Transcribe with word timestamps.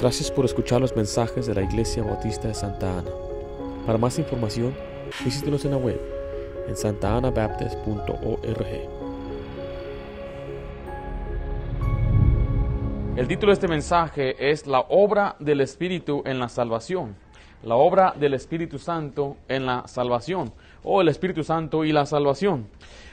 Gracias 0.00 0.30
por 0.30 0.46
escuchar 0.46 0.80
los 0.80 0.96
mensajes 0.96 1.46
de 1.46 1.54
la 1.54 1.62
Iglesia 1.62 2.02
Bautista 2.02 2.48
de 2.48 2.54
Santa 2.54 2.98
Ana. 2.98 3.10
Para 3.84 3.98
más 3.98 4.18
información, 4.18 4.74
visítenos 5.22 5.66
en 5.66 5.72
la 5.72 5.76
web 5.76 6.00
en 6.66 6.76
santaanabaptist.org. 6.76 8.66
El 13.16 13.28
título 13.28 13.50
de 13.50 13.54
este 13.54 13.68
mensaje 13.68 14.50
es 14.50 14.66
La 14.66 14.80
obra 14.80 15.36
del 15.40 15.60
Espíritu 15.60 16.22
en 16.24 16.38
la 16.38 16.48
salvación. 16.48 17.14
La 17.62 17.76
obra 17.76 18.14
del 18.18 18.32
Espíritu 18.34 18.78
Santo 18.78 19.36
en 19.48 19.66
la 19.66 19.86
salvación. 19.88 20.54
O 20.84 21.02
el 21.02 21.08
Espíritu 21.08 21.44
Santo 21.44 21.84
y 21.84 21.92
la 21.92 22.06
salvación. 22.06 22.68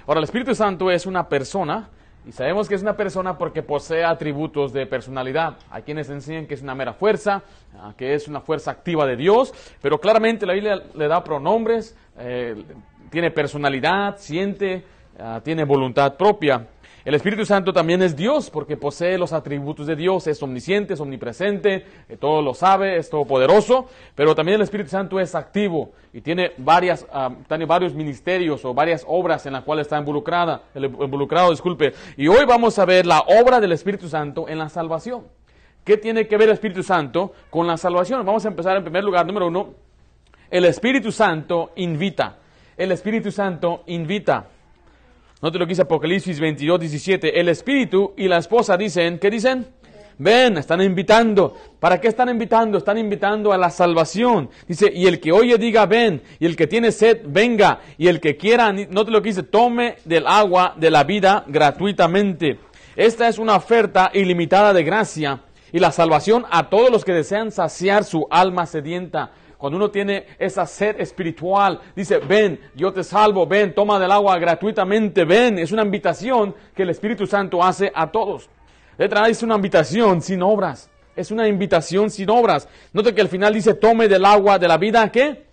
Ahora, 0.07 0.20
el 0.20 0.25
Espíritu 0.25 0.55
Santo 0.55 0.91
es 0.91 1.05
una 1.05 1.27
persona 1.27 1.89
y 2.25 2.31
sabemos 2.31 2.69
que 2.69 2.75
es 2.75 2.81
una 2.81 2.95
persona 2.95 3.37
porque 3.37 3.63
posee 3.63 4.03
atributos 4.03 4.71
de 4.71 4.85
personalidad. 4.85 5.57
Hay 5.69 5.83
quienes 5.83 6.09
enseñan 6.09 6.45
que 6.45 6.53
es 6.53 6.61
una 6.61 6.73
mera 6.73 6.93
fuerza, 6.93 7.43
ah, 7.77 7.93
que 7.97 8.13
es 8.13 8.27
una 8.27 8.41
fuerza 8.41 8.71
activa 8.71 9.05
de 9.05 9.18
Dios, 9.18 9.54
pero 9.81 10.00
claramente 10.00 10.45
la 10.45 10.54
Biblia 10.54 10.81
le 10.95 11.07
da 11.07 11.23
pronombres, 11.23 11.97
eh, 12.17 12.64
tiene 13.09 13.29
personalidad, 13.31 14.17
siente, 14.17 14.83
ah, 15.19 15.41
tiene 15.43 15.65
voluntad 15.65 16.15
propia. 16.15 16.67
El 17.06 17.16
Espíritu 17.16 17.46
Santo 17.46 17.74
también 17.74 18.02
es 18.02 18.16
Dios 18.16 18.50
porque 18.50 18.78
posee 18.78 19.18
los 19.18 19.34
atributos 19.34 19.88
de 19.88 19.98
Dios, 19.98 20.25
es 20.28 20.42
omnisciente, 20.42 20.93
es 20.93 21.02
omnipresente, 21.02 21.86
eh, 22.07 22.16
todo 22.18 22.42
lo 22.42 22.54
sabe, 22.54 22.96
es 22.96 23.10
todopoderoso, 23.10 23.89
pero 24.16 24.34
también 24.34 24.56
el 24.56 24.62
Espíritu 24.62 24.89
Santo 24.89 25.20
es 25.20 25.36
activo 25.36 25.92
y 26.14 26.21
tiene, 26.21 26.54
varias, 26.57 27.06
tiene 27.50 27.66
varios 27.66 27.93
ministerios 27.93 28.64
o 28.64 28.74
varias 28.74 29.04
obras 29.06 29.46
en 29.46 29.52
las 29.52 29.64
cuales 29.64 29.88
está 29.88 29.98
involucrada, 29.98 30.62
involucrado. 30.76 31.52
Disculpe. 31.52 31.93
Y 32.16 32.30
hoy 32.30 32.45
vamos 32.48 32.80
a 32.80 32.86
ver 32.86 33.06
la 33.06 33.20
obra 33.20 33.59
del 33.59 33.73
Espíritu 33.73 34.08
Santo 34.08 34.48
en 34.48 34.58
la 34.58 34.70
salvación. 34.70 35.23
¿Qué 35.84 35.98
tiene 35.98 36.28
que 36.28 36.38
ver 36.38 36.48
el 36.48 36.54
Espíritu 36.54 36.84
Santo 36.84 37.34
con 37.50 37.67
la 37.67 37.76
salvación? 37.76 38.26
Vamos 38.26 38.45
a 38.45 38.48
empezar 38.48 38.78
en 38.78 38.84
primer 38.84 39.04
lugar, 39.04 39.26
número 39.26 39.48
uno, 39.48 39.73
el 40.50 40.64
Espíritu 40.64 41.12
Santo 41.12 41.72
invita. 41.76 42.38
El 42.78 42.94
Espíritu 42.94 43.30
Santo 43.30 43.84
invita. 43.88 44.48
Note 45.44 45.59
lo 45.59 45.66
que 45.66 45.72
dice 45.72 45.81
Apocalipsis 45.81 46.39
22, 46.39 46.80
17. 46.80 47.38
El 47.38 47.49
espíritu 47.49 48.13
y 48.16 48.30
la 48.30 48.38
esposa 48.38 48.77
dicen, 48.77 49.19
¿qué 49.19 49.30
dicen? 49.30 49.67
Ven, 50.17 50.58
están 50.58 50.81
invitando. 50.81 51.53
¿Para 51.81 51.99
qué 51.99 52.08
están 52.08 52.30
invitando? 52.30 52.77
Están 52.77 52.97
invitando 52.97 53.52
a 53.52 53.58
la 53.58 53.69
salvación. 53.69 54.49
Dice, 54.66 54.89
y 54.95 55.05
el 55.05 55.19
que 55.19 55.33
oye 55.33 55.58
diga 55.58 55.86
ven, 55.86 56.21
y 56.39 56.45
el 56.45 56.55
que 56.55 56.66
tiene 56.66 56.94
sed 56.94 57.23
venga, 57.25 57.81
y 57.97 58.08
el 58.08 58.21
que 58.21 58.38
quiera, 58.38 58.71
note 58.71 59.11
lo 59.11 59.21
que 59.21 59.31
dice, 59.31 59.44
tome 59.44 59.97
del 60.05 60.27
agua 60.27 60.75
de 60.77 60.89
la 60.89 61.03
vida 61.03 61.44
gratuitamente. 61.45 62.59
Esta 62.95 63.27
es 63.27 63.38
una 63.38 63.58
oferta 63.58 64.11
ilimitada 64.14 64.71
de 64.71 64.86
gracia 64.86 65.41
y 65.73 65.80
la 65.80 65.91
salvación 65.91 66.45
a 66.52 66.69
todos 66.69 66.89
los 66.89 67.03
que 67.03 67.11
desean 67.11 67.52
saciar 67.52 68.05
su 68.05 68.27
alma 68.31 68.66
sedienta. 68.66 69.31
Cuando 69.64 69.78
uno 69.78 69.92
tiene 69.92 70.25
esa 70.39 70.66
sed 70.66 71.00
espiritual, 71.00 71.80
dice, 71.95 72.17
ven, 72.17 72.59
yo 72.75 72.92
te 72.92 73.02
salvo, 73.02 73.47
ven, 73.47 73.73
toma 73.73 73.97
del 73.97 74.11
agua 74.11 74.38
gratuitamente, 74.38 75.23
ven. 75.23 75.58
Es 75.58 75.72
una 75.72 75.83
invitación 75.83 76.53
que 76.75 76.83
el 76.83 76.89
Espíritu 76.89 77.25
Santo 77.25 77.64
hace 77.64 77.89
a 77.95 78.11
todos. 78.11 78.50
Letra 78.97 79.30
es 79.30 79.42
una 79.42 79.55
invitación 79.55 80.22
sin 80.22 80.42
obras. 80.42 80.89
Es 81.16 81.31
una 81.31 81.47
invitación 81.47 82.09
sin 82.09 82.30
obras. 82.30 82.67
Note 82.92 83.16
que 83.16 83.22
al 83.22 83.30
final 83.30 83.53
dice, 83.53 83.73
tome 83.75 84.09
del 84.09 84.25
agua 84.25 84.59
de 84.59 84.67
la 84.67 84.78
vida, 84.78 85.09
¿qué? 85.09 85.45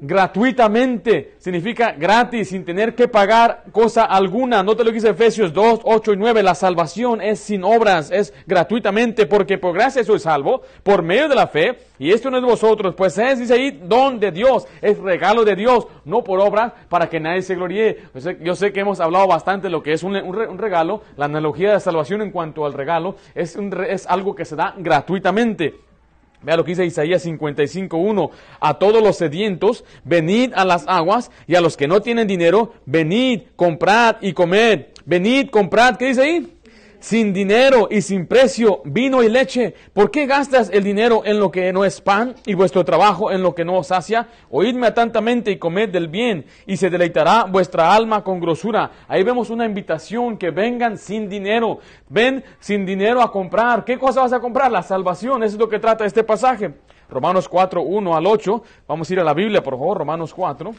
Gratuitamente, 0.00 1.34
significa 1.38 1.92
gratis, 1.92 2.48
sin 2.48 2.64
tener 2.64 2.94
que 2.94 3.08
pagar 3.08 3.64
cosa 3.72 4.04
alguna. 4.04 4.62
No 4.62 4.76
te 4.76 4.84
lo 4.84 4.90
dice 4.90 5.10
Efesios 5.10 5.52
2, 5.52 5.80
8 5.84 6.12
y 6.12 6.16
9. 6.16 6.42
La 6.42 6.54
salvación 6.54 7.20
es 7.20 7.40
sin 7.40 7.64
obras, 7.64 8.10
es 8.10 8.32
gratuitamente, 8.46 9.26
porque 9.26 9.58
por 9.58 9.74
gracia 9.74 10.04
soy 10.04 10.18
salvo, 10.18 10.62
por 10.82 11.02
medio 11.02 11.28
de 11.28 11.34
la 11.34 11.46
fe, 11.46 11.78
y 11.98 12.12
esto 12.12 12.30
no 12.30 12.36
es 12.36 12.42
de 12.42 12.50
vosotros, 12.50 12.94
pues 12.94 13.16
es, 13.16 13.38
dice 13.38 13.54
ahí, 13.54 13.70
don 13.70 14.20
de 14.20 14.30
Dios, 14.30 14.66
es 14.82 14.98
regalo 14.98 15.44
de 15.44 15.56
Dios, 15.56 15.86
no 16.04 16.22
por 16.22 16.40
obras, 16.40 16.72
para 16.88 17.08
que 17.08 17.20
nadie 17.20 17.42
se 17.42 17.54
gloríe. 17.54 17.98
Yo 18.42 18.54
sé, 18.54 18.72
que 18.72 18.80
hemos 18.80 19.00
hablado 19.00 19.26
bastante 19.26 19.68
de 19.68 19.70
lo 19.70 19.82
que 19.82 19.92
es 19.92 20.02
un, 20.02 20.16
un, 20.16 20.58
regalo, 20.58 21.02
la 21.16 21.24
analogía 21.24 21.72
de 21.72 21.80
salvación 21.80 22.20
en 22.22 22.30
cuanto 22.30 22.66
al 22.66 22.74
regalo, 22.74 23.16
es, 23.34 23.56
un, 23.56 23.72
es 23.88 24.06
algo 24.06 24.34
que 24.34 24.44
se 24.44 24.56
da 24.56 24.74
gratuitamente. 24.76 25.85
Vea 26.46 26.56
lo 26.56 26.64
que 26.64 26.70
dice 26.70 26.86
Isaías 26.86 27.26
55.1. 27.26 28.30
A 28.60 28.78
todos 28.78 29.02
los 29.02 29.16
sedientos, 29.16 29.84
venid 30.04 30.52
a 30.54 30.64
las 30.64 30.84
aguas, 30.86 31.32
y 31.48 31.56
a 31.56 31.60
los 31.60 31.76
que 31.76 31.88
no 31.88 32.02
tienen 32.02 32.28
dinero, 32.28 32.72
venid, 32.86 33.42
comprad 33.56 34.18
y 34.20 34.32
comed. 34.32 34.86
Venid, 35.04 35.50
comprad, 35.50 35.96
¿qué 35.96 36.06
dice 36.06 36.22
ahí? 36.22 36.55
Sin 37.06 37.32
dinero 37.32 37.86
y 37.88 38.02
sin 38.02 38.26
precio, 38.26 38.80
vino 38.84 39.22
y 39.22 39.28
leche. 39.28 39.76
¿Por 39.92 40.10
qué 40.10 40.26
gastas 40.26 40.70
el 40.72 40.82
dinero 40.82 41.22
en 41.24 41.38
lo 41.38 41.52
que 41.52 41.72
no 41.72 41.84
es 41.84 42.00
pan 42.00 42.34
y 42.44 42.54
vuestro 42.54 42.84
trabajo 42.84 43.30
en 43.30 43.44
lo 43.44 43.54
que 43.54 43.64
no 43.64 43.78
os 43.78 43.86
sacia? 43.86 44.26
Oídme 44.50 44.88
atentamente 44.88 45.52
y 45.52 45.56
comed 45.56 45.88
del 45.88 46.08
bien, 46.08 46.46
y 46.66 46.76
se 46.76 46.90
deleitará 46.90 47.44
vuestra 47.44 47.94
alma 47.94 48.24
con 48.24 48.40
grosura. 48.40 48.90
Ahí 49.06 49.22
vemos 49.22 49.50
una 49.50 49.66
invitación 49.66 50.36
que 50.36 50.50
vengan 50.50 50.98
sin 50.98 51.28
dinero. 51.28 51.78
Ven 52.08 52.42
sin 52.58 52.84
dinero 52.84 53.22
a 53.22 53.30
comprar. 53.30 53.84
¿Qué 53.84 53.96
cosa 53.96 54.22
vas 54.22 54.32
a 54.32 54.40
comprar? 54.40 54.72
La 54.72 54.82
salvación. 54.82 55.44
Eso 55.44 55.54
es 55.54 55.60
lo 55.60 55.68
que 55.68 55.78
trata 55.78 56.04
este 56.04 56.24
pasaje. 56.24 56.74
Romanos 57.08 57.48
4, 57.48 57.82
1 57.82 58.16
al 58.16 58.26
8. 58.26 58.62
Vamos 58.88 59.08
a 59.08 59.12
ir 59.12 59.20
a 59.20 59.24
la 59.24 59.32
Biblia, 59.32 59.62
por 59.62 59.74
favor. 59.74 59.98
Romanos 59.98 60.34
4. 60.34 60.74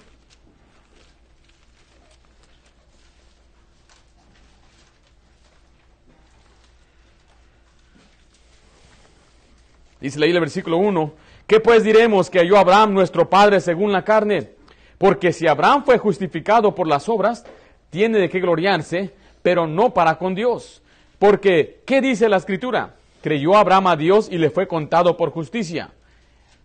Dice 9.99 10.19
leí 10.19 10.31
el 10.31 10.39
versículo 10.39 10.77
1, 10.77 11.11
¿qué 11.47 11.59
pues 11.59 11.83
diremos 11.83 12.29
que 12.29 12.39
halló 12.39 12.57
Abraham 12.57 12.93
nuestro 12.93 13.29
padre 13.29 13.59
según 13.59 13.91
la 13.91 14.03
carne? 14.03 14.51
Porque 14.97 15.33
si 15.33 15.47
Abraham 15.47 15.83
fue 15.85 15.97
justificado 15.97 16.75
por 16.75 16.87
las 16.87 17.09
obras, 17.09 17.45
tiene 17.89 18.19
de 18.19 18.29
qué 18.29 18.39
gloriarse, 18.39 19.13
pero 19.41 19.65
no 19.65 19.93
para 19.93 20.17
con 20.17 20.35
Dios. 20.35 20.83
Porque, 21.17 21.81
¿qué 21.85 22.01
dice 22.01 22.29
la 22.29 22.37
escritura? 22.37 22.95
Creyó 23.21 23.55
Abraham 23.55 23.87
a 23.87 23.95
Dios 23.95 24.27
y 24.31 24.37
le 24.37 24.51
fue 24.51 24.67
contado 24.67 25.17
por 25.17 25.31
justicia. 25.31 25.89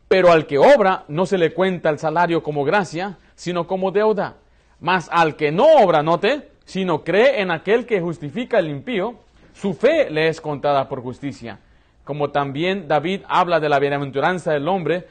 Pero 0.09 0.31
al 0.31 0.47
que 0.47 0.59
obra 0.59 1.05
no 1.09 1.25
se 1.25 1.39
le 1.39 1.55
cuenta 1.55 1.89
el 1.89 1.99
salario 1.99 2.43
como 2.43 2.65
gracia, 2.65 3.17
sino 3.35 3.67
como 3.67 3.93
deuda. 3.93 4.37
Mas 4.79 5.09
al 5.11 5.37
que 5.37 5.53
no 5.53 5.65
obra, 5.83 6.03
note, 6.03 6.51
sino 6.67 7.03
cree 7.03 7.41
en 7.41 7.51
aquel 7.51 7.87
que 7.87 8.01
justifica 8.01 8.59
el 8.59 8.69
impío, 8.69 9.15
su 9.55 9.73
fe 9.73 10.11
le 10.11 10.29
es 10.29 10.41
contada 10.41 10.87
por 10.89 11.01
justicia 11.01 11.59
como 12.05 12.31
también 12.31 12.89
David 12.89 13.23
habla 13.29 13.61
de 13.61 13.69
la 13.69 13.79
bienaventuranza 13.79 14.53
del 14.53 14.69
hombre 14.69 15.07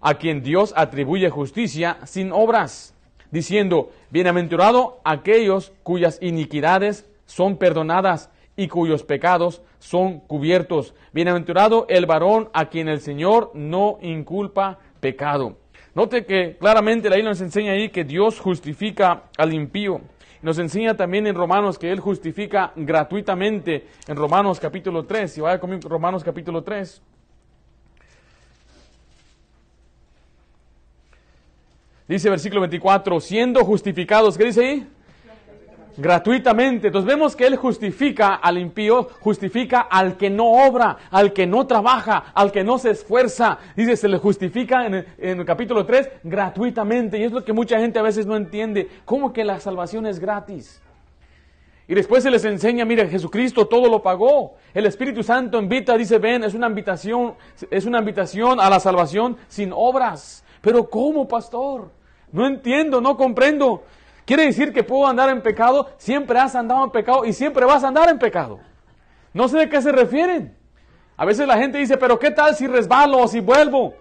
a 0.00 0.14
quien 0.14 0.42
Dios 0.42 0.74
atribuye 0.76 1.30
justicia 1.30 1.98
sin 2.04 2.30
obras, 2.32 2.94
diciendo, 3.30 3.90
bienaventurado 4.10 5.00
aquellos 5.04 5.72
cuyas 5.82 6.18
iniquidades 6.20 7.08
son 7.26 7.56
perdonadas 7.56 8.30
y 8.56 8.68
cuyos 8.68 9.02
pecados 9.02 9.62
son 9.78 10.20
cubiertos. 10.20 10.94
Bienaventurado 11.12 11.86
el 11.88 12.06
varón 12.06 12.50
a 12.52 12.66
quien 12.66 12.88
el 12.88 13.00
Señor 13.00 13.50
no 13.54 13.98
inculpa 14.02 14.78
pecado. 15.00 15.56
Note 15.94 16.24
que 16.26 16.56
claramente 16.58 17.08
la 17.08 17.16
Biblia 17.16 17.30
nos 17.30 17.40
enseña 17.40 17.72
ahí 17.72 17.88
que 17.88 18.04
Dios 18.04 18.40
justifica 18.40 19.24
al 19.38 19.54
impío. 19.54 20.00
Nos 20.44 20.58
enseña 20.58 20.94
también 20.94 21.26
en 21.26 21.34
Romanos 21.34 21.78
que 21.78 21.90
Él 21.90 22.00
justifica 22.00 22.70
gratuitamente 22.76 23.88
en 24.06 24.14
Romanos 24.14 24.60
capítulo 24.60 25.06
3. 25.06 25.32
Si 25.32 25.40
vaya 25.40 25.58
conmigo, 25.58 25.88
Romanos 25.88 26.22
capítulo 26.22 26.62
3. 26.62 27.00
Dice 32.06 32.28
versículo 32.28 32.60
24, 32.60 33.20
siendo 33.20 33.64
justificados, 33.64 34.36
¿qué 34.36 34.44
dice 34.44 34.66
ahí? 34.66 34.88
Gratuitamente. 35.96 36.88
Entonces 36.88 37.06
vemos 37.06 37.36
que 37.36 37.46
Él 37.46 37.56
justifica 37.56 38.34
al 38.34 38.58
impío, 38.58 39.08
justifica 39.20 39.80
al 39.80 40.16
que 40.16 40.30
no 40.30 40.46
obra, 40.66 40.96
al 41.10 41.32
que 41.32 41.46
no 41.46 41.66
trabaja, 41.66 42.32
al 42.34 42.52
que 42.52 42.64
no 42.64 42.78
se 42.78 42.90
esfuerza. 42.90 43.58
Dice, 43.76 43.96
se 43.96 44.08
le 44.08 44.18
justifica 44.18 44.86
en 44.86 45.06
el, 45.18 45.44
capítulo 45.44 45.84
3 45.84 46.10
gratuitamente. 46.24 47.18
Y 47.18 47.24
es 47.24 47.32
lo 47.32 47.44
que 47.44 47.52
mucha 47.52 47.78
gente 47.78 47.98
a 47.98 48.02
veces 48.02 48.26
no 48.26 48.36
entiende. 48.36 48.88
¿Cómo 49.04 49.32
que 49.32 49.44
la 49.44 49.60
salvación 49.60 50.06
es 50.06 50.18
gratis? 50.18 50.80
Y 51.86 51.94
después 51.94 52.22
se 52.22 52.30
les 52.30 52.44
enseña, 52.46 52.86
mire, 52.86 53.08
Jesucristo 53.08 53.66
todo 53.66 53.88
lo 53.90 54.02
pagó. 54.02 54.54
El 54.72 54.86
Espíritu 54.86 55.22
Santo 55.22 55.58
invita, 55.58 55.98
dice, 55.98 56.18
ven, 56.18 56.42
es 56.44 56.54
una 56.54 56.66
invitación, 56.66 57.34
es 57.70 57.84
una 57.84 57.98
invitación 57.98 58.58
a 58.58 58.70
la 58.70 58.80
salvación 58.80 59.36
sin 59.48 59.70
obras. 59.74 60.44
Pero 60.62 60.88
¿cómo, 60.88 61.28
pastor? 61.28 61.90
No 62.32 62.46
entiendo, 62.46 63.02
no 63.02 63.18
comprendo. 63.18 63.84
Quiere 64.24 64.44
decir 64.46 64.72
que 64.72 64.82
puedo 64.82 65.06
andar 65.06 65.28
en 65.28 65.42
pecado, 65.42 65.90
siempre 65.98 66.38
has 66.38 66.54
andado 66.54 66.84
en 66.84 66.90
pecado 66.90 67.24
y 67.24 67.32
siempre 67.32 67.66
vas 67.66 67.84
a 67.84 67.88
andar 67.88 68.08
en 68.08 68.18
pecado. 68.18 68.60
No 69.32 69.48
sé 69.48 69.58
de 69.58 69.68
qué 69.68 69.82
se 69.82 69.92
refieren. 69.92 70.56
A 71.16 71.24
veces 71.24 71.46
la 71.46 71.58
gente 71.58 71.78
dice, 71.78 71.96
pero 71.96 72.18
¿qué 72.18 72.30
tal 72.30 72.54
si 72.56 72.66
resbalo 72.66 73.18
o 73.18 73.28
si 73.28 73.40
vuelvo? 73.40 73.94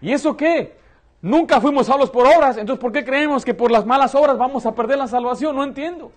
¿Y 0.00 0.12
eso 0.12 0.36
qué? 0.36 0.76
Nunca 1.20 1.60
fuimos 1.60 1.86
salvos 1.86 2.10
por 2.10 2.26
obras, 2.26 2.58
entonces 2.58 2.80
¿por 2.80 2.92
qué 2.92 3.04
creemos 3.04 3.44
que 3.44 3.54
por 3.54 3.70
las 3.70 3.84
malas 3.84 4.14
obras 4.14 4.38
vamos 4.38 4.66
a 4.66 4.74
perder 4.74 4.98
la 4.98 5.08
salvación? 5.08 5.56
No 5.56 5.64
entiendo. 5.64 6.12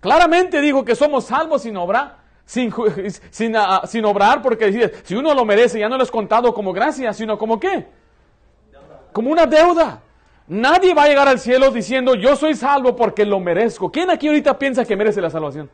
Claramente 0.00 0.60
digo 0.60 0.84
que 0.84 0.94
somos 0.94 1.24
salvos 1.24 1.62
sin 1.62 1.76
obra, 1.76 2.18
sin, 2.44 2.72
sin, 3.30 3.56
ah, 3.56 3.82
sin 3.86 4.04
obrar, 4.04 4.40
porque 4.42 4.92
si 5.02 5.16
uno 5.16 5.34
lo 5.34 5.44
merece, 5.44 5.80
ya 5.80 5.88
no 5.88 5.96
lo 5.96 6.04
es 6.04 6.10
contado 6.10 6.54
como 6.54 6.72
gracia, 6.72 7.12
sino 7.12 7.36
como 7.36 7.58
qué? 7.58 7.88
Como 9.12 9.30
una 9.30 9.46
deuda. 9.46 10.02
Nadie 10.48 10.94
va 10.94 11.02
a 11.02 11.08
llegar 11.08 11.28
al 11.28 11.38
cielo 11.38 11.70
diciendo, 11.70 12.14
yo 12.14 12.34
soy 12.34 12.54
salvo 12.54 12.96
porque 12.96 13.26
lo 13.26 13.38
merezco. 13.38 13.92
¿Quién 13.92 14.10
aquí 14.10 14.28
ahorita 14.28 14.58
piensa 14.58 14.84
que 14.84 14.96
merece 14.96 15.20
la 15.20 15.28
salvación? 15.28 15.70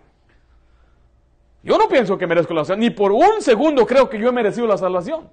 Yo 1.63 1.79
no 1.79 1.89
pienso 1.89 2.19
que 2.19 2.27
merezco 2.27 2.53
la 2.53 2.65
salvación, 2.65 2.81
ni 2.81 2.91
por 2.91 3.13
un 3.13 3.41
segundo 3.41 3.87
creo 3.87 4.11
que 4.11 4.19
yo 4.19 4.29
he 4.29 4.33
merecido 4.33 4.67
la 4.67 4.77
salvación. 4.77 5.31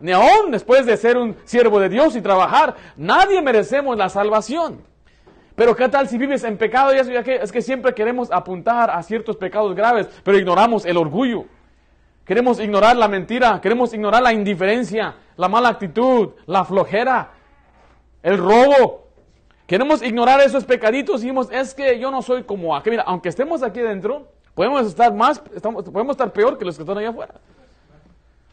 Ni 0.00 0.12
aún 0.12 0.50
después 0.50 0.86
de 0.86 0.96
ser 0.96 1.18
un 1.18 1.36
siervo 1.44 1.78
de 1.80 1.88
Dios 1.88 2.16
y 2.16 2.22
trabajar, 2.22 2.76
nadie 2.96 3.42
merecemos 3.42 3.96
la 3.96 4.08
salvación. 4.08 4.82
Pero 5.54 5.76
¿qué 5.76 5.88
tal 5.88 6.08
si 6.08 6.16
vives 6.16 6.44
en 6.44 6.56
pecado? 6.56 6.94
Y 6.94 7.12
ya 7.12 7.22
que 7.22 7.36
es 7.36 7.52
que 7.52 7.60
siempre 7.60 7.92
queremos 7.92 8.30
apuntar 8.32 8.90
a 8.90 9.02
ciertos 9.02 9.36
pecados 9.36 9.74
graves, 9.74 10.08
pero 10.22 10.38
ignoramos 10.38 10.86
el 10.86 10.96
orgullo. 10.96 11.44
Queremos 12.24 12.60
ignorar 12.60 12.96
la 12.96 13.08
mentira, 13.08 13.60
queremos 13.60 13.92
ignorar 13.92 14.22
la 14.22 14.32
indiferencia, 14.32 15.16
la 15.36 15.48
mala 15.48 15.70
actitud, 15.70 16.30
la 16.46 16.64
flojera, 16.64 17.32
el 18.22 18.38
robo. 18.38 19.06
Queremos 19.66 20.02
ignorar 20.02 20.40
esos 20.40 20.64
pecaditos 20.64 21.20
y 21.20 21.26
decimos, 21.26 21.48
es 21.50 21.74
que 21.74 21.98
yo 21.98 22.10
no 22.10 22.22
soy 22.22 22.44
como 22.44 22.74
aquel. 22.74 22.92
Mira, 22.92 23.02
aunque 23.06 23.28
estemos 23.28 23.62
aquí 23.62 23.80
dentro, 23.80 24.26
podemos 24.54 24.86
estar 24.86 25.12
más, 25.12 25.38
podemos 25.40 26.12
estar 26.12 26.32
peor 26.32 26.56
que 26.56 26.64
los 26.64 26.76
que 26.76 26.82
están 26.82 26.98
allá 26.98 27.10
afuera. 27.10 27.34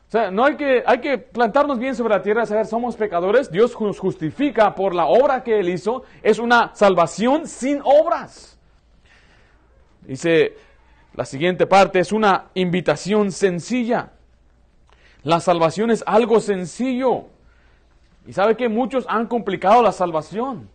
O 0.07 0.11
sea, 0.11 0.29
no 0.29 0.45
hay 0.45 0.55
que, 0.55 0.83
hay 0.85 0.99
que 0.99 1.17
plantarnos 1.17 1.79
bien 1.79 1.95
sobre 1.95 2.13
la 2.13 2.21
tierra, 2.21 2.45
saber, 2.45 2.65
somos 2.65 2.95
pecadores, 2.95 3.51
Dios 3.51 3.79
nos 3.79 3.97
justifica 3.97 4.75
por 4.75 4.93
la 4.93 5.05
obra 5.05 5.43
que 5.43 5.59
Él 5.59 5.69
hizo, 5.69 6.03
es 6.21 6.37
una 6.37 6.71
salvación 6.75 7.47
sin 7.47 7.81
obras. 7.83 8.57
Dice 10.01 10.55
la 11.15 11.25
siguiente 11.25 11.65
parte, 11.65 11.99
es 11.99 12.11
una 12.11 12.45
invitación 12.53 13.31
sencilla. 13.31 14.11
La 15.23 15.39
salvación 15.39 15.89
es 15.89 16.03
algo 16.05 16.39
sencillo. 16.41 17.27
Y 18.27 18.33
sabe 18.33 18.55
que 18.55 18.69
muchos 18.69 19.05
han 19.07 19.27
complicado 19.27 19.81
la 19.81 19.91
salvación. 19.91 20.69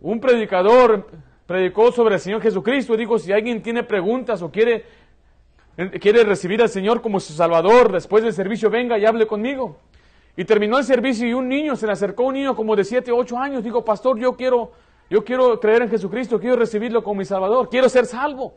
Un 0.00 0.20
predicador 0.20 1.08
predicó 1.46 1.92
sobre 1.92 2.16
el 2.16 2.20
Señor 2.20 2.42
Jesucristo 2.42 2.94
y 2.94 2.98
dijo, 2.98 3.18
si 3.18 3.32
alguien 3.32 3.62
tiene 3.62 3.82
preguntas 3.82 4.42
o 4.42 4.50
quiere 4.50 4.84
quiere 6.00 6.24
recibir 6.24 6.60
al 6.60 6.68
Señor 6.68 7.00
como 7.00 7.20
su 7.20 7.32
Salvador, 7.32 7.92
después 7.92 8.24
del 8.24 8.32
servicio 8.32 8.68
venga 8.68 8.98
y 8.98 9.06
hable 9.06 9.26
conmigo. 9.26 9.78
Y 10.36 10.44
terminó 10.44 10.78
el 10.78 10.84
servicio 10.84 11.26
y 11.26 11.32
un 11.32 11.48
niño, 11.48 11.76
se 11.76 11.86
le 11.86 11.92
acercó 11.92 12.24
un 12.24 12.34
niño 12.34 12.56
como 12.56 12.74
de 12.74 12.84
7, 12.84 13.12
8 13.12 13.38
años, 13.38 13.62
dijo, 13.64 13.84
pastor, 13.84 14.18
yo 14.18 14.36
quiero, 14.36 14.72
yo 15.08 15.24
quiero 15.24 15.58
creer 15.60 15.82
en 15.82 15.90
Jesucristo, 15.90 16.40
quiero 16.40 16.56
recibirlo 16.56 17.02
como 17.04 17.18
mi 17.20 17.24
Salvador, 17.24 17.68
quiero 17.68 17.88
ser 17.88 18.06
salvo. 18.06 18.54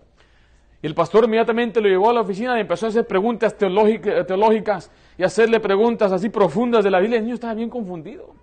Y 0.82 0.88
el 0.88 0.96
pastor 0.96 1.26
inmediatamente 1.26 1.80
lo 1.80 1.88
llevó 1.88 2.10
a 2.10 2.14
la 2.14 2.22
oficina 2.22 2.58
y 2.58 2.62
empezó 2.62 2.88
a 2.88 2.90
hacer 2.90 3.06
preguntas 3.06 3.56
teológicas 3.56 4.92
y 5.18 5.24
hacerle 5.24 5.60
preguntas 5.60 6.12
así 6.12 6.30
profundas 6.30 6.84
de 6.84 6.90
la 6.90 7.00
Biblia. 7.00 7.20
El 7.20 7.26
niño 7.26 7.36
estaba 7.36 7.54
bien 7.54 7.70
confundido. 7.70 8.34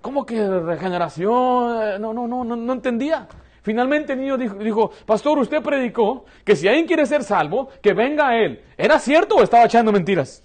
¿Cómo 0.00 0.24
que 0.24 0.46
regeneración? 0.46 2.00
No, 2.00 2.12
no, 2.12 2.28
no, 2.28 2.44
no, 2.44 2.56
no 2.56 2.72
entendía. 2.72 3.26
Finalmente 3.62 4.12
el 4.12 4.20
niño 4.20 4.36
dijo, 4.36 4.90
pastor, 5.06 5.38
usted 5.38 5.62
predicó 5.62 6.26
que 6.44 6.54
si 6.54 6.68
alguien 6.68 6.86
quiere 6.86 7.06
ser 7.06 7.24
salvo, 7.24 7.70
que 7.82 7.94
venga 7.94 8.28
a 8.28 8.36
él. 8.36 8.62
¿Era 8.76 8.98
cierto 8.98 9.36
o 9.36 9.42
estaba 9.42 9.64
echando 9.64 9.90
mentiras? 9.90 10.42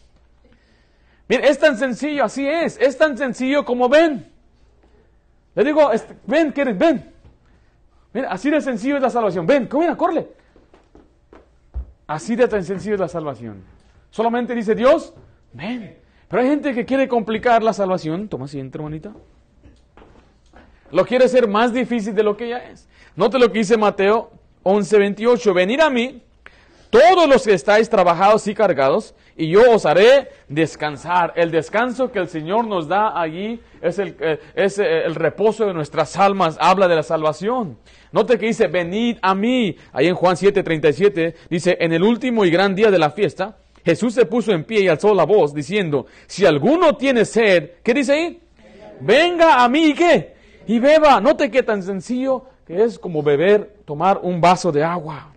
Bien, 1.28 1.44
es 1.44 1.60
tan 1.60 1.78
sencillo, 1.78 2.24
así 2.24 2.48
es, 2.48 2.80
es 2.80 2.98
tan 2.98 3.18
sencillo 3.18 3.66
como 3.66 3.90
ven. 3.90 4.32
Le 5.54 5.64
digo, 5.64 5.92
ven, 6.26 6.52
¿quieres? 6.54 6.78
Ven. 6.78 7.14
Mira, 8.14 8.32
así 8.32 8.50
de 8.50 8.62
sencillo 8.62 8.96
es 8.96 9.02
la 9.02 9.10
salvación. 9.10 9.46
Ven, 9.46 9.68
mira, 9.74 9.96
corre. 9.96 10.39
Así 12.10 12.36
de 12.36 12.48
tan 12.48 12.64
sencillo 12.64 12.96
es 12.96 13.00
la 13.00 13.08
salvación. 13.08 13.62
Solamente 14.10 14.56
dice 14.56 14.74
Dios, 14.74 15.14
ven. 15.54 15.96
Pero 16.28 16.42
hay 16.42 16.50
gente 16.50 16.74
que 16.74 16.84
quiere 16.84 17.08
complicar 17.08 17.62
la 17.62 17.72
salvación. 17.72 18.28
Toma 18.28 18.46
asiento, 18.46 18.80
hermanita. 18.80 19.14
Lo 20.90 21.06
quiere 21.06 21.26
hacer 21.26 21.48
más 21.48 21.72
difícil 21.72 22.16
de 22.16 22.24
lo 22.24 22.36
que 22.36 22.50
ya 22.50 22.58
es. 22.58 22.90
Note 23.16 23.38
lo 23.38 23.52
que 23.52 23.60
dice 23.60 23.78
Mateo 23.78 24.32
11:28. 24.64 25.54
Venid 25.54 25.82
a 25.82 25.92
mí, 25.92 26.24
todos 26.90 27.30
los 27.30 27.46
que 27.46 27.54
estáis 27.54 27.90
trabajados 27.90 28.48
y 28.48 28.54
cargados, 28.54 29.14
y 29.38 29.50
yo 29.50 29.72
os 29.72 29.86
haré 29.86 30.30
descansar. 30.48 31.34
El 31.36 31.52
descanso 31.52 32.12
que 32.12 32.20
el 32.20 32.28
Señor 32.28 32.66
nos 32.68 32.88
da 32.88 33.20
allí 33.20 33.62
es 33.82 34.00
el, 34.00 34.16
eh, 34.20 34.40
es 34.56 34.80
eh, 34.80 35.04
el 35.06 35.16
reposo 35.16 35.66
de 35.66 35.74
nuestras 35.74 36.18
almas, 36.18 36.58
habla 36.60 36.88
de 36.88 36.96
la 36.96 37.04
salvación. 37.04 37.78
Note 38.12 38.38
que 38.38 38.48
dice, 38.48 38.68
venid 38.68 39.18
a 39.22 39.36
mí. 39.36 39.76
Ahí 39.94 40.08
en 40.08 40.16
Juan 40.16 40.36
7:37 40.36 41.36
dice, 41.50 41.78
en 41.80 41.94
el 41.94 42.04
último 42.04 42.44
y 42.44 42.50
gran 42.50 42.76
día 42.76 42.90
de 42.90 43.00
la 43.00 43.12
fiesta, 43.12 43.58
Jesús 43.86 44.14
se 44.14 44.26
puso 44.26 44.52
en 44.52 44.64
pie 44.64 44.82
y 44.82 44.88
alzó 44.88 45.14
la 45.14 45.26
voz 45.26 45.54
diciendo, 45.54 46.08
si 46.28 46.46
alguno 46.46 46.98
tiene 46.98 47.24
sed, 47.24 47.72
¿qué 47.84 47.94
dice 47.94 48.14
ahí? 48.14 48.42
Venga 49.00 49.64
a 49.64 49.70
mí, 49.70 49.94
¿qué? 49.94 50.34
Y 50.68 50.80
beba. 50.80 51.22
Note 51.22 51.50
que 51.50 51.64
tan 51.64 51.82
sencillo 51.82 52.46
que 52.68 52.84
es 52.84 53.00
como 53.00 53.24
beber, 53.24 53.78
tomar 53.86 54.20
un 54.22 54.42
vaso 54.42 54.72
de 54.72 54.84
agua. 54.84 55.34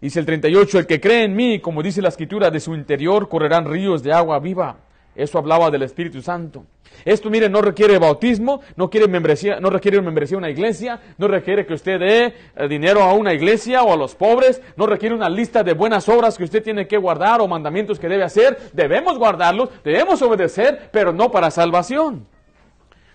Dice 0.00 0.20
el 0.20 0.26
38, 0.26 0.80
el 0.80 0.86
que 0.86 1.00
cree 1.00 1.24
en 1.24 1.34
mí, 1.34 1.58
como 1.58 1.82
dice 1.82 2.02
la 2.02 2.10
escritura, 2.10 2.50
de 2.50 2.60
su 2.60 2.74
interior 2.74 3.28
correrán 3.28 3.64
ríos 3.64 4.02
de 4.02 4.12
agua 4.12 4.38
viva. 4.38 4.76
Eso 5.14 5.38
hablaba 5.38 5.70
del 5.70 5.82
Espíritu 5.82 6.20
Santo. 6.20 6.64
Esto, 7.04 7.30
mire, 7.30 7.48
no 7.48 7.62
requiere 7.62 7.98
bautismo, 7.98 8.60
no, 8.76 8.90
quiere 8.90 9.08
membresía, 9.08 9.58
no 9.60 9.70
requiere 9.70 10.00
membresía 10.02 10.36
a 10.36 10.38
una 10.38 10.50
iglesia, 10.50 11.00
no 11.16 11.28
requiere 11.28 11.64
que 11.64 11.74
usted 11.74 11.98
dé 11.98 12.34
eh, 12.56 12.68
dinero 12.68 13.02
a 13.02 13.14
una 13.14 13.32
iglesia 13.32 13.82
o 13.82 13.92
a 13.92 13.96
los 13.96 14.14
pobres, 14.14 14.60
no 14.76 14.86
requiere 14.86 15.14
una 15.14 15.30
lista 15.30 15.62
de 15.62 15.72
buenas 15.72 16.08
obras 16.08 16.36
que 16.36 16.44
usted 16.44 16.62
tiene 16.62 16.86
que 16.86 16.98
guardar 16.98 17.40
o 17.40 17.48
mandamientos 17.48 17.98
que 17.98 18.08
debe 18.08 18.24
hacer. 18.24 18.70
Debemos 18.74 19.18
guardarlos, 19.18 19.70
debemos 19.82 20.20
obedecer, 20.20 20.90
pero 20.92 21.12
no 21.12 21.30
para 21.30 21.50
salvación. 21.50 22.26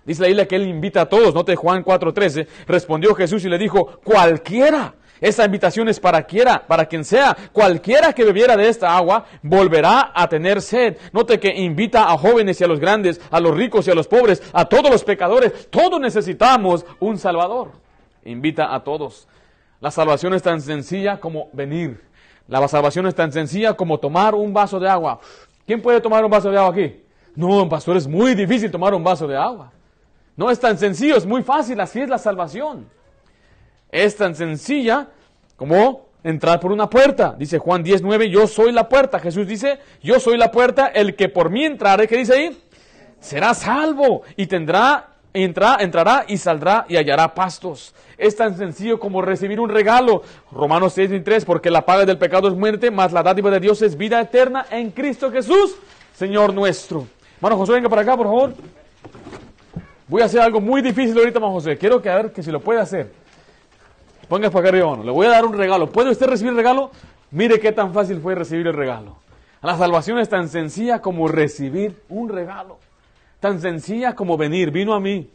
Dice 0.04 0.22
la 0.22 0.28
isla 0.28 0.46
que 0.46 0.56
él 0.56 0.66
invita 0.66 1.02
a 1.02 1.08
todos. 1.08 1.32
Note 1.32 1.54
Juan 1.54 1.84
4:13. 1.84 2.48
Respondió 2.66 3.14
Jesús 3.14 3.44
y 3.44 3.48
le 3.48 3.58
dijo, 3.58 4.00
cualquiera. 4.02 4.94
Esta 5.22 5.44
invitación 5.44 5.88
es 5.88 6.00
para 6.00 6.24
quiera, 6.24 6.66
para 6.66 6.84
quien 6.86 7.04
sea. 7.04 7.36
Cualquiera 7.52 8.12
que 8.12 8.24
bebiera 8.24 8.56
de 8.56 8.68
esta 8.68 8.96
agua 8.96 9.24
volverá 9.40 10.10
a 10.12 10.28
tener 10.28 10.60
sed. 10.60 10.96
Note 11.12 11.38
que 11.38 11.54
invita 11.54 12.10
a 12.10 12.18
jóvenes 12.18 12.60
y 12.60 12.64
a 12.64 12.66
los 12.66 12.80
grandes, 12.80 13.20
a 13.30 13.38
los 13.38 13.56
ricos 13.56 13.86
y 13.86 13.92
a 13.92 13.94
los 13.94 14.08
pobres, 14.08 14.42
a 14.52 14.64
todos 14.64 14.90
los 14.90 15.04
pecadores. 15.04 15.70
Todos 15.70 16.00
necesitamos 16.00 16.84
un 16.98 17.18
Salvador. 17.18 17.70
Invita 18.24 18.74
a 18.74 18.82
todos. 18.82 19.28
La 19.80 19.92
salvación 19.92 20.34
es 20.34 20.42
tan 20.42 20.60
sencilla 20.60 21.20
como 21.20 21.50
venir. 21.52 22.02
La 22.48 22.66
salvación 22.66 23.06
es 23.06 23.14
tan 23.14 23.30
sencilla 23.30 23.74
como 23.74 23.98
tomar 23.98 24.34
un 24.34 24.52
vaso 24.52 24.80
de 24.80 24.88
agua. 24.88 25.20
¿Quién 25.64 25.80
puede 25.80 26.00
tomar 26.00 26.24
un 26.24 26.32
vaso 26.32 26.50
de 26.50 26.58
agua 26.58 26.72
aquí? 26.72 27.00
No, 27.36 27.68
pastor, 27.68 27.96
es 27.96 28.08
muy 28.08 28.34
difícil 28.34 28.72
tomar 28.72 28.92
un 28.92 29.04
vaso 29.04 29.28
de 29.28 29.36
agua. 29.36 29.70
No 30.36 30.50
es 30.50 30.58
tan 30.58 30.76
sencillo, 30.76 31.16
es 31.16 31.26
muy 31.26 31.44
fácil, 31.44 31.80
así 31.80 32.00
es 32.00 32.08
la 32.08 32.18
salvación. 32.18 32.88
Es 33.92 34.16
tan 34.16 34.34
sencilla 34.34 35.08
como 35.56 36.06
entrar 36.24 36.58
por 36.60 36.72
una 36.72 36.88
puerta. 36.88 37.34
Dice 37.38 37.58
Juan 37.58 37.82
19, 37.82 38.30
yo 38.30 38.46
soy 38.46 38.72
la 38.72 38.88
puerta. 38.88 39.18
Jesús 39.18 39.46
dice, 39.46 39.78
yo 40.02 40.18
soy 40.18 40.38
la 40.38 40.50
puerta, 40.50 40.86
el 40.86 41.14
que 41.14 41.28
por 41.28 41.50
mí 41.50 41.64
entrare, 41.64 42.08
¿qué 42.08 42.16
dice 42.16 42.34
ahí? 42.34 42.58
Será 43.20 43.52
salvo 43.52 44.22
y 44.34 44.46
tendrá, 44.46 45.10
entra, 45.34 45.76
entrará 45.80 46.24
y 46.26 46.38
saldrá 46.38 46.86
y 46.88 46.96
hallará 46.96 47.34
pastos. 47.34 47.94
Es 48.16 48.34
tan 48.34 48.56
sencillo 48.56 48.98
como 48.98 49.20
recibir 49.20 49.60
un 49.60 49.68
regalo. 49.68 50.22
Romanos 50.50 50.94
6, 50.94 51.22
3, 51.22 51.44
porque 51.44 51.70
la 51.70 51.84
paga 51.84 52.06
del 52.06 52.18
pecado 52.18 52.48
es 52.48 52.54
muerte, 52.54 52.90
mas 52.90 53.12
la 53.12 53.22
dádiva 53.22 53.50
de 53.50 53.60
Dios 53.60 53.82
es 53.82 53.96
vida 53.96 54.20
eterna 54.20 54.66
en 54.70 54.90
Cristo 54.90 55.30
Jesús, 55.30 55.76
Señor 56.14 56.54
nuestro. 56.54 57.06
Hermano 57.36 57.58
José, 57.58 57.72
venga 57.72 57.88
para 57.88 58.02
acá, 58.02 58.16
por 58.16 58.26
favor. 58.26 58.54
Voy 60.08 60.22
a 60.22 60.24
hacer 60.24 60.40
algo 60.40 60.60
muy 60.60 60.80
difícil 60.80 61.16
ahorita, 61.18 61.40
Juan 61.40 61.52
José. 61.52 61.76
Quiero 61.76 62.00
que 62.00 62.08
a 62.08 62.16
ver 62.16 62.32
que 62.32 62.42
si 62.42 62.50
lo 62.50 62.60
puede 62.60 62.80
hacer. 62.80 63.21
Ponga 64.32 64.48
para 64.48 64.60
acá 64.60 64.78
arriba, 64.78 64.96
Le 65.04 65.10
voy 65.10 65.26
a 65.26 65.28
dar 65.28 65.44
un 65.44 65.52
regalo. 65.52 65.90
¿Puede 65.90 66.10
usted 66.10 66.26
recibir 66.26 66.52
el 66.52 66.56
regalo? 66.56 66.90
Mire 67.32 67.60
qué 67.60 67.70
tan 67.70 67.92
fácil 67.92 68.18
fue 68.18 68.34
recibir 68.34 68.66
el 68.66 68.72
regalo. 68.72 69.18
La 69.60 69.76
salvación 69.76 70.18
es 70.18 70.30
tan 70.30 70.48
sencilla 70.48 71.02
como 71.02 71.28
recibir 71.28 72.02
un 72.08 72.30
regalo. 72.30 72.78
Tan 73.40 73.60
sencilla 73.60 74.14
como 74.14 74.38
venir. 74.38 74.70
Vino 74.70 74.94
a 74.94 75.00
mí. 75.00 75.28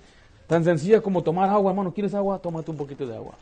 Tan 0.47 0.63
sencilla 0.63 0.99
como 0.99 1.21
tomar 1.21 1.47
agua, 1.47 1.69
hermano. 1.69 1.93
¿Quieres 1.93 2.15
agua? 2.15 2.39
Tómate 2.39 2.71
un 2.71 2.77
poquito 2.77 3.05
de 3.05 3.15
agua. 3.15 3.35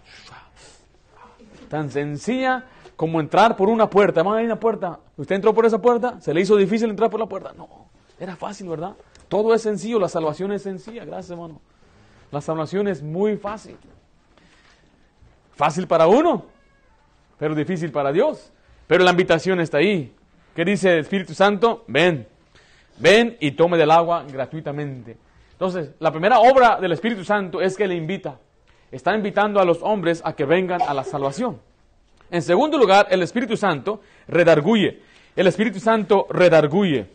Tan 1.69 1.89
sencilla 1.89 2.65
como 2.97 3.21
entrar 3.21 3.55
por 3.55 3.69
una 3.69 3.89
puerta. 3.89 4.19
Hermano, 4.19 4.35
hay 4.35 4.45
una 4.47 4.59
puerta. 4.59 4.99
¿Usted 5.15 5.35
entró 5.35 5.53
por 5.53 5.65
esa 5.65 5.81
puerta? 5.81 6.19
¿Se 6.19 6.33
le 6.33 6.41
hizo 6.41 6.57
difícil 6.57 6.89
entrar 6.89 7.09
por 7.09 7.21
la 7.21 7.27
puerta? 7.27 7.53
No. 7.55 7.69
Era 8.19 8.35
fácil, 8.35 8.67
¿verdad? 8.67 8.93
Todo 9.29 9.53
es 9.53 9.61
sencillo, 9.61 9.99
la 9.99 10.09
salvación 10.09 10.51
es 10.51 10.63
sencilla, 10.63 11.05
gracias 11.05 11.31
hermano. 11.31 11.61
La 12.29 12.41
salvación 12.41 12.89
es 12.89 13.01
muy 13.01 13.37
fácil. 13.37 13.77
Fácil 15.55 15.87
para 15.87 16.07
uno, 16.07 16.45
pero 17.37 17.55
difícil 17.55 17.91
para 17.91 18.11
Dios. 18.11 18.51
Pero 18.87 19.03
la 19.03 19.11
invitación 19.11 19.59
está 19.59 19.77
ahí. 19.77 20.13
¿Qué 20.55 20.63
dice 20.63 20.93
el 20.93 20.99
Espíritu 20.99 21.33
Santo? 21.33 21.83
Ven, 21.87 22.27
ven 22.97 23.37
y 23.39 23.51
tome 23.51 23.77
del 23.77 23.91
agua 23.91 24.25
gratuitamente. 24.31 25.17
Entonces, 25.53 25.91
la 25.99 26.11
primera 26.11 26.39
obra 26.39 26.79
del 26.79 26.91
Espíritu 26.91 27.23
Santo 27.23 27.61
es 27.61 27.77
que 27.77 27.87
le 27.87 27.95
invita. 27.95 28.37
Está 28.91 29.15
invitando 29.15 29.59
a 29.59 29.65
los 29.65 29.81
hombres 29.81 30.21
a 30.23 30.33
que 30.33 30.45
vengan 30.45 30.81
a 30.81 30.93
la 30.93 31.03
salvación. 31.03 31.59
En 32.29 32.41
segundo 32.41 32.77
lugar, 32.77 33.07
el 33.09 33.21
Espíritu 33.23 33.57
Santo 33.57 34.01
redarguye. 34.27 35.01
El 35.35 35.47
Espíritu 35.47 35.79
Santo 35.79 36.27
redarguye. 36.29 37.07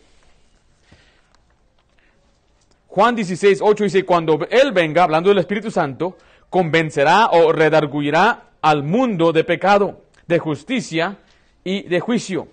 Juan 2.89 3.15
16, 3.15 3.61
8 3.63 3.85
dice, 3.85 4.05
cuando 4.05 4.39
Él 4.51 4.73
venga, 4.73 5.05
hablando 5.05 5.29
del 5.29 5.39
Espíritu 5.39 5.71
Santo, 5.71 6.17
convencerá 6.51 7.29
o 7.29 7.53
redarguyirá 7.53 8.51
al 8.61 8.83
mundo 8.83 9.33
de 9.33 9.45
pecado, 9.45 10.03
de 10.27 10.39
justicia 10.39 11.19
y 11.65 11.83
de 11.83 12.01
juicio. 12.01 12.49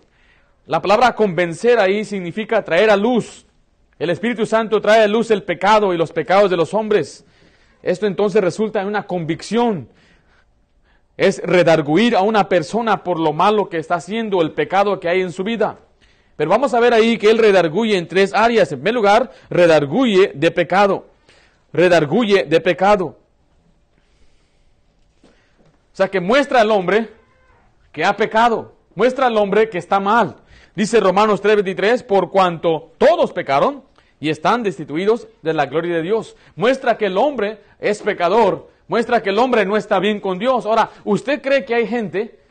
La 0.68 0.82
palabra 0.82 1.16
convencer 1.16 1.80
ahí 1.80 2.06
significa 2.06 2.64
traer 2.64 2.90
a 2.90 2.96
luz. 2.96 3.46
El 4.00 4.10
Espíritu 4.10 4.46
Santo 4.46 4.80
trae 4.80 5.04
a 5.04 5.08
luz 5.08 5.32
el 5.32 5.44
pecado 5.44 5.94
y 5.94 5.98
los 5.98 6.12
pecados 6.12 6.52
de 6.52 6.58
los 6.58 6.74
hombres. 6.74 7.26
Esto 7.82 8.06
entonces 8.06 8.42
resulta 8.42 8.82
en 8.82 8.88
una 8.88 9.04
convicción. 9.04 9.90
Es 11.16 11.42
redarguir 11.44 12.16
a 12.16 12.22
una 12.22 12.48
persona 12.48 13.04
por 13.04 13.20
lo 13.20 13.34
malo 13.34 13.70
que 13.70 13.78
está 13.78 13.96
haciendo, 13.96 14.42
el 14.42 14.52
pecado 14.52 15.00
que 15.00 15.10
hay 15.10 15.22
en 15.22 15.32
su 15.32 15.44
vida. 15.44 15.80
Pero 16.36 16.52
vamos 16.52 16.76
a 16.76 16.80
ver 16.80 16.94
ahí 16.94 17.18
que 17.18 17.32
él 17.32 17.40
redarguye 17.40 17.98
en 17.98 18.08
tres 18.08 18.34
áreas. 18.36 18.72
En 18.72 18.80
primer 18.80 18.94
lugar, 18.94 19.32
redarguye 19.50 20.32
de 20.36 20.52
pecado. 20.52 21.08
Redarguye 21.74 22.44
de 22.44 22.62
pecado. 22.62 23.18
Sea, 25.98 26.10
que 26.10 26.22
muestra 26.22 26.62
al 26.62 26.70
hombre 26.70 27.10
que 27.92 28.06
ha 28.06 28.16
pecado. 28.16 28.76
Muestra 28.94 29.26
al 29.26 29.36
hombre 29.36 29.68
que 29.68 29.80
está 29.80 30.00
mal. 30.00 30.36
Dice 30.76 31.00
Romanos 31.00 31.42
3:23, 31.42 32.04
por 32.04 32.30
cuanto 32.30 32.92
todos 33.00 33.34
pecaron 33.34 33.84
y 34.20 34.30
están 34.30 34.62
destituidos 34.62 35.28
de 35.42 35.54
la 35.56 35.66
gloria 35.66 35.96
de 35.96 36.04
Dios. 36.04 36.36
Muestra 36.56 37.00
que 37.00 37.08
el 37.08 37.18
hombre 37.18 37.64
es 37.80 38.04
pecador. 38.04 38.70
Muestra 38.88 39.24
que 39.24 39.32
el 39.32 39.40
hombre 39.40 39.66
no 39.66 39.76
está 39.76 39.98
bien 39.98 40.20
con 40.20 40.38
Dios. 40.38 40.68
Ahora, 40.68 40.92
¿usted 41.04 41.42
cree 41.42 41.66
que 41.66 41.74
hay 41.74 41.88
gente 41.88 42.42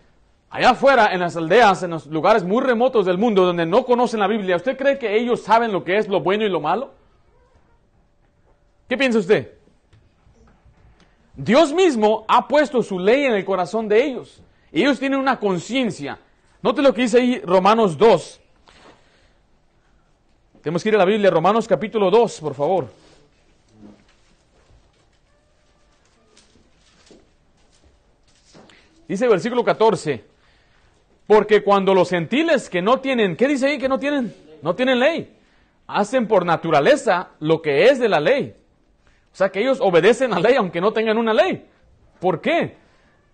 allá 0.51 0.71
afuera, 0.71 1.13
en 1.13 1.21
las 1.21 1.37
aldeas, 1.37 1.85
en 1.85 1.91
los 1.91 2.09
lugares 2.09 2.43
muy 2.43 2.65
remotos 2.65 3.07
del 3.07 3.17
mundo 3.17 3.45
donde 3.45 3.65
no 3.65 3.85
conocen 3.85 4.19
la 4.19 4.27
Biblia, 4.27 4.57
¿usted 4.57 4.77
cree 4.77 4.99
que 4.99 5.17
ellos 5.17 5.45
saben 5.45 5.71
lo 5.71 5.85
que 5.85 5.99
es 5.99 6.09
lo 6.09 6.21
bueno 6.21 6.45
y 6.45 6.49
lo 6.49 6.59
malo? 6.59 6.95
¿Qué 8.89 8.97
piensa 8.97 9.21
usted? 9.21 9.56
Dios 11.37 11.73
mismo 11.75 12.25
ha 12.29 12.49
puesto 12.49 12.83
su 12.83 12.99
ley 12.99 13.25
en 13.25 13.35
el 13.35 13.45
corazón 13.45 13.89
de 13.89 14.05
ellos. 14.05 14.41
Ellos 14.73 14.99
tienen 14.99 15.21
una 15.21 15.39
conciencia. 15.39 16.19
Note 16.63 16.83
lo 16.83 16.95
que 16.95 17.03
dice 17.03 17.19
ahí 17.19 17.41
Romanos 17.41 17.99
2. 17.99 18.41
Tenemos 20.63 20.83
que 20.83 20.89
ir 20.89 20.95
a 20.97 20.99
la 20.99 21.05
Biblia, 21.05 21.31
Romanos 21.31 21.69
capítulo 21.69 22.11
2, 22.11 22.41
por 22.41 22.55
favor. 22.55 22.89
Dice 29.07 29.29
versículo 29.29 29.63
14, 29.63 30.25
porque 31.29 31.63
cuando 31.63 31.95
los 31.95 32.11
gentiles 32.11 32.69
que 32.69 32.83
no 32.83 32.99
tienen, 32.99 33.37
¿qué 33.37 33.47
dice 33.47 33.67
ahí 33.69 33.79
que 33.79 33.89
no 33.89 34.01
tienen? 34.01 34.35
No 34.63 34.75
tienen 34.75 34.99
ley. 34.99 35.37
Hacen 35.87 36.27
por 36.27 36.45
naturaleza 36.45 37.29
lo 37.39 37.63
que 37.63 37.85
es 37.85 38.01
de 38.01 38.09
la 38.09 38.19
ley. 38.19 38.57
O 39.37 39.39
sea 39.39 39.51
que 39.51 39.61
ellos 39.61 39.81
obedecen 39.83 40.33
a 40.33 40.41
la 40.41 40.49
ley 40.49 40.57
aunque 40.57 40.81
no 40.81 40.95
tengan 40.95 41.19
una 41.19 41.35
ley. 41.35 41.67
¿Por 42.21 42.41
qué? 42.41 42.75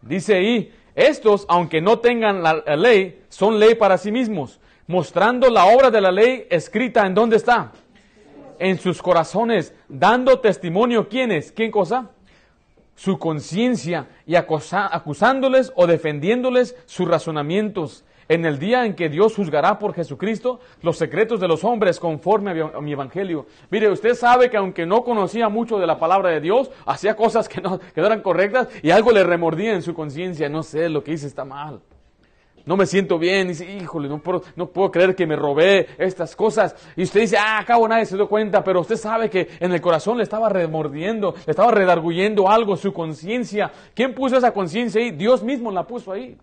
Dice 0.00 0.34
ahí, 0.34 0.74
estos, 0.96 1.46
aunque 1.48 1.80
no 1.80 2.00
tengan 2.00 2.42
la, 2.42 2.54
ley, 2.74 3.22
son 3.28 3.60
ley 3.60 3.76
para 3.76 3.96
sí 3.96 4.10
mismos, 4.10 4.58
mostrando 4.88 5.48
la 5.48 5.66
obra 5.66 5.92
de 5.92 6.00
la 6.00 6.10
ley 6.10 6.48
escrita 6.50 7.06
en 7.06 7.14
dónde 7.14 7.36
está. 7.36 7.70
En 8.58 8.80
sus 8.80 9.00
corazones, 9.00 9.76
dando 9.86 10.40
testimonio, 10.40 11.08
¿quiénes? 11.08 11.52
¿Quién 11.52 11.70
cosa? 11.70 12.10
Su 12.96 13.20
conciencia 13.20 14.08
y 14.26 14.34
acusándoles 14.34 15.72
o 15.76 15.86
defendiéndoles 15.86 16.74
sus 16.86 17.06
razonamientos. 17.06 18.04
En 18.32 18.46
el 18.46 18.58
día 18.58 18.86
en 18.86 18.94
que 18.94 19.10
Dios 19.10 19.36
juzgará 19.36 19.78
por 19.78 19.92
Jesucristo 19.92 20.58
los 20.80 20.96
secretos 20.96 21.38
de 21.38 21.48
los 21.48 21.64
hombres 21.64 22.00
conforme 22.00 22.50
a 22.62 22.80
mi- 22.80 22.92
evangelio. 22.92 23.44
Mire, 23.70 23.90
usted 23.90 24.14
sabe 24.14 24.48
que 24.48 24.56
aunque 24.56 24.86
no 24.86 25.04
conocía 25.04 25.50
mucho 25.50 25.78
de 25.78 25.86
la 25.86 25.98
palabra 25.98 26.30
de 26.30 26.40
Dios, 26.40 26.70
hacía 26.86 27.14
cosas 27.14 27.46
que 27.46 27.60
no, 27.60 27.78
que 27.78 28.00
eran 28.00 28.22
correctas 28.22 28.68
y 28.82 28.90
algo 28.90 29.12
le 29.12 29.22
remordía 29.22 29.74
en 29.74 29.82
su 29.82 29.92
conciencia. 29.92 30.48
No 30.48 30.62
sé, 30.62 30.88
lo 30.88 31.04
que 31.04 31.12
hice 31.12 31.26
está 31.26 31.44
mal. 31.44 31.80
No 32.64 32.76
me 32.76 32.86
siento 32.86 33.18
bien. 33.18 33.48
Dice, 33.48 33.70
híjole, 33.70 34.08
no 34.08 34.18
puedo, 34.18 34.42
no 34.56 34.68
puedo 34.68 34.90
creer 34.90 35.14
que 35.14 35.26
me 35.26 35.36
robé 35.36 35.88
estas 35.98 36.34
cosas. 36.34 36.74
Y 36.96 37.02
usted 37.02 37.20
dice, 37.20 37.36
ah, 37.36 37.58
acabo 37.58 37.86
nadie 37.86 38.06
se 38.06 38.16
dio 38.16 38.28
cuenta, 38.28 38.64
pero 38.64 38.80
usted 38.80 38.96
sabe 38.96 39.28
que 39.28 39.48
en 39.60 39.72
el 39.72 39.80
corazón 39.82 40.16
le 40.16 40.22
estaba 40.22 40.48
remordiendo, 40.48 41.34
le 41.44 41.50
estaba 41.50 41.70
redarguyendo 41.70 42.48
algo, 42.48 42.76
su 42.78 42.94
conciencia. 42.94 43.70
¿Quién 43.94 44.14
puso 44.14 44.38
esa 44.38 44.52
conciencia 44.52 45.02
ahí? 45.02 45.10
Dios 45.10 45.42
mismo 45.42 45.70
la 45.70 45.86
puso 45.86 46.12
ahí. 46.12 46.38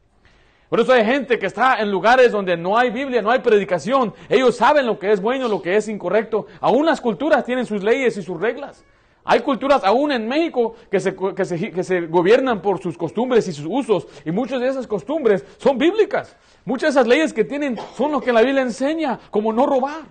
Por 0.69 0.79
eso 0.79 0.93
hay 0.93 1.03
gente 1.03 1.39
que 1.39 1.47
está 1.47 1.79
en 1.79 1.89
lugares 1.89 2.31
donde 2.31 2.55
no 2.55 2.77
hay 2.77 2.91
Biblia, 2.91 3.21
no 3.23 3.31
hay 3.31 3.39
predicación. 3.39 4.13
Ellos 4.29 4.55
saben 4.55 4.85
lo 4.85 4.99
que 4.99 5.11
es 5.11 5.19
bueno, 5.21 5.47
lo 5.47 5.61
que 5.61 5.75
es 5.75 5.87
incorrecto. 5.87 6.45
Aún 6.61 6.85
las 6.85 7.01
culturas 7.01 7.43
tienen 7.43 7.65
sus 7.65 7.83
leyes 7.83 8.15
y 8.17 8.21
sus 8.21 8.39
reglas. 8.39 8.85
Hay 9.25 9.39
culturas 9.41 9.83
aún 9.83 10.11
en 10.11 10.27
México 10.27 10.75
que 10.89 10.99
se, 10.99 11.15
que 11.15 11.43
se- 11.45 11.71
que 11.71 11.83
se 11.83 12.01
gobiernan 12.07 12.61
por 12.61 12.79
sus 12.81 12.97
costumbres 12.97 13.47
y 13.47 13.51
sus 13.53 13.65
usos. 13.67 14.07
Y 14.25 14.31
muchas 14.31 14.59
de 14.61 14.67
esas 14.67 14.85
costumbres 14.87 15.43
son 15.57 15.77
bíblicas. 15.77 16.35
Muchas 16.65 16.93
de 16.93 16.99
esas 17.01 17.07
leyes 17.07 17.33
que 17.33 17.43
tienen 17.43 17.75
son 17.95 18.11
lo 18.11 18.21
que 18.21 18.31
la 18.31 18.41
Biblia 18.41 18.61
enseña, 18.61 19.19
como 19.31 19.51
no 19.51 19.65
robar. 19.65 20.03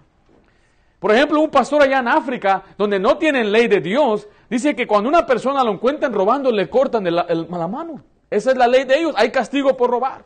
Por 0.99 1.13
ejemplo, 1.13 1.41
un 1.41 1.51
pastor 1.51 1.83
allá 1.83 2.01
en 2.01 2.09
África, 2.09 2.65
donde 2.77 2.99
no 2.99 3.17
tienen 3.19 3.53
ley 3.53 3.69
de 3.69 3.81
Dios, 3.81 4.29
dice 4.51 4.75
que 4.75 4.87
cuando 4.89 5.09
una 5.09 5.25
persona 5.25 5.63
lo 5.63 5.71
encuentran 5.73 6.13
robando, 6.13 6.51
le 6.51 6.69
cortan 6.69 7.07
el- 7.07 7.15
la 7.15 7.69
mano. 7.69 8.03
Esa 8.31 8.51
es 8.51 8.57
la 8.59 8.67
ley 8.67 8.85
de 8.85 8.99
ellos. 8.99 9.15
Hay 9.17 9.31
castigo 9.31 9.77
por 9.77 9.91
robar. 9.91 10.25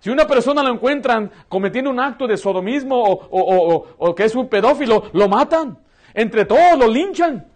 Si 0.00 0.10
una 0.10 0.26
persona 0.26 0.62
lo 0.62 0.70
encuentran 0.72 1.30
cometiendo 1.48 1.90
un 1.90 1.98
acto 2.00 2.26
de 2.26 2.36
sodomismo 2.36 2.96
o, 3.02 3.12
o- 3.12 3.74
o- 3.76 3.86
o- 3.98 4.14
que 4.14 4.24
es 4.24 4.34
un 4.34 4.48
pedófilo, 4.48 5.04
lo 5.12 5.28
matan. 5.28 5.78
Entre 6.14 6.44
todos 6.44 6.78
lo 6.78 6.86
linchan. 6.88 7.46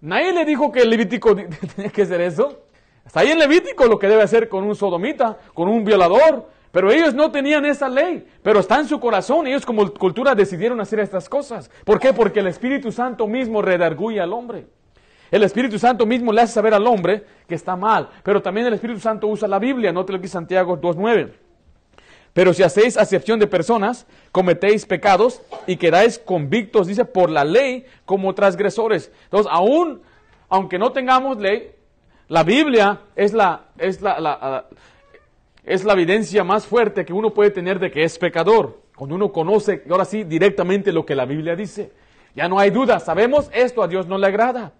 Nadie 0.00 0.32
le 0.32 0.44
dijo 0.44 0.70
que 0.70 0.80
el 0.82 0.90
Levítico 0.90 1.34
tenía 1.74 1.90
que 1.90 2.02
hacer 2.02 2.20
eso. 2.20 2.64
Está 3.04 3.20
ahí 3.20 3.30
en 3.30 3.38
Levítico 3.38 3.86
lo 3.86 3.98
que 3.98 4.08
debe 4.08 4.22
hacer 4.22 4.48
con 4.48 4.64
un 4.64 4.74
sodomita, 4.74 5.38
con 5.54 5.68
un 5.68 5.84
violador. 5.84 6.48
Pero 6.72 6.90
ellos 6.92 7.14
no 7.14 7.30
tenían 7.30 7.64
esa 7.64 7.88
ley, 7.88 8.26
pero 8.42 8.60
está 8.60 8.78
en 8.78 8.86
su 8.86 9.00
corazón. 9.00 9.46
Ellos 9.46 9.64
como 9.64 9.90
cultura 9.94 10.34
decidieron 10.34 10.78
hacer 10.80 11.00
estas 11.00 11.26
cosas. 11.26 11.70
¿Por 11.84 11.98
qué? 11.98 12.12
Porque 12.12 12.40
el 12.40 12.48
Espíritu 12.48 12.92
Santo 12.92 13.26
mismo 13.26 13.62
redarguye 13.62 14.20
al 14.20 14.34
hombre. 14.34 14.66
El 15.30 15.42
Espíritu 15.42 15.78
Santo 15.78 16.04
mismo 16.04 16.32
le 16.32 16.42
hace 16.42 16.52
saber 16.52 16.74
al 16.74 16.86
hombre 16.86 17.24
que 17.48 17.54
está 17.54 17.76
mal. 17.76 18.10
Pero 18.22 18.42
también 18.42 18.66
el 18.66 18.74
Espíritu 18.74 19.00
Santo 19.00 19.26
usa 19.28 19.48
la 19.48 19.58
Biblia. 19.58 19.90
Note 19.92 20.12
lo 20.12 20.20
que 20.20 20.28
Santiago 20.28 20.78
2.9. 20.78 21.32
Pero 22.36 22.52
si 22.52 22.62
hacéis 22.62 22.98
acepción 22.98 23.40
de 23.40 23.46
personas, 23.46 24.06
cometéis 24.30 24.84
pecados 24.84 25.40
y 25.66 25.78
quedáis 25.78 26.18
convictos, 26.18 26.86
dice, 26.86 27.06
por 27.06 27.30
la 27.30 27.44
ley 27.46 27.86
como 28.04 28.34
transgresores. 28.34 29.10
Entonces, 29.24 29.50
aún, 29.50 30.02
aunque 30.50 30.78
no 30.78 30.92
tengamos 30.92 31.38
ley, 31.38 31.70
la 32.28 32.42
Biblia 32.42 33.00
es 33.14 33.32
la, 33.32 33.68
es 33.78 34.02
la, 34.02 34.66
es 35.64 35.84
la 35.86 35.92
evidencia 35.94 36.44
más 36.44 36.66
fuerte 36.66 37.06
que 37.06 37.14
uno 37.14 37.32
puede 37.32 37.52
tener 37.52 37.78
de 37.78 37.90
que 37.90 38.04
es 38.04 38.18
pecador. 38.18 38.82
Cuando 38.94 39.16
uno 39.16 39.32
conoce, 39.32 39.82
ahora 39.88 40.04
sí, 40.04 40.22
directamente 40.22 40.92
lo 40.92 41.06
que 41.06 41.14
la 41.14 41.24
Biblia 41.24 41.56
dice. 41.56 41.90
Ya 42.34 42.50
no 42.50 42.58
hay 42.58 42.68
duda, 42.68 43.00
sabemos 43.00 43.48
esto 43.54 43.82
a 43.82 43.88
Dios 43.88 44.08
no 44.08 44.18
le 44.18 44.26
agrada. 44.26 44.74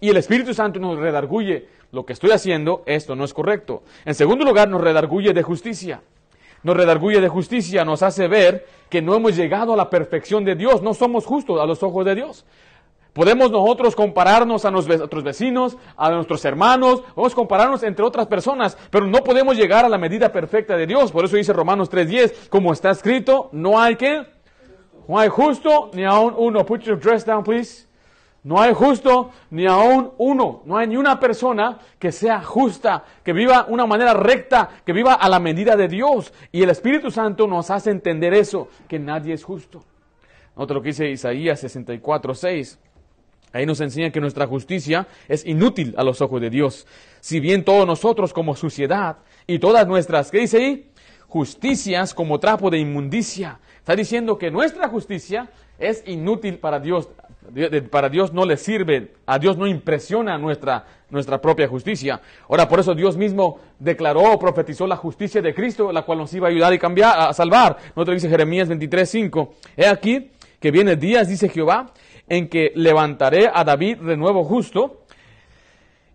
Y 0.00 0.08
el 0.08 0.16
Espíritu 0.16 0.54
Santo 0.54 0.80
nos 0.80 0.98
redarguye, 0.98 1.68
lo 1.90 2.06
que 2.06 2.14
estoy 2.14 2.30
haciendo, 2.30 2.82
esto 2.86 3.14
no 3.14 3.24
es 3.26 3.34
correcto. 3.34 3.82
En 4.06 4.14
segundo 4.14 4.46
lugar, 4.46 4.70
nos 4.70 4.80
redarguye 4.80 5.34
de 5.34 5.42
justicia 5.42 6.00
nos 6.62 6.76
redarguye 6.76 7.20
de 7.20 7.28
justicia, 7.28 7.84
nos 7.84 8.02
hace 8.02 8.28
ver 8.28 8.66
que 8.88 9.02
no 9.02 9.14
hemos 9.14 9.36
llegado 9.36 9.72
a 9.72 9.76
la 9.76 9.90
perfección 9.90 10.44
de 10.44 10.54
Dios, 10.54 10.82
no 10.82 10.94
somos 10.94 11.26
justos 11.26 11.60
a 11.60 11.66
los 11.66 11.82
ojos 11.82 12.04
de 12.04 12.14
Dios. 12.14 12.44
Podemos 13.12 13.50
nosotros 13.50 13.94
compararnos 13.94 14.64
a 14.64 14.70
nuestros 14.70 15.22
vecinos, 15.22 15.76
a 15.96 16.10
nuestros 16.10 16.42
hermanos, 16.46 17.02
podemos 17.14 17.34
compararnos 17.34 17.82
entre 17.82 18.04
otras 18.04 18.26
personas, 18.26 18.78
pero 18.90 19.06
no 19.06 19.18
podemos 19.18 19.56
llegar 19.56 19.84
a 19.84 19.88
la 19.88 19.98
medida 19.98 20.32
perfecta 20.32 20.76
de 20.76 20.86
Dios. 20.86 21.12
Por 21.12 21.26
eso 21.26 21.36
dice 21.36 21.52
Romanos 21.52 21.90
3.10, 21.90 22.48
como 22.48 22.72
está 22.72 22.90
escrito, 22.90 23.50
no 23.52 23.78
hay 23.78 23.96
que, 23.96 24.26
no 25.06 25.18
hay 25.18 25.28
justo 25.28 25.90
ni 25.92 26.04
aún 26.04 26.34
uno. 26.38 26.64
Put 26.64 26.82
your 26.84 26.98
dress 26.98 27.26
down, 27.26 27.44
please. 27.44 27.86
No 28.44 28.60
hay 28.60 28.74
justo 28.74 29.30
ni 29.50 29.66
aún 29.66 30.12
uno. 30.18 30.62
No 30.64 30.76
hay 30.76 30.88
ni 30.88 30.96
una 30.96 31.20
persona 31.20 31.78
que 31.98 32.10
sea 32.10 32.42
justa, 32.42 33.04
que 33.22 33.32
viva 33.32 33.66
una 33.68 33.86
manera 33.86 34.14
recta, 34.14 34.68
que 34.84 34.92
viva 34.92 35.14
a 35.14 35.28
la 35.28 35.38
medida 35.38 35.76
de 35.76 35.88
Dios. 35.88 36.32
Y 36.50 36.62
el 36.62 36.70
Espíritu 36.70 37.10
Santo 37.10 37.46
nos 37.46 37.70
hace 37.70 37.90
entender 37.90 38.34
eso, 38.34 38.68
que 38.88 38.98
nadie 38.98 39.34
es 39.34 39.44
justo. 39.44 39.84
Nota 40.56 40.74
lo 40.74 40.82
que 40.82 40.88
dice 40.88 41.08
Isaías 41.08 41.60
64, 41.60 42.34
6. 42.34 42.78
Ahí 43.52 43.66
nos 43.66 43.80
enseña 43.80 44.10
que 44.10 44.20
nuestra 44.20 44.46
justicia 44.46 45.06
es 45.28 45.46
inútil 45.46 45.94
a 45.96 46.02
los 46.02 46.20
ojos 46.20 46.40
de 46.40 46.50
Dios. 46.50 46.86
Si 47.20 47.38
bien 47.38 47.64
todos 47.64 47.86
nosotros 47.86 48.32
como 48.32 48.56
suciedad 48.56 49.18
y 49.46 49.58
todas 49.58 49.86
nuestras, 49.86 50.30
¿qué 50.30 50.38
dice 50.38 50.56
ahí? 50.56 50.90
Justicias 51.28 52.14
como 52.14 52.40
trapo 52.40 52.70
de 52.70 52.78
inmundicia. 52.78 53.60
Está 53.78 53.94
diciendo 53.94 54.38
que 54.38 54.50
nuestra 54.50 54.88
justicia 54.88 55.50
es 55.78 56.02
inútil 56.06 56.58
para 56.58 56.80
Dios. 56.80 57.08
Para 57.90 58.08
Dios 58.08 58.32
no 58.32 58.46
le 58.46 58.56
sirve, 58.56 59.12
a 59.26 59.38
Dios 59.38 59.58
no 59.58 59.66
impresiona 59.66 60.38
nuestra, 60.38 60.84
nuestra 61.10 61.40
propia 61.40 61.68
justicia. 61.68 62.20
Ahora, 62.48 62.66
por 62.68 62.80
eso 62.80 62.94
Dios 62.94 63.16
mismo 63.16 63.60
declaró, 63.78 64.38
profetizó 64.38 64.86
la 64.86 64.96
justicia 64.96 65.42
de 65.42 65.54
Cristo, 65.54 65.92
la 65.92 66.02
cual 66.02 66.18
nos 66.18 66.32
iba 66.32 66.48
a 66.48 66.50
ayudar 66.50 66.72
y 66.72 66.78
cambiar, 66.78 67.18
a 67.18 67.32
salvar. 67.32 67.76
No 67.94 68.04
te 68.04 68.12
dice 68.12 68.28
Jeremías 68.28 68.68
23, 68.68 69.08
5. 69.08 69.54
He 69.76 69.86
aquí 69.86 70.30
que 70.58 70.70
viene 70.70 70.96
días, 70.96 71.28
dice 71.28 71.48
Jehová, 71.48 71.92
en 72.28 72.48
que 72.48 72.72
levantaré 72.74 73.50
a 73.52 73.64
David 73.64 73.98
de 73.98 74.16
nuevo 74.16 74.44
justo 74.44 75.02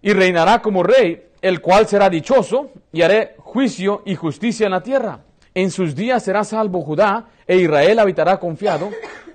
y 0.01 0.13
reinará 0.13 0.62
como 0.62 0.82
rey, 0.82 1.25
el 1.41 1.62
cual 1.62 1.88
será 1.88 2.10
dichoso 2.10 2.72
y 2.91 3.01
haré 3.03 3.36
juicio 3.38 4.01
y 4.06 4.15
justicia 4.15 4.65
en 4.65 4.72
la 4.72 4.82
tierra. 4.82 5.20
En 5.53 5.70
sus 5.70 5.96
días 5.96 6.24
será 6.24 6.44
salvo 6.44 6.82
Judá 6.82 7.25
e 7.46 7.58
Israel 7.58 8.00
habitará 8.00 8.39
confiado 8.39 8.89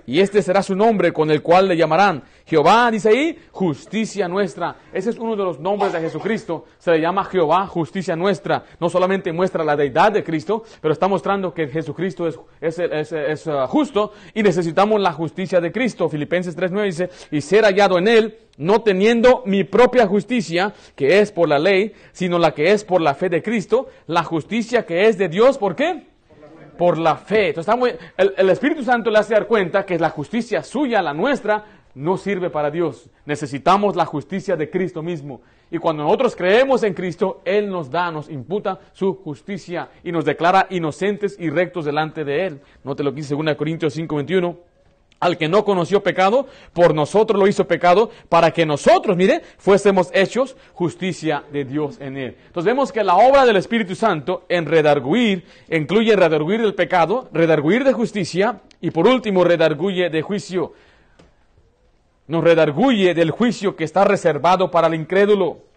y 0.05 0.19
este 0.19 0.41
será 0.41 0.61
su 0.61 0.75
nombre 0.75 1.13
con 1.13 1.31
el 1.31 1.41
cual 1.41 1.67
le 1.67 1.77
llamarán. 1.77 2.23
Jehová, 2.45 2.91
dice 2.91 3.09
ahí, 3.09 3.39
justicia 3.51 4.27
nuestra. 4.27 4.75
Ese 4.91 5.11
es 5.11 5.17
uno 5.17 5.35
de 5.35 5.43
los 5.43 5.59
nombres 5.59 5.93
de 5.93 6.01
Jesucristo. 6.01 6.65
Se 6.77 6.91
le 6.91 6.99
llama 6.99 7.23
Jehová, 7.23 7.67
justicia 7.67 8.15
nuestra. 8.15 8.65
No 8.79 8.89
solamente 8.89 9.31
muestra 9.31 9.63
la 9.63 9.75
deidad 9.75 10.11
de 10.11 10.23
Cristo, 10.23 10.63
pero 10.81 10.93
está 10.93 11.07
mostrando 11.07 11.53
que 11.53 11.67
Jesucristo 11.67 12.27
es, 12.27 12.79
es, 12.79 13.47
uh, 13.47 13.65
justo 13.67 14.11
y 14.33 14.43
necesitamos 14.43 14.99
la 14.99 15.13
justicia 15.13 15.61
de 15.61 15.71
Cristo. 15.71 16.09
Filipenses 16.09 16.57
3.9 16.57 16.83
dice, 16.85 17.09
y 17.31 17.41
ser 17.41 17.63
hallado 17.63 17.97
en 17.97 18.07
él, 18.07 18.37
no 18.57 18.81
teniendo 18.81 19.43
mi 19.45 19.63
propia 19.63 20.05
justicia, 20.05 20.73
que 20.95 21.19
es 21.19 21.31
por 21.31 21.47
la 21.47 21.59
ley, 21.59 21.93
sino 22.11 22.37
la 22.37 22.53
que 22.53 22.71
es 22.71 22.83
por 22.83 23.01
la 23.01 23.15
fe 23.15 23.29
de 23.29 23.41
Cristo, 23.41 23.87
la 24.07 24.23
justicia 24.23 24.85
que 24.85 25.07
es 25.07 25.17
de 25.17 25.29
Dios, 25.29 25.57
¿por 25.57 25.75
qué? 25.75 26.12
Por 26.77 26.97
la 26.97 27.15
fe. 27.15 27.49
Entonces, 27.49 27.73
el, 28.17 28.49
Espíritu 28.49 28.83
Santo 28.83 29.09
le 29.09 29.19
hace 29.19 29.33
dar 29.33 29.47
cuenta 29.47 29.85
que 29.85 29.97
la 29.97 30.09
justicia 30.09 30.63
suya, 30.63 31.01
la 31.01 31.13
nuestra, 31.13 31.63
no 31.95 32.17
sirve 32.17 32.49
para 32.49 32.71
Dios. 32.71 33.09
Necesitamos 33.25 33.95
la 33.95 34.05
justicia 34.05 34.55
de 34.55 34.69
Cristo 34.69 35.03
mismo. 35.03 35.41
Y 35.69 35.77
cuando 35.77 36.03
nosotros 36.03 36.35
creemos 36.35 36.83
en 36.83 36.93
Cristo, 36.93 37.41
Él 37.45 37.69
nos 37.69 37.89
da, 37.89 38.11
nos 38.11 38.29
imputa 38.29 38.79
su 38.93 39.15
justicia 39.15 39.89
y 40.03 40.11
nos 40.11 40.25
declara 40.25 40.67
inocentes 40.69 41.35
y 41.39 41.49
rectos 41.49 41.85
delante 41.85 42.23
de 42.23 42.45
Él. 42.45 42.61
Note 42.83 43.03
lo 43.03 43.11
que 43.11 43.21
dice 43.21 43.35
2 43.35 43.55
Corintios 43.55 43.95
5:21 43.97 44.72
al 45.23 45.37
que 45.37 45.47
no 45.47 45.63
conoció 45.63 46.03
pecado, 46.03 46.47
por 46.73 46.93
nosotros 46.93 47.39
lo 47.39 47.47
hizo 47.47 47.65
pecado, 47.65 48.11
para 48.29 48.51
que 48.51 48.65
nosotros, 48.65 49.15
mire, 49.15 49.41
fuésemos 49.57 50.09
hechos 50.13 50.57
justicia 50.73 51.43
de 51.51 51.63
Dios 51.63 51.97
en 52.01 52.17
él. 52.17 52.37
Entonces 52.47 52.65
vemos 52.65 52.91
que 52.91 53.03
la 53.03 53.15
obra 53.15 53.45
del 53.45 53.55
Espíritu 53.55 53.95
Santo 53.95 54.45
en 54.49 54.65
redarguir, 54.65 55.45
incluye 55.69 56.15
redarguir 56.15 56.61
del 56.61 56.75
pecado, 56.75 57.29
redarguir 57.31 57.83
de 57.83 57.93
justicia 57.93 58.61
y 58.81 58.91
por 58.91 59.07
último 59.07 59.43
redarguye 59.43 60.09
de 60.09 60.21
juicio. 60.21 60.73
Nos 62.27 62.43
redarguye 62.43 63.13
del 63.13 63.31
juicio 63.31 63.75
que 63.75 63.83
está 63.83 64.03
reservado 64.03 64.71
para 64.71 64.87
el 64.87 64.95
incrédulo 64.95 65.72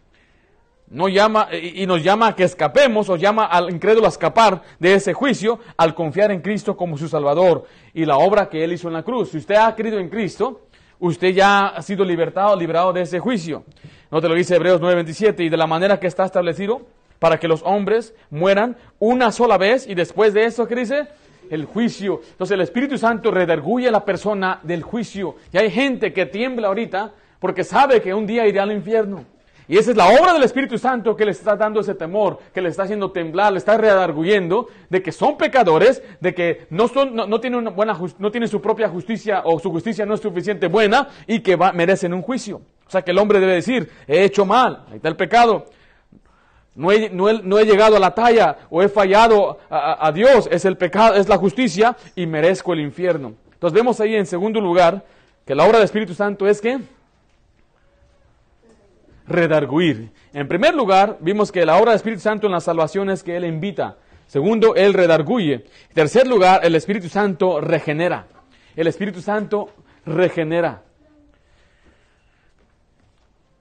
no 0.88 1.08
llama 1.08 1.48
y 1.52 1.84
nos 1.86 2.02
llama 2.02 2.28
a 2.28 2.36
que 2.36 2.44
escapemos 2.44 3.08
o 3.08 3.16
llama 3.16 3.46
al 3.46 3.70
incrédulo 3.70 4.06
a 4.06 4.10
escapar 4.10 4.62
de 4.78 4.94
ese 4.94 5.12
juicio 5.12 5.58
al 5.76 5.94
confiar 5.94 6.30
en 6.30 6.40
Cristo 6.40 6.76
como 6.76 6.96
su 6.96 7.08
Salvador 7.08 7.64
y 7.92 8.04
la 8.04 8.18
obra 8.18 8.48
que 8.48 8.62
Él 8.62 8.72
hizo 8.72 8.88
en 8.88 8.94
la 8.94 9.02
cruz. 9.02 9.30
Si 9.30 9.38
usted 9.38 9.56
ha 9.56 9.74
creído 9.74 9.98
en 9.98 10.08
Cristo, 10.08 10.66
usted 11.00 11.28
ya 11.28 11.68
ha 11.68 11.82
sido 11.82 12.04
libertado, 12.04 12.56
liberado 12.56 12.92
de 12.92 13.02
ese 13.02 13.18
juicio. 13.18 13.64
No 14.10 14.20
te 14.20 14.28
lo 14.28 14.34
dice 14.34 14.54
Hebreos 14.54 14.80
9:27 14.80 15.44
y 15.44 15.48
de 15.48 15.56
la 15.56 15.66
manera 15.66 15.98
que 15.98 16.06
está 16.06 16.24
establecido 16.24 16.82
para 17.18 17.38
que 17.38 17.48
los 17.48 17.62
hombres 17.64 18.14
mueran 18.30 18.76
una 18.98 19.32
sola 19.32 19.58
vez 19.58 19.86
y 19.88 19.94
después 19.94 20.34
de 20.34 20.44
eso, 20.44 20.68
¿qué 20.68 20.76
dice? 20.76 21.08
El 21.50 21.64
juicio. 21.64 22.20
Entonces 22.30 22.54
el 22.54 22.60
Espíritu 22.60 22.98
Santo 22.98 23.30
redarguye 23.30 23.88
a 23.88 23.92
la 23.92 24.04
persona 24.04 24.60
del 24.62 24.82
juicio. 24.82 25.36
Y 25.52 25.58
hay 25.58 25.70
gente 25.70 26.12
que 26.12 26.26
tiembla 26.26 26.68
ahorita 26.68 27.12
porque 27.40 27.64
sabe 27.64 28.00
que 28.00 28.14
un 28.14 28.26
día 28.26 28.46
irá 28.46 28.62
al 28.62 28.72
infierno. 28.72 29.24
Y 29.68 29.78
esa 29.78 29.90
es 29.90 29.96
la 29.96 30.08
obra 30.08 30.32
del 30.32 30.44
Espíritu 30.44 30.78
Santo 30.78 31.16
que 31.16 31.24
le 31.24 31.32
está 31.32 31.56
dando 31.56 31.80
ese 31.80 31.94
temor, 31.94 32.38
que 32.54 32.60
le 32.60 32.68
está 32.68 32.84
haciendo 32.84 33.10
temblar, 33.10 33.52
le 33.52 33.58
está 33.58 33.76
redarguyendo 33.76 34.68
de 34.88 35.02
que 35.02 35.10
son 35.10 35.36
pecadores, 35.36 36.02
de 36.20 36.34
que 36.34 36.66
no, 36.70 36.86
son, 36.86 37.16
no, 37.16 37.40
tienen, 37.40 37.58
una 37.58 37.70
buena, 37.70 37.98
no 38.18 38.30
tienen 38.30 38.48
su 38.48 38.60
propia 38.60 38.88
justicia 38.88 39.42
o 39.44 39.58
su 39.58 39.70
justicia 39.70 40.06
no 40.06 40.14
es 40.14 40.20
suficiente 40.20 40.68
buena 40.68 41.08
y 41.26 41.40
que 41.40 41.56
merecen 41.74 42.14
un 42.14 42.22
juicio. 42.22 42.62
O 42.86 42.90
sea 42.90 43.02
que 43.02 43.10
el 43.10 43.18
hombre 43.18 43.40
debe 43.40 43.54
decir, 43.54 43.90
he 44.06 44.22
hecho 44.22 44.46
mal, 44.46 44.84
ahí 44.88 44.96
está 44.96 45.08
el 45.08 45.16
pecado. 45.16 45.66
No 46.76 46.92
he, 46.92 47.08
no, 47.08 47.58
he, 47.58 47.64
llegado 47.64 47.96
a 47.96 47.98
la 47.98 48.14
talla 48.14 48.58
o 48.68 48.82
he 48.82 48.88
fallado 48.88 49.58
a, 49.70 50.06
a 50.06 50.12
Dios, 50.12 50.46
es 50.52 50.66
el 50.66 50.76
pecado, 50.76 51.14
es 51.14 51.26
la 51.26 51.38
justicia 51.38 51.96
y 52.14 52.26
merezco 52.26 52.74
el 52.74 52.80
infierno. 52.80 53.32
Entonces 53.54 53.74
vemos 53.74 53.98
ahí 54.00 54.14
en 54.14 54.26
segundo 54.26 54.60
lugar 54.60 55.02
que 55.46 55.54
la 55.54 55.64
obra 55.64 55.78
del 55.78 55.86
Espíritu 55.86 56.12
Santo 56.12 56.46
es 56.46 56.60
que 56.60 56.78
redarguir. 59.28 60.10
En 60.32 60.48
primer 60.48 60.74
lugar, 60.74 61.18
vimos 61.20 61.52
que 61.52 61.66
la 61.66 61.76
obra 61.76 61.92
del 61.92 61.96
Espíritu 61.96 62.20
Santo 62.20 62.46
en 62.46 62.52
la 62.52 62.60
salvación 62.60 63.10
es 63.10 63.22
que 63.22 63.36
Él 63.36 63.44
invita. 63.44 63.96
Segundo, 64.26 64.74
Él 64.74 64.92
redarguye. 64.94 65.54
En 65.88 65.94
tercer 65.94 66.26
lugar, 66.26 66.60
el 66.64 66.74
Espíritu 66.74 67.08
Santo 67.08 67.60
regenera. 67.60 68.26
El 68.74 68.86
Espíritu 68.86 69.20
Santo 69.20 69.70
regenera. 70.04 70.82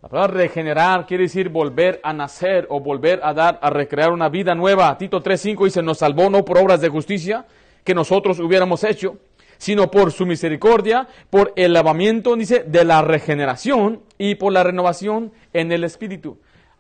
La 0.02 0.10
palabra 0.10 0.34
regenerar 0.38 1.08
quiere 1.08 1.24
decir 1.24 1.50
volver 1.50 2.00
a 2.04 2.14
nacer 2.14 2.68
o 2.70 2.80
volver 2.80 3.22
a 3.24 3.34
dar, 3.34 3.58
a 3.60 3.72
recrear 3.72 4.12
una 4.12 4.30
vida 4.30 4.54
nueva. 4.54 4.96
Tito 5.00 5.24
3.5 5.24 5.66
dice, 5.66 5.82
nos 5.82 5.98
salvó 5.98 6.30
no 6.30 6.46
por 6.46 6.60
obras 6.60 6.80
de 6.80 6.90
justicia 6.90 7.46
que 7.84 7.96
nosotros 7.96 8.40
hubiéramos 8.40 8.84
hecho, 8.84 9.18
sino 9.58 9.90
por 9.90 10.12
su 10.12 10.28
misericordia, 10.28 11.08
por 11.32 11.54
el 11.56 11.74
lavamiento, 11.74 12.36
dice, 12.36 12.64
de 12.68 12.84
la 12.84 13.02
regeneración 13.02 14.02
y 14.18 14.36
por 14.36 14.54
la 14.54 14.64
renovación 14.64 15.32
en 15.54 15.72
el 15.72 15.84
Espíritu. 15.84 16.38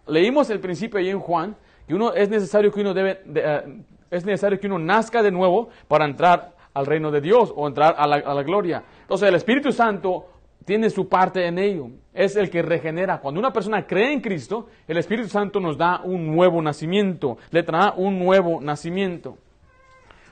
Leímos 0.07 0.49
el 0.49 0.59
principio 0.59 0.99
ahí 0.99 1.09
en 1.09 1.19
Juan, 1.19 1.55
que 1.87 1.95
uno 1.95 2.13
es 2.13 2.29
necesario 2.29 2.71
que 2.71 2.81
uno 2.81 2.93
debe, 2.93 3.21
eh, 3.33 3.81
es 4.11 4.25
necesario 4.25 4.59
que 4.59 4.67
uno 4.67 4.79
nazca 4.79 5.21
de 5.21 5.31
nuevo 5.31 5.69
para 5.87 6.05
entrar 6.05 6.55
al 6.73 6.85
reino 6.85 7.11
de 7.11 7.21
Dios 7.21 7.53
o 7.55 7.67
entrar 7.67 7.95
a 7.97 8.07
la, 8.07 8.17
a 8.17 8.33
la 8.33 8.43
gloria. 8.43 8.83
Entonces 9.01 9.29
el 9.29 9.35
Espíritu 9.35 9.71
Santo 9.71 10.27
tiene 10.65 10.89
su 10.89 11.07
parte 11.07 11.45
en 11.45 11.59
ello. 11.59 11.89
Es 12.13 12.35
el 12.35 12.49
que 12.49 12.61
regenera. 12.61 13.19
Cuando 13.19 13.39
una 13.39 13.53
persona 13.53 13.85
cree 13.85 14.11
en 14.11 14.21
Cristo, 14.21 14.67
el 14.87 14.97
Espíritu 14.97 15.29
Santo 15.29 15.59
nos 15.59 15.77
da 15.77 16.01
un 16.03 16.35
nuevo 16.35 16.61
nacimiento. 16.61 17.37
Le 17.51 17.63
trae 17.63 17.91
un 17.95 18.19
nuevo 18.19 18.59
nacimiento. 18.61 19.37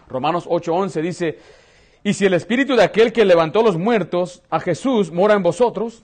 Romanos 0.08 0.48
8:11 0.48 1.02
dice, 1.02 1.38
y 2.04 2.14
si 2.14 2.26
el 2.26 2.34
espíritu 2.34 2.76
de 2.76 2.84
aquel 2.84 3.14
que 3.14 3.24
levantó 3.24 3.64
los 3.64 3.78
muertos 3.78 4.44
a 4.50 4.60
Jesús 4.60 5.12
mora 5.12 5.36
en 5.36 5.44
vosotros, 5.44 6.04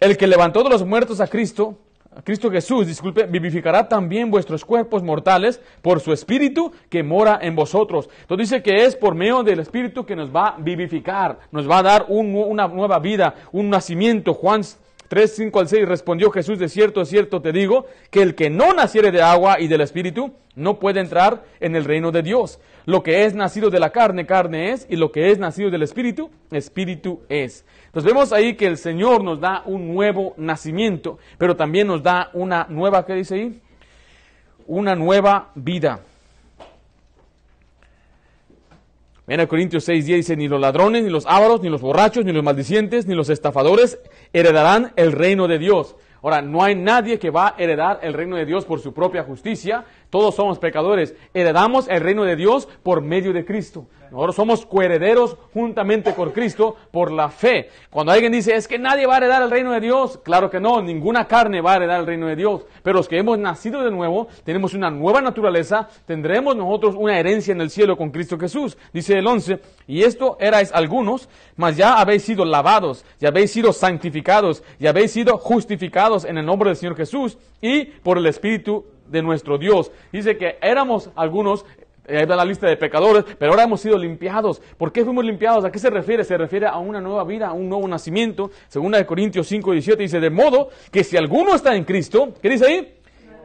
el 0.00 0.16
que 0.16 0.26
levantó 0.26 0.62
de 0.62 0.70
los 0.70 0.84
muertos 0.84 1.20
a 1.20 1.26
Cristo, 1.26 1.78
a 2.14 2.22
Cristo 2.22 2.50
Jesús, 2.50 2.86
disculpe, 2.86 3.24
vivificará 3.26 3.88
también 3.88 4.30
vuestros 4.30 4.64
cuerpos 4.64 5.02
mortales 5.02 5.60
por 5.82 6.00
su 6.00 6.12
espíritu 6.12 6.72
que 6.88 7.02
mora 7.02 7.38
en 7.42 7.54
vosotros. 7.54 8.08
Entonces 8.22 8.50
dice 8.50 8.62
que 8.62 8.84
es 8.84 8.96
por 8.96 9.14
medio 9.14 9.42
del 9.42 9.60
espíritu 9.60 10.04
que 10.04 10.16
nos 10.16 10.34
va 10.34 10.48
a 10.48 10.56
vivificar, 10.58 11.38
nos 11.52 11.68
va 11.68 11.78
a 11.78 11.82
dar 11.82 12.06
una 12.08 12.66
nueva 12.68 12.98
vida, 12.98 13.34
un 13.52 13.70
nacimiento. 13.70 14.34
Juan 14.34 14.62
3, 15.08 15.36
5 15.36 15.60
al 15.60 15.68
6 15.68 15.88
respondió 15.88 16.30
Jesús, 16.30 16.58
de 16.58 16.68
cierto, 16.68 17.00
de 17.00 17.06
cierto 17.06 17.40
te 17.40 17.52
digo, 17.52 17.86
que 18.10 18.22
el 18.22 18.34
que 18.34 18.50
no 18.50 18.74
naciere 18.74 19.10
de 19.10 19.22
agua 19.22 19.58
y 19.58 19.66
del 19.66 19.80
Espíritu 19.80 20.34
no 20.54 20.78
puede 20.78 21.00
entrar 21.00 21.44
en 21.60 21.76
el 21.76 21.84
reino 21.84 22.12
de 22.12 22.22
Dios. 22.22 22.60
Lo 22.84 23.02
que 23.02 23.24
es 23.24 23.34
nacido 23.34 23.70
de 23.70 23.80
la 23.80 23.90
carne, 23.90 24.26
carne 24.26 24.72
es, 24.72 24.86
y 24.90 24.96
lo 24.96 25.10
que 25.10 25.30
es 25.30 25.38
nacido 25.38 25.70
del 25.70 25.82
Espíritu, 25.82 26.30
Espíritu 26.50 27.22
es. 27.28 27.64
Entonces 27.86 28.12
vemos 28.12 28.32
ahí 28.32 28.54
que 28.54 28.66
el 28.66 28.76
Señor 28.76 29.24
nos 29.24 29.40
da 29.40 29.62
un 29.64 29.94
nuevo 29.94 30.34
nacimiento, 30.36 31.18
pero 31.38 31.56
también 31.56 31.86
nos 31.86 32.02
da 32.02 32.30
una 32.34 32.66
nueva, 32.68 33.06
¿qué 33.06 33.14
dice 33.14 33.34
ahí? 33.34 33.60
Una 34.66 34.94
nueva 34.94 35.52
vida. 35.54 36.00
Corintios 39.46 39.84
6, 39.84 40.06
10 40.06 40.16
dice, 40.16 40.36
ni 40.36 40.48
los 40.48 40.58
ladrones, 40.58 41.04
ni 41.04 41.10
los 41.10 41.26
ávaros, 41.26 41.60
ni 41.60 41.68
los 41.68 41.82
borrachos, 41.82 42.24
ni 42.24 42.32
los 42.32 42.42
maldicientes, 42.42 43.06
ni 43.06 43.14
los 43.14 43.28
estafadores 43.28 44.00
heredarán 44.32 44.92
el 44.96 45.12
reino 45.12 45.48
de 45.48 45.58
Dios. 45.58 45.96
Ahora, 46.22 46.40
no 46.40 46.62
hay 46.62 46.74
nadie 46.74 47.18
que 47.18 47.30
va 47.30 47.48
a 47.48 47.54
heredar 47.58 48.00
el 48.02 48.14
reino 48.14 48.36
de 48.36 48.46
Dios 48.46 48.64
por 48.64 48.80
su 48.80 48.94
propia 48.94 49.24
justicia, 49.24 49.84
todos 50.10 50.34
somos 50.34 50.58
pecadores. 50.58 51.14
Heredamos 51.34 51.88
el 51.88 52.00
reino 52.00 52.24
de 52.24 52.36
Dios 52.36 52.68
por 52.82 53.02
medio 53.02 53.32
de 53.32 53.44
Cristo. 53.44 53.86
Nosotros 54.10 54.36
somos 54.36 54.66
coherederos 54.66 55.36
juntamente 55.52 56.14
con 56.14 56.30
Cristo 56.30 56.76
por 56.90 57.10
la 57.10 57.28
fe. 57.28 57.68
Cuando 57.90 58.12
alguien 58.12 58.32
dice, 58.32 58.54
es 58.54 58.66
que 58.66 58.78
nadie 58.78 59.06
va 59.06 59.14
a 59.14 59.16
heredar 59.18 59.42
el 59.42 59.50
reino 59.50 59.72
de 59.72 59.80
Dios, 59.80 60.18
claro 60.24 60.48
que 60.48 60.60
no, 60.60 60.80
ninguna 60.80 61.26
carne 61.26 61.60
va 61.60 61.72
a 61.72 61.76
heredar 61.76 62.00
el 62.00 62.06
reino 62.06 62.26
de 62.26 62.36
Dios. 62.36 62.64
Pero 62.82 62.96
los 62.96 63.08
que 63.08 63.18
hemos 63.18 63.38
nacido 63.38 63.82
de 63.82 63.90
nuevo, 63.90 64.28
tenemos 64.44 64.74
una 64.74 64.90
nueva 64.90 65.20
naturaleza, 65.20 65.88
tendremos 66.06 66.56
nosotros 66.56 66.94
una 66.96 67.18
herencia 67.18 67.52
en 67.52 67.60
el 67.60 67.70
cielo 67.70 67.96
con 67.96 68.10
Cristo 68.10 68.38
Jesús. 68.38 68.78
Dice 68.92 69.18
el 69.18 69.26
11, 69.26 69.60
y 69.86 70.02
esto 70.02 70.36
erais 70.40 70.72
algunos, 70.72 71.28
mas 71.56 71.76
ya 71.76 72.00
habéis 72.00 72.22
sido 72.22 72.44
lavados, 72.44 73.04
ya 73.20 73.28
habéis 73.28 73.52
sido 73.52 73.72
santificados, 73.72 74.62
ya 74.78 74.90
habéis 74.90 75.12
sido 75.12 75.36
justificados 75.36 76.24
en 76.24 76.38
el 76.38 76.46
nombre 76.46 76.70
del 76.70 76.76
Señor 76.76 76.96
Jesús 76.96 77.36
y 77.60 77.84
por 77.84 78.18
el 78.18 78.26
Espíritu 78.26 78.86
de 79.10 79.22
nuestro 79.22 79.58
Dios. 79.58 79.90
Dice 80.12 80.36
que 80.36 80.56
éramos 80.60 81.10
algunos, 81.16 81.64
ahí 82.08 82.24
va 82.24 82.36
la 82.36 82.44
lista 82.44 82.66
de 82.66 82.76
pecadores, 82.76 83.24
pero 83.38 83.52
ahora 83.52 83.64
hemos 83.64 83.80
sido 83.80 83.98
limpiados. 83.98 84.60
¿Por 84.76 84.92
qué 84.92 85.04
fuimos 85.04 85.24
limpiados? 85.24 85.64
¿A 85.64 85.70
qué 85.70 85.78
se 85.78 85.90
refiere? 85.90 86.24
Se 86.24 86.36
refiere 86.36 86.66
a 86.66 86.78
una 86.78 87.00
nueva 87.00 87.24
vida, 87.24 87.48
a 87.48 87.52
un 87.52 87.68
nuevo 87.68 87.86
nacimiento. 87.88 88.50
Segunda 88.68 88.98
de 88.98 89.06
Corintios 89.06 89.46
5, 89.46 89.72
17 89.72 90.02
dice, 90.02 90.20
de 90.20 90.30
modo 90.30 90.70
que 90.90 91.04
si 91.04 91.16
alguno 91.16 91.54
está 91.54 91.74
en 91.74 91.84
Cristo, 91.84 92.34
¿qué 92.40 92.48
dice 92.48 92.66
ahí? 92.66 92.94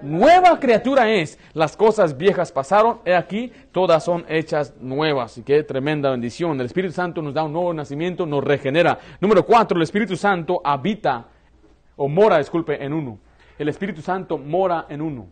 Nueva 0.04 0.60
criatura 0.60 1.10
es. 1.10 1.40
Las 1.54 1.78
cosas 1.78 2.18
viejas 2.18 2.52
pasaron, 2.52 3.00
he 3.06 3.16
aquí, 3.16 3.54
todas 3.72 4.04
son 4.04 4.26
hechas 4.28 4.74
nuevas. 4.82 5.38
Y 5.38 5.44
qué 5.44 5.64
tremenda 5.64 6.12
bendición. 6.12 6.60
El 6.60 6.66
Espíritu 6.66 6.94
Santo 6.94 7.22
nos 7.22 7.34
da 7.34 7.44
un 7.44 7.54
nuevo 7.54 7.74
nacimiento, 7.74 8.26
nos 8.26 8.44
regenera. 8.44 9.00
Número 9.22 9.46
cuatro, 9.46 9.78
el 9.78 9.84
Espíritu 9.84 10.18
Santo 10.18 10.60
habita, 10.62 11.28
o 11.96 12.10
mora, 12.10 12.38
disculpe, 12.40 12.84
en 12.84 12.92
uno. 12.92 13.18
El 13.58 13.70
Espíritu 13.70 14.02
Santo 14.02 14.38
mora 14.38 14.88
en 14.90 15.02
uno. 15.02 15.28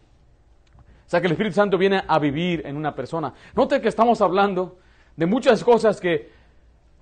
Sea 1.12 1.19
que 1.19 1.28
el 1.28 1.34
Espíritu 1.34 1.56
Santo 1.56 1.78
viene 1.78 2.02
a 2.08 2.19
vivir 2.19 2.63
en 2.65 2.78
una 2.78 2.95
persona. 2.95 3.34
Note 3.54 3.82
que 3.82 3.89
estamos 3.89 4.21
hablando 4.21 4.78
de 5.17 5.26
muchas 5.26 5.62
cosas 5.62 6.00
que 6.00 6.32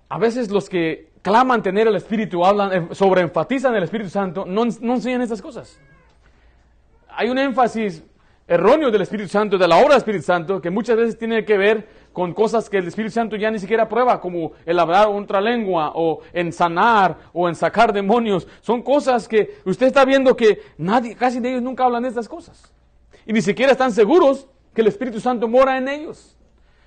a 0.09 0.17
veces 0.17 0.49
los 0.49 0.67
que 0.67 1.11
claman 1.21 1.61
tener 1.61 1.87
el 1.87 1.95
Espíritu, 1.95 2.43
hablan, 2.43 2.73
eh, 2.73 2.87
sobreenfatizan 2.95 3.75
el 3.75 3.83
Espíritu 3.83 4.09
Santo, 4.09 4.45
no, 4.47 4.65
no 4.65 4.93
enseñan 4.95 5.21
estas 5.21 5.41
cosas 5.41 5.79
hay 7.19 7.29
un 7.29 7.37
énfasis 7.37 8.01
erróneo 8.47 8.89
del 8.89 9.01
Espíritu 9.01 9.27
Santo, 9.27 9.57
de 9.57 9.67
la 9.67 9.75
obra 9.75 9.89
del 9.89 9.97
Espíritu 9.97 10.23
Santo, 10.23 10.61
que 10.61 10.69
muchas 10.69 10.95
veces 10.95 11.17
tiene 11.17 11.43
que 11.43 11.57
ver 11.57 11.85
con 12.13 12.33
cosas 12.33 12.69
que 12.69 12.77
el 12.77 12.87
Espíritu 12.87 13.11
Santo 13.11 13.35
ya 13.35 13.51
ni 13.51 13.59
siquiera 13.59 13.89
prueba, 13.89 14.21
como 14.21 14.53
el 14.65 14.79
hablar 14.79 15.09
otra 15.09 15.41
lengua, 15.41 15.91
o 15.95 16.21
en 16.31 16.53
sanar, 16.53 17.17
o 17.33 17.49
en 17.49 17.55
sacar 17.55 17.91
demonios. 17.91 18.47
Son 18.61 18.81
cosas 18.81 19.27
que 19.27 19.57
usted 19.65 19.87
está 19.87 20.05
viendo 20.05 20.33
que 20.33 20.61
nadie, 20.77 21.13
casi 21.13 21.41
de 21.41 21.49
ellos 21.49 21.61
nunca 21.61 21.83
hablan 21.83 22.03
de 22.03 22.09
estas 22.09 22.29
cosas. 22.29 22.71
Y 23.29 23.31
ni 23.31 23.43
siquiera 23.43 23.73
están 23.73 23.91
seguros 23.91 24.47
que 24.73 24.81
el 24.81 24.87
Espíritu 24.87 25.19
Santo 25.19 25.47
mora 25.47 25.77
en 25.77 25.87
ellos. 25.87 26.35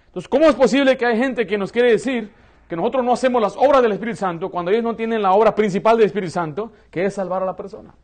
Entonces, 0.07 0.29
¿cómo 0.29 0.47
es 0.47 0.57
posible 0.57 0.97
que 0.97 1.07
hay 1.07 1.17
gente 1.17 1.47
que 1.47 1.57
nos 1.57 1.71
quiere 1.71 1.93
decir 1.93 2.33
que 2.69 2.75
nosotros 2.75 3.05
no 3.05 3.13
hacemos 3.13 3.41
las 3.41 3.57
obras 3.57 3.81
del 3.81 3.93
Espíritu 3.93 4.17
Santo 4.17 4.51
cuando 4.51 4.73
ellos 4.73 4.83
no 4.83 4.97
tienen 4.97 5.23
la 5.23 5.35
obra 5.35 5.55
principal 5.55 5.97
del 5.97 6.07
Espíritu 6.07 6.33
Santo, 6.33 6.73
que 6.91 7.05
es 7.05 7.15
salvar 7.15 7.45
a 7.45 7.47
la 7.47 7.55
persona? 7.55 7.95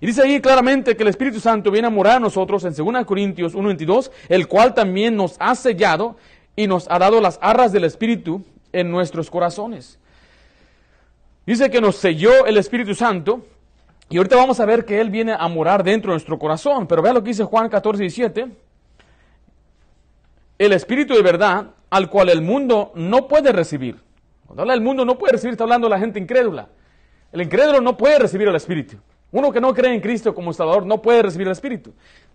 Y 0.00 0.06
dice 0.06 0.22
ahí 0.22 0.40
claramente 0.40 0.96
que 0.96 1.02
el 1.02 1.08
Espíritu 1.08 1.40
Santo 1.40 1.72
viene 1.72 1.88
a 1.88 1.90
morar 1.90 2.18
a 2.18 2.20
nosotros 2.20 2.64
en 2.64 2.76
2 2.76 3.04
Corintios 3.04 3.56
1.22, 3.56 4.12
el 4.28 4.46
cual 4.46 4.72
también 4.72 5.16
nos 5.16 5.34
ha 5.40 5.56
sellado 5.56 6.14
y 6.54 6.68
nos 6.68 6.88
ha 6.88 7.00
dado 7.00 7.20
las 7.20 7.40
arras 7.42 7.72
del 7.72 7.82
Espíritu 7.82 8.44
en 8.72 8.92
nuestros 8.92 9.28
corazones. 9.32 9.98
Dice 11.44 11.72
que 11.72 11.80
nos 11.80 11.96
selló 11.96 12.46
el 12.46 12.56
Espíritu 12.56 12.94
Santo 12.94 13.44
y 14.08 14.16
ahorita 14.16 14.36
vamos 14.36 14.60
a 14.60 14.66
ver 14.66 14.84
que 14.84 15.00
Él 15.00 15.10
viene 15.10 15.34
a 15.36 15.48
morar 15.48 15.82
dentro 15.82 16.10
de 16.10 16.14
nuestro 16.14 16.38
corazón. 16.38 16.86
Pero 16.86 17.02
vea 17.02 17.12
lo 17.12 17.22
que 17.22 17.28
dice 17.28 17.44
Juan 17.44 17.68
14, 17.68 18.00
17. 18.00 18.46
El 20.58 20.72
Espíritu 20.72 21.14
de 21.14 21.22
verdad 21.22 21.70
al 21.90 22.10
cual 22.10 22.28
el 22.28 22.42
mundo 22.42 22.92
no 22.94 23.28
puede 23.28 23.52
recibir. 23.52 23.96
Cuando 24.46 24.62
habla 24.62 24.74
del 24.74 24.82
mundo 24.82 25.04
no 25.04 25.16
puede 25.16 25.32
recibir, 25.32 25.52
está 25.52 25.64
hablando 25.64 25.88
la 25.88 25.98
gente 25.98 26.18
incrédula. 26.18 26.68
El 27.32 27.42
incrédulo 27.42 27.80
no 27.80 27.96
puede 27.96 28.18
recibir 28.18 28.46
el 28.48 28.54
Espíritu. 28.54 28.96
Uno 29.32 29.50
que 29.50 29.60
no 29.60 29.74
cree 29.74 29.92
en 29.92 30.00
Cristo 30.00 30.34
como 30.34 30.52
Salvador 30.52 30.86
no 30.86 31.02
puede 31.02 31.22
recibir 31.22 31.48
el 31.48 31.52
Espíritu. 31.52 31.92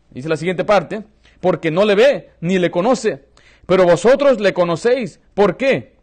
Dice 0.10 0.28
la 0.28 0.36
siguiente 0.36 0.66
parte, 0.66 1.04
porque 1.40 1.72
no 1.72 1.86
le 1.86 1.96
ve 1.96 2.32
ni 2.42 2.60
le 2.60 2.72
conoce, 2.72 3.26
pero 3.66 3.86
vosotros 3.86 4.40
le 4.42 4.54
conocéis. 4.54 5.22
¿Por 5.34 5.56
qué? 5.56 5.96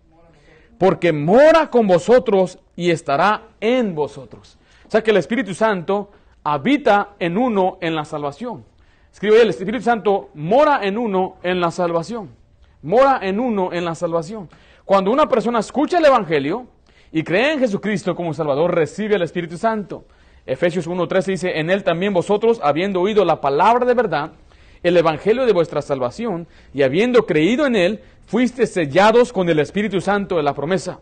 Porque 0.78 1.12
mora 1.12 1.70
con 1.70 1.86
vosotros 1.86 2.58
y 2.76 2.90
estará 2.90 3.48
en 3.60 3.94
vosotros. 3.94 4.58
O 4.86 4.90
sea 4.90 5.02
que 5.02 5.10
el 5.10 5.16
Espíritu 5.16 5.52
Santo 5.54 6.10
habita 6.44 7.14
en 7.18 7.36
uno 7.36 7.78
en 7.80 7.94
la 7.94 8.04
salvación. 8.04 8.64
Escribe 9.12 9.42
el 9.42 9.48
Espíritu 9.48 9.82
Santo 9.82 10.30
mora 10.34 10.80
en 10.86 10.96
uno 10.96 11.36
en 11.42 11.60
la 11.60 11.70
salvación. 11.70 12.30
Mora 12.82 13.18
en 13.22 13.40
uno 13.40 13.72
en 13.72 13.84
la 13.84 13.94
salvación. 13.94 14.48
Cuando 14.84 15.10
una 15.10 15.28
persona 15.28 15.58
escucha 15.58 15.98
el 15.98 16.04
Evangelio 16.04 16.66
y 17.10 17.24
cree 17.24 17.54
en 17.54 17.58
Jesucristo 17.58 18.14
como 18.14 18.32
Salvador, 18.32 18.74
recibe 18.74 19.16
el 19.16 19.22
Espíritu 19.22 19.58
Santo. 19.58 20.04
Efesios 20.46 20.88
1.13 20.88 21.24
dice, 21.24 21.58
en 21.58 21.70
él 21.70 21.82
también 21.82 22.14
vosotros, 22.14 22.60
habiendo 22.62 23.00
oído 23.00 23.24
la 23.24 23.40
palabra 23.40 23.84
de 23.84 23.94
verdad, 23.94 24.32
el 24.84 24.96
evangelio 24.96 25.46
de 25.46 25.52
vuestra 25.52 25.82
salvación, 25.82 26.46
y 26.72 26.82
habiendo 26.82 27.26
creído 27.26 27.66
en 27.66 27.74
él, 27.74 28.00
fuiste 28.26 28.66
sellados 28.68 29.32
con 29.32 29.48
el 29.48 29.58
Espíritu 29.58 30.00
Santo 30.00 30.36
de 30.36 30.44
la 30.44 30.54
promesa. 30.54 31.00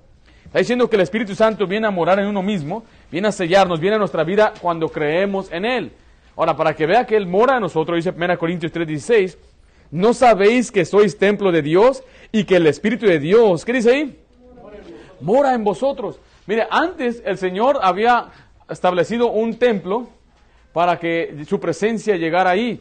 Está 0.54 0.60
diciendo 0.60 0.88
que 0.88 0.94
el 0.94 1.02
Espíritu 1.02 1.34
Santo 1.34 1.66
viene 1.66 1.88
a 1.88 1.90
morar 1.90 2.20
en 2.20 2.28
uno 2.28 2.40
mismo, 2.40 2.84
viene 3.10 3.26
a 3.26 3.32
sellarnos, 3.32 3.80
viene 3.80 3.96
a 3.96 3.98
nuestra 3.98 4.22
vida 4.22 4.54
cuando 4.60 4.88
creemos 4.88 5.50
en 5.50 5.64
él. 5.64 5.90
Ahora, 6.36 6.56
para 6.56 6.76
que 6.76 6.86
vea 6.86 7.04
que 7.04 7.16
él 7.16 7.26
mora 7.26 7.56
en 7.56 7.62
nosotros, 7.62 7.96
dice 7.96 8.14
1 8.16 8.38
Corintios 8.38 8.72
3.16, 8.72 9.36
¿no 9.90 10.14
sabéis 10.14 10.70
que 10.70 10.84
sois 10.84 11.18
templo 11.18 11.50
de 11.50 11.60
Dios 11.60 12.04
y 12.30 12.44
que 12.44 12.54
el 12.54 12.68
Espíritu 12.68 13.04
de 13.04 13.18
Dios, 13.18 13.64
¿qué 13.64 13.72
dice 13.72 13.90
ahí? 13.90 14.16
Mora 15.20 15.54
en 15.54 15.64
vosotros. 15.64 16.20
Mire, 16.46 16.68
antes 16.70 17.20
el 17.26 17.36
Señor 17.36 17.80
había 17.82 18.26
establecido 18.70 19.32
un 19.32 19.58
templo 19.58 20.06
para 20.72 21.00
que 21.00 21.44
su 21.48 21.58
presencia 21.58 22.14
llegara 22.14 22.50
ahí. 22.50 22.80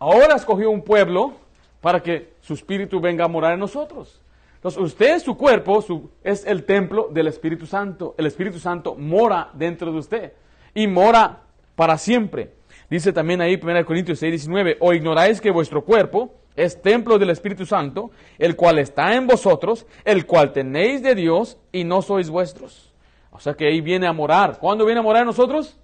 Ahora 0.00 0.34
escogió 0.34 0.70
un 0.70 0.82
pueblo 0.82 1.34
para 1.80 2.02
que 2.02 2.32
su 2.40 2.54
espíritu 2.54 2.98
venga 3.00 3.26
a 3.26 3.28
morar 3.28 3.52
en 3.52 3.60
nosotros. 3.60 4.21
Entonces, 4.62 4.80
usted, 4.80 5.18
su 5.18 5.36
cuerpo, 5.36 5.82
su, 5.82 6.08
es 6.22 6.46
el 6.46 6.62
templo 6.62 7.08
del 7.10 7.26
Espíritu 7.26 7.66
Santo. 7.66 8.14
El 8.16 8.26
Espíritu 8.26 8.60
Santo 8.60 8.94
mora 8.94 9.50
dentro 9.54 9.90
de 9.90 9.98
usted 9.98 10.32
y 10.72 10.86
mora 10.86 11.40
para 11.74 11.98
siempre. 11.98 12.52
Dice 12.88 13.12
también 13.12 13.40
ahí 13.40 13.58
1 13.60 13.84
Corintios 13.84 14.20
6, 14.20 14.30
19, 14.30 14.76
o 14.78 14.92
ignoráis 14.92 15.40
que 15.40 15.50
vuestro 15.50 15.84
cuerpo 15.84 16.36
es 16.54 16.80
templo 16.80 17.18
del 17.18 17.30
Espíritu 17.30 17.66
Santo, 17.66 18.12
el 18.38 18.54
cual 18.54 18.78
está 18.78 19.16
en 19.16 19.26
vosotros, 19.26 19.84
el 20.04 20.26
cual 20.26 20.52
tenéis 20.52 21.02
de 21.02 21.16
Dios 21.16 21.58
y 21.72 21.82
no 21.82 22.00
sois 22.00 22.30
vuestros. 22.30 22.92
O 23.32 23.40
sea 23.40 23.54
que 23.54 23.66
ahí 23.66 23.80
viene 23.80 24.06
a 24.06 24.12
morar. 24.12 24.60
¿Cuándo 24.60 24.84
viene 24.84 25.00
a 25.00 25.02
morar 25.02 25.26
nosotros? 25.26 25.76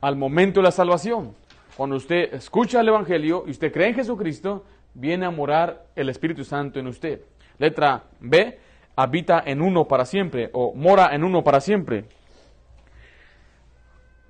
Al 0.00 0.14
momento 0.14 0.60
de 0.60 0.64
la 0.66 0.70
salvación. 0.70 1.34
Cuando 1.76 1.96
usted 1.96 2.32
escucha 2.32 2.80
el 2.80 2.86
Evangelio 2.86 3.42
y 3.44 3.50
usted 3.50 3.72
cree 3.72 3.88
en 3.88 3.96
Jesucristo, 3.96 4.62
viene 4.94 5.26
a 5.26 5.30
morar 5.30 5.86
el 5.96 6.08
Espíritu 6.08 6.44
Santo 6.44 6.78
en 6.78 6.86
usted. 6.86 7.20
Letra 7.58 8.04
B, 8.20 8.58
habita 8.96 9.42
en 9.46 9.60
uno 9.60 9.86
para 9.86 10.04
siempre 10.04 10.50
o 10.52 10.74
mora 10.74 11.14
en 11.14 11.24
uno 11.24 11.42
para 11.42 11.60
siempre. 11.60 12.04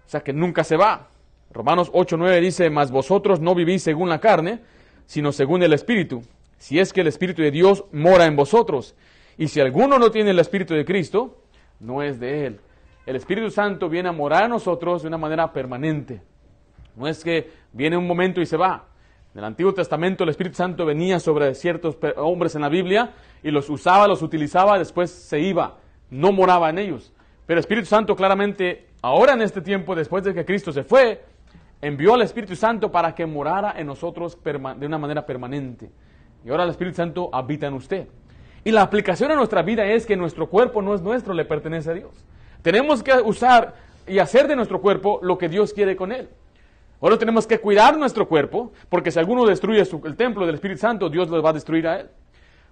O 0.07 0.09
sea 0.09 0.21
que 0.21 0.33
nunca 0.33 0.65
se 0.65 0.77
va. 0.77 1.09
Romanos 1.51 1.91
8:9 1.93 2.41
dice, 2.41 2.71
mas 2.71 2.91
vosotros 2.91 3.41
no 3.41 3.55
vivís 3.55 3.83
según 3.83 4.09
la 4.09 4.21
carne, 4.21 4.61
sino 5.07 5.33
según 5.33 5.63
el 5.63 5.73
Espíritu. 5.73 6.23
Si 6.59 6.79
es 6.79 6.93
que 6.93 7.01
el 7.01 7.09
Espíritu 7.09 7.43
de 7.43 7.51
Dios 7.51 7.85
mora 7.93 8.27
en 8.27 8.37
vosotros. 8.37 8.95
Y 9.37 9.49
si 9.49 9.61
alguno 9.61 9.99
no 9.99 10.11
tiene 10.11 10.31
el 10.31 10.39
Espíritu 10.39 10.75
de 10.75 10.85
Cristo, 10.85 11.43
no 11.81 12.03
es 12.03 12.21
de 12.21 12.47
Él. 12.47 12.61
El 13.05 13.17
Espíritu 13.17 13.51
Santo 13.51 13.89
viene 13.89 14.09
a 14.09 14.13
morar 14.13 14.45
a 14.45 14.49
nosotros 14.49 15.03
de 15.03 15.09
una 15.09 15.19
manera 15.19 15.53
permanente. 15.53 16.23
No 16.95 17.09
es 17.09 17.25
que 17.25 17.51
viene 17.73 17.97
un 17.97 18.07
momento 18.07 18.41
y 18.41 18.47
se 18.47 18.57
va. 18.57 18.87
En 19.35 19.39
el 19.39 19.45
Antiguo 19.45 19.73
Testamento 19.73 20.25
el 20.25 20.31
Espíritu 20.31 20.57
Santo 20.57 20.85
venía 20.85 21.19
sobre 21.19 21.55
ciertos 21.55 21.97
hombres 22.17 22.55
en 22.55 22.61
la 22.61 22.69
Biblia 22.69 23.15
y 23.43 23.51
los 23.51 23.71
usaba, 23.71 24.07
los 24.07 24.21
utilizaba, 24.21 24.79
después 24.79 25.11
se 25.11 25.41
iba, 25.41 25.79
no 26.11 26.33
moraba 26.33 26.69
en 26.69 26.79
ellos. 26.79 27.15
Pero 27.47 27.59
el 27.59 27.61
Espíritu 27.61 27.87
Santo 27.87 28.15
claramente, 28.15 28.89
ahora 29.01 29.33
en 29.33 29.41
este 29.41 29.63
tiempo, 29.63 29.95
después 29.95 30.23
de 30.23 30.35
que 30.35 30.45
Cristo 30.45 30.71
se 30.71 30.85
fue, 30.85 31.25
envió 31.81 32.13
al 32.13 32.21
Espíritu 32.21 32.55
Santo 32.57 32.93
para 32.93 33.15
que 33.15 33.25
morara 33.25 33.75
en 33.79 33.87
nosotros 33.87 34.39
de 34.45 34.87
una 34.87 34.99
manera 34.99 35.25
permanente. 35.25 35.91
Y 36.45 36.51
ahora 36.51 36.65
el 36.65 36.71
Espíritu 36.71 36.97
Santo 36.97 37.31
habita 37.33 37.67
en 37.67 37.75
usted. 37.75 38.09
Y 38.65 38.71
la 38.71 38.83
aplicación 38.83 39.31
a 39.31 39.35
nuestra 39.35 39.63
vida 39.63 39.87
es 39.87 40.05
que 40.05 40.15
nuestro 40.15 40.51
cuerpo 40.51 40.83
no 40.83 40.95
es 40.95 41.01
nuestro, 41.01 41.33
le 41.33 41.47
pertenece 41.47 41.91
a 41.91 41.95
Dios. 41.95 42.25
Tenemos 42.61 43.03
que 43.03 43.15
usar 43.15 43.75
y 44.07 44.19
hacer 44.19 44.47
de 44.47 44.57
nuestro 44.57 44.83
cuerpo 44.83 45.21
lo 45.23 45.39
que 45.39 45.49
Dios 45.49 45.73
quiere 45.73 45.97
con 45.97 46.13
él. 46.13 46.29
Ahora 47.03 47.19
tenemos 47.19 47.49
que 47.49 47.59
cuidar 47.59 47.99
nuestro 47.99 48.29
cuerpo, 48.29 48.73
porque 48.89 49.11
si 49.11 49.19
alguno 49.19 49.45
destruye 49.45 49.83
el 50.05 50.17
templo 50.17 50.47
del 50.47 50.55
Espíritu 50.55 50.81
Santo, 50.81 51.11
Dios 51.11 51.29
lo 51.29 51.43
va 51.43 51.51
a 51.51 51.53
destruir 51.53 51.89
a 51.89 52.01
él. 52.01 52.09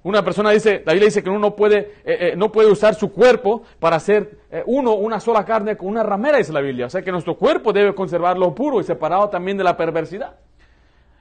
Una 0.05 0.25
persona 0.25 0.53
dice, 0.53 0.85
David 0.87 1.01
le 1.01 1.07
dice 1.07 1.23
que 1.23 1.29
uno 1.29 1.41
no 1.41 1.57
puede, 1.57 1.79
eh, 2.05 2.31
eh, 2.33 2.35
no 2.37 2.53
puede 2.53 2.71
usar 2.71 2.95
su 2.95 3.13
cuerpo 3.13 3.65
para 3.81 3.97
hacer 3.97 4.39
eh, 4.53 4.63
uno 4.67 4.95
una 4.95 5.19
sola 5.19 5.45
carne 5.45 5.77
con 5.77 5.89
una 5.89 6.05
ramera, 6.05 6.39
dice 6.39 6.53
la 6.53 6.61
Biblia. 6.61 6.87
O 6.87 6.91
sea 6.91 7.03
que 7.03 7.11
nuestro 7.11 7.37
cuerpo 7.37 7.73
debe 7.73 7.93
conservarlo 7.93 8.55
puro 8.55 8.81
y 8.81 8.85
separado 8.85 9.29
también 9.29 9.59
de 9.59 9.65
la 9.65 9.77
perversidad. 9.77 10.37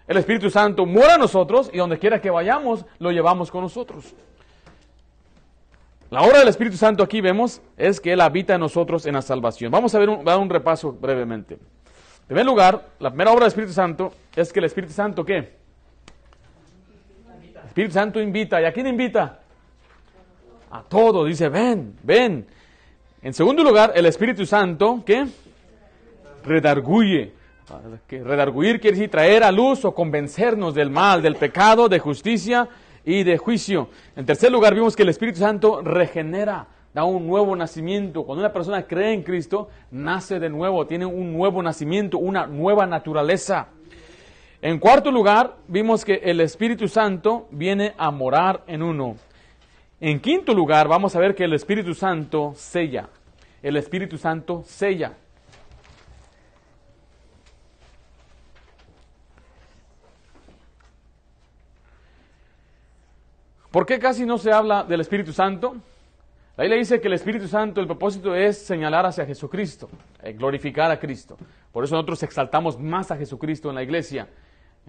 El 0.07 0.17
Espíritu 0.17 0.51
Santo 0.51 0.85
muere 0.85 1.13
a 1.13 1.17
nosotros 1.17 1.71
y 1.73 1.77
donde 1.79 1.97
quiera 1.97 2.21
que 2.21 2.29
vayamos, 2.29 2.85
lo 2.99 3.11
llevamos 3.11 3.49
con 3.49 3.61
nosotros. 3.61 4.13
La 6.11 6.21
obra 6.21 6.39
del 6.39 6.47
Espíritu 6.47 6.77
Santo 6.77 7.03
aquí 7.03 7.21
vemos 7.21 7.61
es 7.75 7.99
que 7.99 8.13
Él 8.13 8.21
habita 8.21 8.53
en 8.53 8.61
nosotros 8.61 9.07
en 9.07 9.15
la 9.15 9.23
salvación. 9.23 9.71
Vamos 9.71 9.93
a 9.95 9.99
ver 9.99 10.09
un, 10.09 10.23
dar 10.23 10.37
un 10.37 10.49
repaso 10.49 10.91
brevemente. 10.91 11.57
En 12.29 12.35
primer 12.35 12.45
lugar, 12.45 12.89
la 12.99 13.09
primera 13.09 13.31
obra 13.31 13.45
del 13.45 13.47
Espíritu 13.47 13.73
Santo 13.73 14.13
es 14.35 14.53
que 14.53 14.59
el 14.59 14.65
Espíritu 14.65 14.93
Santo, 14.93 15.25
¿qué? 15.25 15.37
El 15.37 15.47
Espíritu 17.65 17.93
Santo 17.95 18.21
invita. 18.21 18.61
¿Y 18.61 18.65
a 18.65 18.71
quién 18.71 18.85
invita? 18.85 19.39
A 20.69 20.83
todos. 20.83 21.27
Dice, 21.27 21.49
ven, 21.49 21.95
ven. 22.03 22.45
En 23.23 23.33
segundo 23.33 23.63
lugar, 23.63 23.93
el 23.95 24.05
Espíritu 24.05 24.45
Santo, 24.45 25.01
¿qué? 25.03 25.25
Redarguye. 26.45 27.31
Redarguir 28.07 28.79
quiere 28.79 28.95
decir 28.95 29.09
traer 29.09 29.43
a 29.43 29.51
luz 29.51 29.83
o 29.83 29.95
convencernos 29.95 30.75
del 30.75 30.91
mal, 30.91 31.23
del 31.23 31.35
pecado, 31.35 31.89
de 31.89 31.97
justicia 31.97 32.69
y 33.03 33.23
de 33.23 33.39
juicio. 33.39 33.89
En 34.15 34.27
tercer 34.27 34.51
lugar, 34.51 34.75
vimos 34.75 34.95
que 34.95 35.01
el 35.01 35.09
Espíritu 35.09 35.39
Santo 35.39 35.81
regenera, 35.81 36.67
da 36.93 37.03
un 37.03 37.27
nuevo 37.27 37.55
nacimiento. 37.55 38.23
Cuando 38.23 38.43
una 38.43 38.53
persona 38.53 38.83
cree 38.83 39.13
en 39.13 39.23
Cristo, 39.23 39.69
nace 39.91 40.39
de 40.39 40.49
nuevo, 40.49 40.85
tiene 40.87 41.05
un 41.05 41.33
nuevo 41.33 41.61
nacimiento, 41.61 42.17
una 42.17 42.47
nueva 42.47 42.85
naturaleza. 42.85 43.67
En 44.61 44.79
cuarto 44.79 45.11
lugar, 45.11 45.55
vimos 45.67 46.03
que 46.03 46.15
el 46.15 46.41
Espíritu 46.41 46.87
Santo 46.87 47.47
viene 47.51 47.93
a 47.97 48.11
morar 48.11 48.63
en 48.67 48.83
uno. 48.83 49.15
En 50.01 50.19
quinto 50.19 50.53
lugar, 50.53 50.87
vamos 50.87 51.15
a 51.15 51.19
ver 51.19 51.35
que 51.35 51.45
el 51.45 51.53
Espíritu 51.53 51.93
Santo 51.93 52.53
sella. 52.55 53.09
El 53.61 53.77
Espíritu 53.77 54.17
Santo 54.17 54.63
sella. 54.65 55.13
¿Por 63.71 63.85
qué 63.85 63.99
casi 63.99 64.25
no 64.25 64.37
se 64.37 64.51
habla 64.51 64.83
del 64.83 65.01
Espíritu 65.01 65.31
Santo? 65.31 65.75
La 66.59 66.63
Biblia 66.63 66.79
dice 66.79 66.99
que 66.99 67.07
el 67.07 67.13
Espíritu 67.13 67.47
Santo, 67.47 67.79
el 67.79 67.87
propósito 67.87 68.35
es 68.35 68.57
señalar 68.57 69.05
hacia 69.05 69.25
Jesucristo, 69.25 69.89
eh, 70.21 70.33
glorificar 70.33 70.91
a 70.91 70.99
Cristo. 70.99 71.37
Por 71.71 71.85
eso 71.85 71.95
nosotros 71.95 72.21
exaltamos 72.23 72.77
más 72.77 73.11
a 73.11 73.15
Jesucristo 73.15 73.69
en 73.69 73.75
la 73.75 73.83
iglesia. 73.83 74.27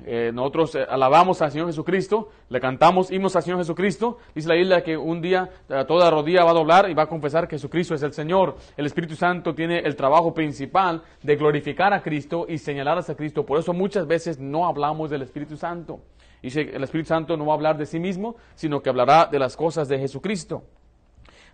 Eh, 0.04 0.32
nosotros 0.34 0.74
eh, 0.74 0.84
alabamos 0.88 1.40
al 1.42 1.52
Señor 1.52 1.68
Jesucristo, 1.68 2.30
le 2.48 2.58
cantamos 2.58 3.12
himnos 3.12 3.36
al 3.36 3.44
Señor 3.44 3.60
Jesucristo. 3.60 4.18
Dice 4.34 4.48
la 4.48 4.56
Biblia 4.56 4.82
que 4.82 4.96
un 4.96 5.22
día 5.22 5.48
toda 5.86 6.10
rodilla 6.10 6.42
va 6.42 6.50
a 6.50 6.54
doblar 6.54 6.90
y 6.90 6.94
va 6.94 7.04
a 7.04 7.08
confesar 7.08 7.46
que 7.46 7.54
Jesucristo 7.54 7.94
es 7.94 8.02
el 8.02 8.14
Señor. 8.14 8.56
El 8.76 8.86
Espíritu 8.86 9.14
Santo 9.14 9.54
tiene 9.54 9.78
el 9.78 9.94
trabajo 9.94 10.34
principal 10.34 11.04
de 11.22 11.36
glorificar 11.36 11.92
a 11.92 12.02
Cristo 12.02 12.46
y 12.48 12.58
señalar 12.58 12.98
hacia 12.98 13.14
Cristo. 13.14 13.46
Por 13.46 13.60
eso 13.60 13.72
muchas 13.72 14.08
veces 14.08 14.40
no 14.40 14.66
hablamos 14.66 15.08
del 15.08 15.22
Espíritu 15.22 15.56
Santo. 15.56 16.00
Dice 16.42 16.62
el 16.62 16.82
Espíritu 16.82 17.10
Santo 17.10 17.36
no 17.36 17.46
va 17.46 17.52
a 17.52 17.54
hablar 17.54 17.78
de 17.78 17.86
sí 17.86 18.00
mismo, 18.00 18.34
sino 18.56 18.82
que 18.82 18.88
hablará 18.88 19.26
de 19.26 19.38
las 19.38 19.56
cosas 19.56 19.86
de 19.86 20.00
Jesucristo. 20.00 20.64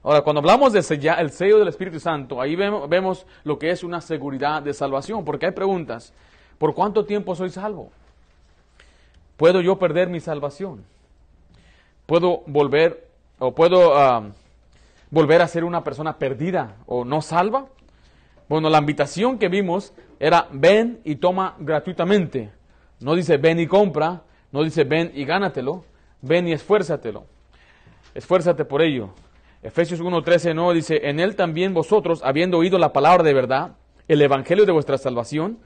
Ahora, 0.06 0.22
cuando 0.22 0.38
hablamos 0.38 0.72
del 0.72 0.84
el 1.18 1.30
sello 1.32 1.58
del 1.58 1.66
Espíritu 1.66 1.98
Santo, 1.98 2.40
ahí 2.40 2.54
vemos, 2.54 3.26
lo 3.42 3.58
que 3.58 3.70
es 3.70 3.82
una 3.82 4.00
seguridad 4.00 4.62
de 4.62 4.72
salvación, 4.72 5.24
porque 5.24 5.46
hay 5.46 5.50
preguntas. 5.50 6.12
¿Por 6.58 6.74
cuánto 6.74 7.04
tiempo 7.04 7.34
soy 7.34 7.50
salvo? 7.50 7.90
¿Puedo 9.36 9.60
yo 9.60 9.80
perder 9.80 10.08
mi 10.08 10.20
salvación? 10.20 10.84
¿Puedo 12.06 12.44
volver 12.46 13.08
o 13.40 13.52
puedo 13.52 13.98
ah, 13.98 14.22
volver 15.10 15.42
a 15.42 15.48
ser 15.48 15.64
una 15.64 15.82
persona 15.82 16.16
perdida 16.16 16.76
o 16.86 17.04
no 17.04 17.20
salva? 17.20 17.66
Bueno, 18.48 18.70
la 18.70 18.78
invitación 18.78 19.40
que 19.40 19.48
vimos 19.48 19.92
era 20.20 20.46
ven 20.52 21.00
y 21.02 21.16
toma 21.16 21.56
gratuitamente. 21.58 22.52
No 23.00 23.16
dice 23.16 23.38
ven 23.38 23.58
y 23.58 23.66
compra, 23.66 24.22
no 24.52 24.62
dice 24.62 24.84
ven 24.84 25.10
y 25.16 25.24
gánatelo, 25.24 25.84
ven 26.22 26.46
y 26.46 26.52
esfuérzatelo. 26.52 27.24
Esfuérzate 28.14 28.64
por 28.64 28.82
ello. 28.82 29.10
Efesios 29.66 30.00
1.13 30.00 30.54
no 30.54 30.72
dice, 30.72 31.08
en 31.08 31.18
él 31.18 31.34
también 31.34 31.74
vosotros, 31.74 32.20
habiendo 32.22 32.56
oído 32.56 32.78
la 32.78 32.92
palabra 32.92 33.24
de 33.24 33.34
verdad, 33.34 33.72
el 34.06 34.22
evangelio 34.22 34.64
de 34.64 34.70
vuestra 34.70 34.96
salvación, 34.96 35.58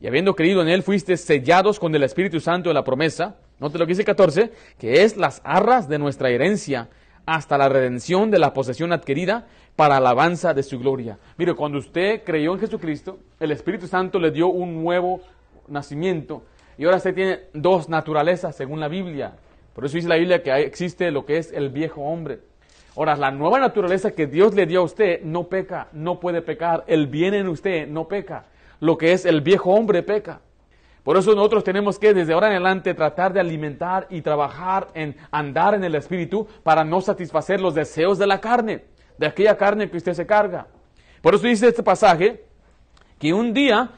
y 0.00 0.06
habiendo 0.06 0.36
creído 0.36 0.62
en 0.62 0.68
él, 0.68 0.84
fuiste 0.84 1.16
sellados 1.16 1.80
con 1.80 1.92
el 1.92 2.04
Espíritu 2.04 2.38
Santo 2.38 2.70
de 2.70 2.74
la 2.74 2.84
promesa. 2.84 3.34
Note 3.58 3.78
lo 3.78 3.84
que 3.84 3.94
dice 3.94 4.04
14, 4.04 4.52
que 4.78 5.02
es 5.02 5.16
las 5.16 5.40
arras 5.42 5.88
de 5.88 5.98
nuestra 5.98 6.30
herencia 6.30 6.88
hasta 7.26 7.58
la 7.58 7.68
redención 7.68 8.30
de 8.30 8.38
la 8.38 8.52
posesión 8.52 8.92
adquirida 8.92 9.48
para 9.74 9.96
alabanza 9.96 10.54
de 10.54 10.62
su 10.62 10.78
gloria. 10.78 11.18
Mire, 11.36 11.54
cuando 11.54 11.78
usted 11.78 12.22
creyó 12.22 12.52
en 12.52 12.60
Jesucristo, 12.60 13.18
el 13.40 13.50
Espíritu 13.50 13.88
Santo 13.88 14.20
le 14.20 14.30
dio 14.30 14.46
un 14.46 14.84
nuevo 14.84 15.20
nacimiento 15.66 16.44
y 16.78 16.84
ahora 16.84 16.98
usted 16.98 17.12
tiene 17.12 17.40
dos 17.54 17.88
naturalezas 17.88 18.54
según 18.54 18.78
la 18.78 18.86
Biblia. 18.86 19.32
Por 19.74 19.84
eso 19.84 19.96
dice 19.96 20.08
la 20.08 20.14
Biblia 20.14 20.44
que 20.44 20.54
existe 20.60 21.10
lo 21.10 21.26
que 21.26 21.38
es 21.38 21.52
el 21.52 21.70
viejo 21.70 22.02
hombre. 22.02 22.38
Ahora, 22.98 23.14
la 23.14 23.30
nueva 23.30 23.60
naturaleza 23.60 24.10
que 24.10 24.26
Dios 24.26 24.54
le 24.54 24.66
dio 24.66 24.80
a 24.80 24.82
usted 24.82 25.22
no 25.22 25.44
peca, 25.44 25.86
no 25.92 26.18
puede 26.18 26.42
pecar. 26.42 26.82
El 26.88 27.06
bien 27.06 27.32
en 27.32 27.46
usted 27.46 27.86
no 27.86 28.08
peca. 28.08 28.46
Lo 28.80 28.98
que 28.98 29.12
es 29.12 29.24
el 29.24 29.40
viejo 29.40 29.70
hombre 29.70 30.02
peca. 30.02 30.40
Por 31.04 31.16
eso 31.16 31.32
nosotros 31.32 31.62
tenemos 31.62 31.96
que 31.96 32.12
desde 32.12 32.32
ahora 32.32 32.48
en 32.48 32.54
adelante 32.54 32.94
tratar 32.94 33.32
de 33.32 33.38
alimentar 33.38 34.08
y 34.10 34.22
trabajar 34.22 34.88
en 34.94 35.14
andar 35.30 35.74
en 35.74 35.84
el 35.84 35.94
Espíritu 35.94 36.48
para 36.64 36.82
no 36.82 37.00
satisfacer 37.00 37.60
los 37.60 37.72
deseos 37.72 38.18
de 38.18 38.26
la 38.26 38.40
carne, 38.40 38.86
de 39.16 39.28
aquella 39.28 39.56
carne 39.56 39.88
que 39.88 39.98
usted 39.98 40.14
se 40.14 40.26
carga. 40.26 40.66
Por 41.22 41.36
eso 41.36 41.46
dice 41.46 41.68
este 41.68 41.84
pasaje 41.84 42.46
que 43.20 43.32
un 43.32 43.54
día 43.54 43.90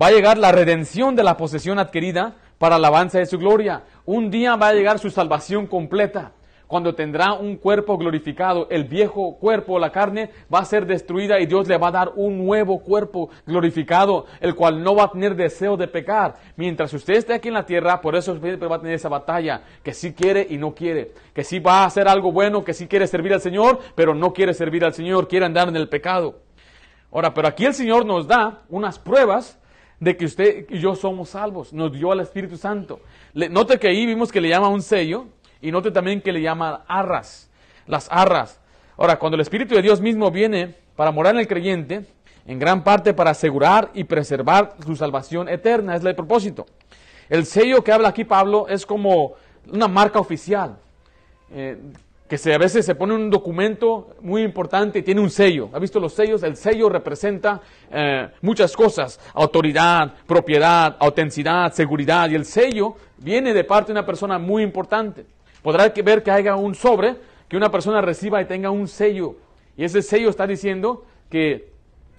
va 0.00 0.06
a 0.06 0.10
llegar 0.10 0.38
la 0.38 0.52
redención 0.52 1.14
de 1.14 1.22
la 1.22 1.36
posesión 1.36 1.78
adquirida 1.78 2.36
para 2.56 2.76
alabanza 2.76 3.18
de 3.18 3.26
su 3.26 3.36
gloria. 3.36 3.82
Un 4.06 4.30
día 4.30 4.56
va 4.56 4.68
a 4.68 4.72
llegar 4.72 4.98
su 4.98 5.10
salvación 5.10 5.66
completa. 5.66 6.32
Cuando 6.68 6.94
tendrá 6.94 7.32
un 7.32 7.56
cuerpo 7.56 7.96
glorificado, 7.96 8.68
el 8.68 8.84
viejo 8.84 9.38
cuerpo, 9.38 9.78
la 9.78 9.90
carne, 9.90 10.30
va 10.54 10.58
a 10.58 10.64
ser 10.66 10.84
destruida 10.84 11.40
y 11.40 11.46
Dios 11.46 11.66
le 11.66 11.78
va 11.78 11.88
a 11.88 11.92
dar 11.92 12.12
un 12.14 12.44
nuevo 12.44 12.80
cuerpo 12.80 13.30
glorificado, 13.46 14.26
el 14.38 14.54
cual 14.54 14.82
no 14.82 14.94
va 14.94 15.04
a 15.04 15.10
tener 15.10 15.34
deseo 15.34 15.78
de 15.78 15.88
pecar. 15.88 16.34
Mientras 16.56 16.92
usted 16.92 17.14
esté 17.14 17.32
aquí 17.32 17.48
en 17.48 17.54
la 17.54 17.64
tierra, 17.64 18.02
por 18.02 18.14
eso 18.14 18.38
va 18.38 18.76
a 18.76 18.80
tener 18.80 18.94
esa 18.94 19.08
batalla, 19.08 19.62
que 19.82 19.94
sí 19.94 20.12
quiere 20.12 20.46
y 20.50 20.58
no 20.58 20.74
quiere, 20.74 21.12
que 21.32 21.42
sí 21.42 21.58
va 21.58 21.80
a 21.80 21.86
hacer 21.86 22.06
algo 22.06 22.32
bueno, 22.32 22.62
que 22.62 22.74
sí 22.74 22.86
quiere 22.86 23.06
servir 23.06 23.32
al 23.32 23.40
Señor, 23.40 23.78
pero 23.94 24.14
no 24.14 24.34
quiere 24.34 24.52
servir 24.52 24.84
al 24.84 24.92
Señor, 24.92 25.26
quiere 25.26 25.46
andar 25.46 25.68
en 25.68 25.76
el 25.76 25.88
pecado. 25.88 26.42
Ahora, 27.10 27.32
pero 27.32 27.48
aquí 27.48 27.64
el 27.64 27.72
Señor 27.72 28.04
nos 28.04 28.28
da 28.28 28.64
unas 28.68 28.98
pruebas 28.98 29.58
de 30.00 30.16
que 30.16 30.26
usted 30.26 30.66
y 30.68 30.78
yo 30.78 30.94
somos 30.94 31.30
salvos. 31.30 31.72
Nos 31.72 31.92
dio 31.92 32.12
al 32.12 32.20
Espíritu 32.20 32.56
Santo. 32.56 33.00
note 33.32 33.78
que 33.78 33.88
ahí 33.88 34.06
vimos 34.06 34.30
que 34.30 34.40
le 34.40 34.50
llama 34.50 34.68
un 34.68 34.82
sello 34.82 35.26
y 35.60 35.70
note 35.70 35.90
también 35.90 36.20
que 36.20 36.32
le 36.32 36.40
llama 36.40 36.84
arras. 36.86 37.50
Las 37.86 38.08
arras. 38.10 38.60
Ahora, 38.96 39.18
cuando 39.18 39.36
el 39.36 39.40
Espíritu 39.40 39.74
de 39.74 39.82
Dios 39.82 40.00
mismo 40.00 40.30
viene 40.30 40.74
para 40.96 41.10
morar 41.10 41.34
en 41.34 41.40
el 41.40 41.48
creyente, 41.48 42.04
en 42.46 42.58
gran 42.58 42.82
parte 42.82 43.14
para 43.14 43.30
asegurar 43.30 43.90
y 43.94 44.04
preservar 44.04 44.76
su 44.84 44.96
salvación 44.96 45.48
eterna, 45.48 45.96
es 45.96 46.04
el 46.04 46.14
propósito. 46.14 46.66
El 47.28 47.44
sello 47.46 47.84
que 47.84 47.92
habla 47.92 48.08
aquí 48.08 48.24
Pablo 48.24 48.66
es 48.68 48.86
como 48.86 49.34
una 49.70 49.88
marca 49.88 50.18
oficial. 50.18 50.78
Eh, 51.50 51.78
que 52.28 52.36
se, 52.36 52.54
a 52.54 52.58
veces 52.58 52.84
se 52.84 52.94
pone 52.94 53.14
un 53.14 53.30
documento 53.30 54.16
muy 54.20 54.42
importante 54.42 54.98
y 54.98 55.02
tiene 55.02 55.20
un 55.20 55.30
sello. 55.30 55.70
¿Ha 55.72 55.78
visto 55.78 55.98
los 55.98 56.12
sellos? 56.12 56.42
El 56.42 56.56
sello 56.56 56.90
representa 56.90 57.60
eh, 57.90 58.28
muchas 58.42 58.76
cosas, 58.76 59.18
autoridad, 59.32 60.12
propiedad, 60.26 60.96
autenticidad, 61.00 61.72
seguridad, 61.72 62.28
y 62.28 62.34
el 62.34 62.44
sello 62.44 62.96
viene 63.16 63.54
de 63.54 63.64
parte 63.64 63.88
de 63.88 63.98
una 63.98 64.06
persona 64.06 64.38
muy 64.38 64.62
importante. 64.62 65.24
Podrá 65.62 65.88
ver 65.88 66.22
que 66.22 66.30
haya 66.30 66.56
un 66.56 66.74
sobre, 66.74 67.16
que 67.48 67.56
una 67.56 67.70
persona 67.70 68.00
reciba 68.00 68.40
y 68.40 68.44
tenga 68.46 68.70
un 68.70 68.88
sello, 68.88 69.36
y 69.76 69.84
ese 69.84 70.02
sello 70.02 70.28
está 70.28 70.46
diciendo 70.46 71.04
que 71.30 71.70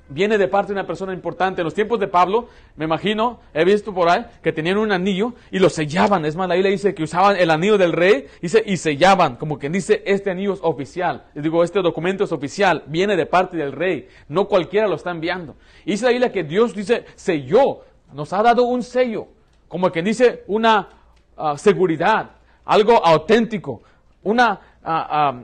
viene 0.10 0.38
de 0.38 0.47
parte 0.47 0.73
de 0.73 0.80
una 0.80 0.88
persona 0.88 1.13
importante. 1.13 1.62
En 1.62 1.65
los 1.65 1.73
tiempos 1.73 1.99
de 1.99 2.08
Pablo, 2.08 2.47
me 2.75 2.86
imagino, 2.86 3.39
he 3.54 3.63
visto 3.63 3.93
por 3.93 4.10
ahí 4.10 4.25
que 4.41 4.52
tenían 4.52 4.78
un 4.78 4.91
anillo 4.91 5.34
y 5.52 5.60
lo 5.60 5.69
sellaban. 5.69 6.25
Es 6.25 6.36
más, 6.36 6.47
la 6.47 6.56
le 6.56 6.69
dice 6.69 6.93
que 6.93 7.04
usaban 7.04 7.38
el 7.38 7.52
anillo 7.52 7.78
del 7.78 7.93
rey 7.93 8.25
dice, 8.41 8.63
y 8.65 8.78
sellaban, 8.78 9.36
como 9.36 9.60
quien 9.60 9.71
dice, 9.71 10.04
este 10.06 10.32
anillo 10.32 10.54
es 10.54 10.60
oficial. 10.63 11.25
Digo, 11.36 11.63
este 11.63 11.82
documento 11.82 12.23
es 12.23 12.32
oficial, 12.32 12.84
viene 12.88 13.15
de 13.15 13.25
parte 13.25 13.58
del 13.58 13.71
rey. 13.71 14.08
No 14.28 14.47
cualquiera 14.47 14.88
lo 14.88 14.95
está 14.95 15.12
enviando. 15.12 15.56
Y 15.86 15.91
dice 15.91 16.06
la 16.06 16.12
Biblia 16.12 16.32
que 16.32 16.43
Dios 16.43 16.73
dice, 16.73 17.06
selló, 17.15 17.82
nos 18.13 18.34
ha 18.34 18.41
dado 18.41 18.63
un 18.63 18.84
sello, 18.84 19.28
como 19.67 19.91
quien 19.91 20.06
dice, 20.06 20.43
una 20.47 20.89
ah, 21.38 21.58
seguridad, 21.58 22.32
algo 22.69 23.03
auténtico, 23.03 23.82
una, 24.23 24.60
ah, 24.84 25.41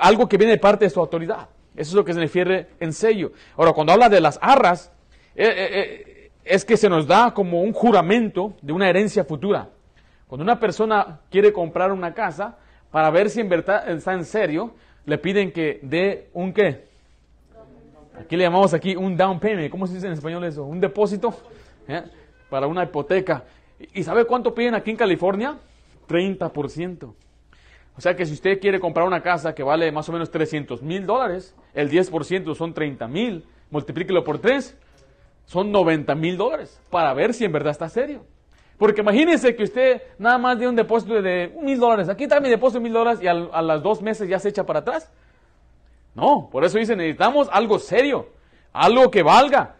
algo 0.00 0.28
que 0.28 0.36
viene 0.36 0.52
de 0.52 0.58
parte 0.58 0.84
de 0.84 0.90
su 0.90 1.00
autoridad. 1.00 1.48
Eso 1.74 1.90
es 1.90 1.94
lo 1.94 2.04
que 2.04 2.12
se 2.14 2.20
refiere 2.20 2.68
en 2.78 2.92
sello. 2.92 3.32
Ahora, 3.56 3.72
cuando 3.72 3.92
habla 3.92 4.08
de 4.08 4.20
las 4.20 4.38
arras, 4.40 4.92
eh, 5.34 5.44
eh, 5.44 5.68
eh, 5.72 6.30
es 6.44 6.64
que 6.64 6.76
se 6.76 6.88
nos 6.88 7.08
da 7.08 7.34
como 7.34 7.62
un 7.62 7.72
juramento 7.72 8.54
de 8.62 8.72
una 8.72 8.88
herencia 8.88 9.24
futura. 9.24 9.68
Cuando 10.28 10.44
una 10.44 10.60
persona 10.60 11.18
quiere 11.30 11.52
comprar 11.52 11.90
una 11.90 12.14
casa, 12.14 12.58
para 12.92 13.10
ver 13.10 13.28
si 13.28 13.40
en 13.40 13.48
verdad 13.48 13.90
está 13.90 14.14
en 14.14 14.24
serio, 14.24 14.72
le 15.06 15.18
piden 15.18 15.50
que 15.50 15.80
dé 15.82 16.28
un 16.32 16.52
qué. 16.52 16.84
Aquí 18.20 18.36
le 18.36 18.44
llamamos 18.44 18.72
aquí 18.72 18.94
un 18.94 19.16
down 19.16 19.40
payment. 19.40 19.68
¿Cómo 19.68 19.88
se 19.88 19.94
dice 19.94 20.06
en 20.06 20.12
español 20.12 20.44
eso? 20.44 20.62
Un 20.62 20.80
depósito 20.80 21.34
para 22.48 22.68
una 22.68 22.84
hipoteca. 22.84 23.42
¿Y 23.92 24.04
sabe 24.04 24.24
cuánto 24.24 24.54
piden 24.54 24.76
aquí 24.76 24.92
en 24.92 24.96
California? 24.96 25.58
30%. 26.06 27.14
O 27.96 28.00
sea 28.00 28.16
que 28.16 28.26
si 28.26 28.32
usted 28.32 28.60
quiere 28.60 28.80
comprar 28.80 29.06
una 29.06 29.22
casa 29.22 29.54
que 29.54 29.62
vale 29.62 29.90
más 29.92 30.08
o 30.08 30.12
menos 30.12 30.30
300 30.30 30.82
mil 30.82 31.06
dólares, 31.06 31.54
el 31.74 31.90
10% 31.90 32.54
son 32.54 32.74
30 32.74 33.06
mil, 33.06 33.44
multiplíquelo 33.70 34.24
por 34.24 34.38
3, 34.38 34.76
son 35.46 35.70
90 35.70 36.14
mil 36.14 36.36
dólares, 36.36 36.80
para 36.90 37.14
ver 37.14 37.34
si 37.34 37.44
en 37.44 37.52
verdad 37.52 37.70
está 37.70 37.88
serio. 37.88 38.24
Porque 38.78 39.02
imagínese 39.02 39.54
que 39.54 39.62
usted 39.62 40.02
nada 40.18 40.38
más 40.38 40.58
dio 40.58 40.68
un 40.68 40.74
depósito 40.74 41.22
de 41.22 41.54
mil 41.62 41.78
dólares, 41.78 42.08
aquí 42.08 42.24
está 42.24 42.40
mi 42.40 42.48
depósito 42.48 42.80
de 42.80 42.84
mil 42.84 42.92
dólares 42.92 43.22
y 43.22 43.28
a, 43.28 43.32
a 43.32 43.62
las 43.62 43.82
dos 43.82 44.02
meses 44.02 44.28
ya 44.28 44.40
se 44.40 44.48
echa 44.48 44.64
para 44.64 44.80
atrás. 44.80 45.12
No, 46.14 46.48
por 46.50 46.64
eso 46.64 46.78
dice, 46.78 46.96
necesitamos 46.96 47.48
algo 47.52 47.78
serio, 47.78 48.28
algo 48.72 49.10
que 49.10 49.22
valga. 49.22 49.76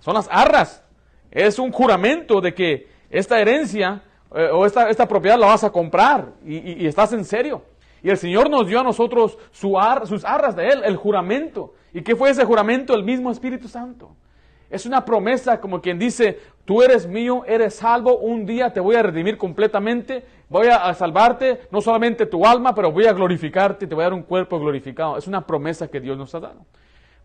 Son 0.00 0.14
las 0.14 0.28
arras. 0.30 0.84
Es 1.30 1.58
un 1.58 1.72
juramento 1.72 2.40
de 2.40 2.54
que 2.54 2.88
esta 3.10 3.40
herencia 3.40 4.02
eh, 4.34 4.50
o 4.52 4.66
esta, 4.66 4.90
esta, 4.90 5.06
propiedad 5.06 5.38
la 5.38 5.46
vas 5.46 5.64
a 5.64 5.70
comprar 5.70 6.32
y, 6.44 6.86
estás 6.86 7.12
en 7.12 7.24
serio. 7.24 7.62
Y 8.02 8.10
el 8.10 8.18
Señor 8.18 8.50
nos 8.50 8.66
dio 8.66 8.80
a 8.80 8.82
nosotros 8.82 9.38
su 9.50 9.78
sus 10.04 10.24
arras 10.24 10.56
de 10.56 10.68
Él, 10.68 10.82
el 10.84 10.96
juramento. 10.96 11.74
¿Y 11.92 12.02
qué 12.02 12.16
fue 12.16 12.30
ese 12.30 12.44
juramento? 12.44 12.94
El 12.94 13.04
mismo 13.04 13.30
Espíritu 13.30 13.68
Santo. 13.68 14.10
Es 14.68 14.86
una 14.86 15.04
promesa 15.04 15.60
como 15.60 15.80
quien 15.80 16.00
dice, 16.00 16.40
tú 16.64 16.82
eres 16.82 17.06
mío, 17.06 17.44
eres 17.46 17.76
salvo, 17.76 18.18
un 18.18 18.44
día 18.44 18.72
te 18.72 18.80
voy 18.80 18.96
a 18.96 19.04
redimir 19.04 19.38
completamente, 19.38 20.24
voy 20.48 20.66
a, 20.66 20.92
salvarte, 20.94 21.60
no 21.70 21.80
solamente 21.80 22.26
tu 22.26 22.44
alma, 22.44 22.74
pero 22.74 22.90
voy 22.90 23.06
a 23.06 23.12
glorificarte, 23.12 23.86
te 23.86 23.94
voy 23.94 24.02
a 24.02 24.06
dar 24.06 24.14
un 24.14 24.24
cuerpo 24.24 24.58
glorificado. 24.58 25.16
Es 25.16 25.28
una 25.28 25.46
promesa 25.46 25.86
que 25.86 26.00
Dios 26.00 26.18
nos 26.18 26.34
ha 26.34 26.40
dado. 26.40 26.66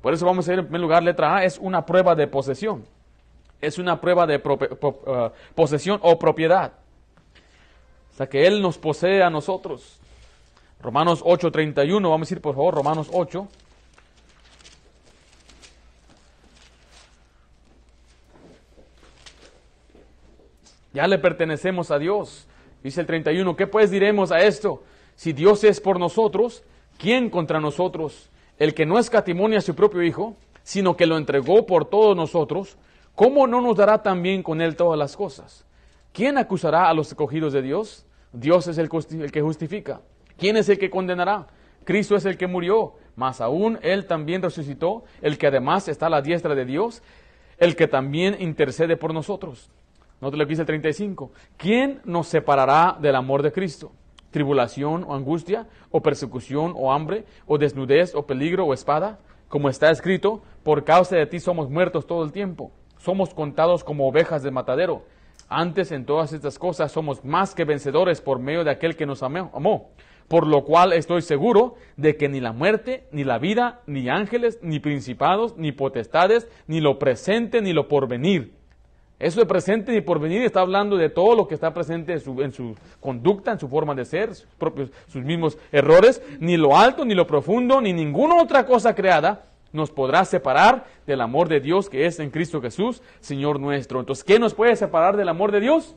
Por 0.02 0.13
eso 0.13 0.28
vamos 0.28 0.48
a 0.48 0.54
ir 0.54 0.60
en 0.60 0.65
primer 0.65 0.82
lugar, 0.82 1.02
letra 1.02 1.38
A, 1.38 1.43
es 1.43 1.58
una 1.58 1.86
prueba 1.86 2.13
de 2.13 2.28
posesión. 2.28 2.86
Es 3.60 3.80
una 3.80 4.00
prueba 4.00 4.28
de 4.28 4.38
uh, 4.38 5.30
posesión 5.56 6.00
o 6.04 6.19
propiedad. 6.19 6.74
Que 8.28 8.48
Él 8.48 8.62
nos 8.62 8.78
posee 8.78 9.24
a 9.24 9.30
nosotros. 9.30 10.00
Romanos 10.82 11.22
8:31, 11.24 12.10
vamos 12.10 12.30
a 12.30 12.34
ir 12.34 12.42
por 12.42 12.56
favor, 12.56 12.74
Romanos 12.74 13.10
8. 13.12 13.48
Ya 20.94 21.08
le 21.08 21.20
pertenecemos 21.20 21.92
a 21.92 22.00
Dios. 22.00 22.48
Dice 22.84 23.02
el 23.02 23.08
31, 23.08 23.56
¿qué 23.56 23.68
pues 23.68 23.92
diremos 23.92 24.32
a 24.32 24.40
esto? 24.40 24.84
Si 25.16 25.34
Dios 25.34 25.64
es 25.64 25.82
por 25.82 26.00
nosotros, 26.00 26.64
¿quién 26.98 27.30
contra 27.30 27.60
nosotros? 27.60 28.30
El 28.58 28.74
que 28.74 28.86
no 28.86 28.98
escatimonia 28.98 29.60
a 29.60 29.62
su 29.62 29.76
propio 29.76 30.02
Hijo, 30.02 30.36
sino 30.64 30.96
que 30.96 31.06
lo 31.06 31.18
entregó 31.18 31.66
por 31.66 31.86
todos 31.86 32.16
nosotros, 32.16 32.78
¿cómo 33.16 33.48
no 33.48 33.62
nos 33.62 33.78
dará 33.78 34.02
también 34.02 34.44
con 34.44 34.62
él 34.62 34.76
todas 34.76 34.98
las 34.98 35.16
cosas? 35.16 35.66
¿Quién 36.14 36.38
acusará 36.38 36.90
a 36.90 36.94
los 36.94 37.10
escogidos 37.10 37.54
de 37.54 37.62
Dios? 37.62 38.06
Dios 38.32 38.68
es 38.68 38.78
el, 38.78 38.89
que 38.89 39.42
justifica. 39.42 40.02
¿Quién 40.38 40.58
es 40.58 40.70
el 40.70 40.78
que 40.78 40.89
condenará? 40.89 41.48
Cristo 41.84 42.15
es 42.15 42.26
el 42.26 42.38
que 42.38 42.48
murió, 42.48 42.94
mas 43.15 43.42
aún 43.42 43.80
Él 43.82 44.06
también 44.06 44.42
resucitó, 44.42 45.04
el 45.22 45.38
que 45.38 45.48
además 45.48 45.88
está 45.88 46.08
a 46.08 46.10
la 46.10 46.22
diestra 46.22 46.56
de 46.56 46.65
Dios, 46.65 47.02
el 47.58 47.76
que 47.76 47.88
también 47.88 48.38
intercede 48.39 48.96
por 48.98 49.13
nosotros. 49.13 49.70
No 50.22 50.32
te 50.32 50.38
lo 50.38 50.46
dice 50.46 50.62
el 50.62 50.68
35. 50.68 51.32
¿Quién 51.58 52.02
nos 52.04 52.28
separará 52.28 52.98
del 53.00 53.15
amor 53.15 53.42
de 53.42 53.52
Cristo? 53.52 53.92
¿Tribulación 54.32 55.04
o 55.06 55.15
angustia? 55.15 55.68
¿O 55.92 56.02
persecución 56.02 56.74
o 56.76 56.92
hambre? 56.92 57.26
¿O 57.48 57.58
desnudez 57.58 58.13
o 58.15 58.26
peligro 58.26 58.65
o 58.65 58.74
espada? 58.74 59.20
Como 59.48 59.70
está 59.70 59.89
escrito, 59.89 60.44
por 60.63 60.84
causa 60.84 61.15
de 61.15 61.26
ti 61.26 61.39
somos 61.39 61.70
muertos 61.70 62.06
todo 62.06 62.24
el 62.24 62.32
tiempo. 62.32 62.72
Somos 63.00 63.34
contados 63.34 63.84
como 63.84 64.08
ovejas 64.08 64.44
de 64.44 64.52
matadero. 64.52 65.04
Antes 65.50 65.92
en 65.92 66.06
todas 66.06 66.32
estas 66.32 66.58
cosas 66.58 66.92
somos 66.92 67.26
más 67.26 67.56
que 67.56 67.66
vencedores 67.66 68.22
por 68.22 68.40
medio 68.40 68.64
de 68.64 68.72
aquel 68.72 68.96
que 68.96 69.06
nos 69.06 69.24
amó. 69.24 69.90
Por 70.28 70.46
lo 70.46 70.64
cual 70.64 70.94
estoy 70.94 71.24
seguro 71.24 71.76
de 71.98 72.16
que 72.16 72.30
ni 72.30 72.40
la 72.40 72.54
muerte, 72.54 73.08
ni 73.12 73.24
la 73.24 73.40
vida, 73.40 73.82
ni 73.88 74.10
ángeles, 74.10 74.60
ni 74.62 74.80
principados, 74.80 75.58
ni 75.58 75.72
potestades, 75.72 76.48
ni 76.68 76.80
lo 76.80 77.00
presente, 77.00 77.62
ni 77.62 77.74
lo 77.74 77.88
porvenir 77.88 78.60
eso 79.20 79.42
de 79.42 79.46
presente 79.46 79.94
y 79.94 80.00
porvenir 80.00 80.44
está 80.44 80.62
hablando 80.62 80.96
de 80.96 81.10
todo 81.10 81.36
lo 81.36 81.46
que 81.46 81.54
está 81.54 81.74
presente 81.74 82.14
en 82.14 82.52
su, 82.54 82.76
conducta, 83.02 83.52
en 83.52 83.60
su 83.60 83.68
forma 83.68 83.94
de 83.94 84.06
ser, 84.06 84.34
sus 84.34 84.48
propios, 84.58 84.92
sus 85.08 85.24
mismos 85.24 85.58
errores. 85.74 86.22
Ni 86.40 86.56
lo 86.56 86.78
alto, 86.78 87.04
ni 87.04 87.14
lo 87.14 87.28
profundo, 87.28 87.82
ni 87.82 87.92
ninguna 87.92 88.42
otra 88.42 88.66
cosa 88.66 88.96
creada 88.96 89.44
nos 89.72 89.92
podrá 89.92 90.26
separar 90.26 90.86
del 91.06 91.22
amor 91.22 91.48
de 91.48 91.60
Dios 91.60 91.90
que 91.90 92.06
es 92.06 92.20
en 92.20 92.30
Cristo 92.30 92.62
Jesús, 92.62 93.02
Señor 93.20 93.60
nuestro. 93.60 94.00
Entonces, 94.00 94.24
¿qué 94.24 94.40
nos 94.40 94.54
puede 94.54 94.76
separar 94.76 95.18
del 95.18 95.30
amor 95.30 95.52
de 95.52 95.60
Dios? 95.62 95.96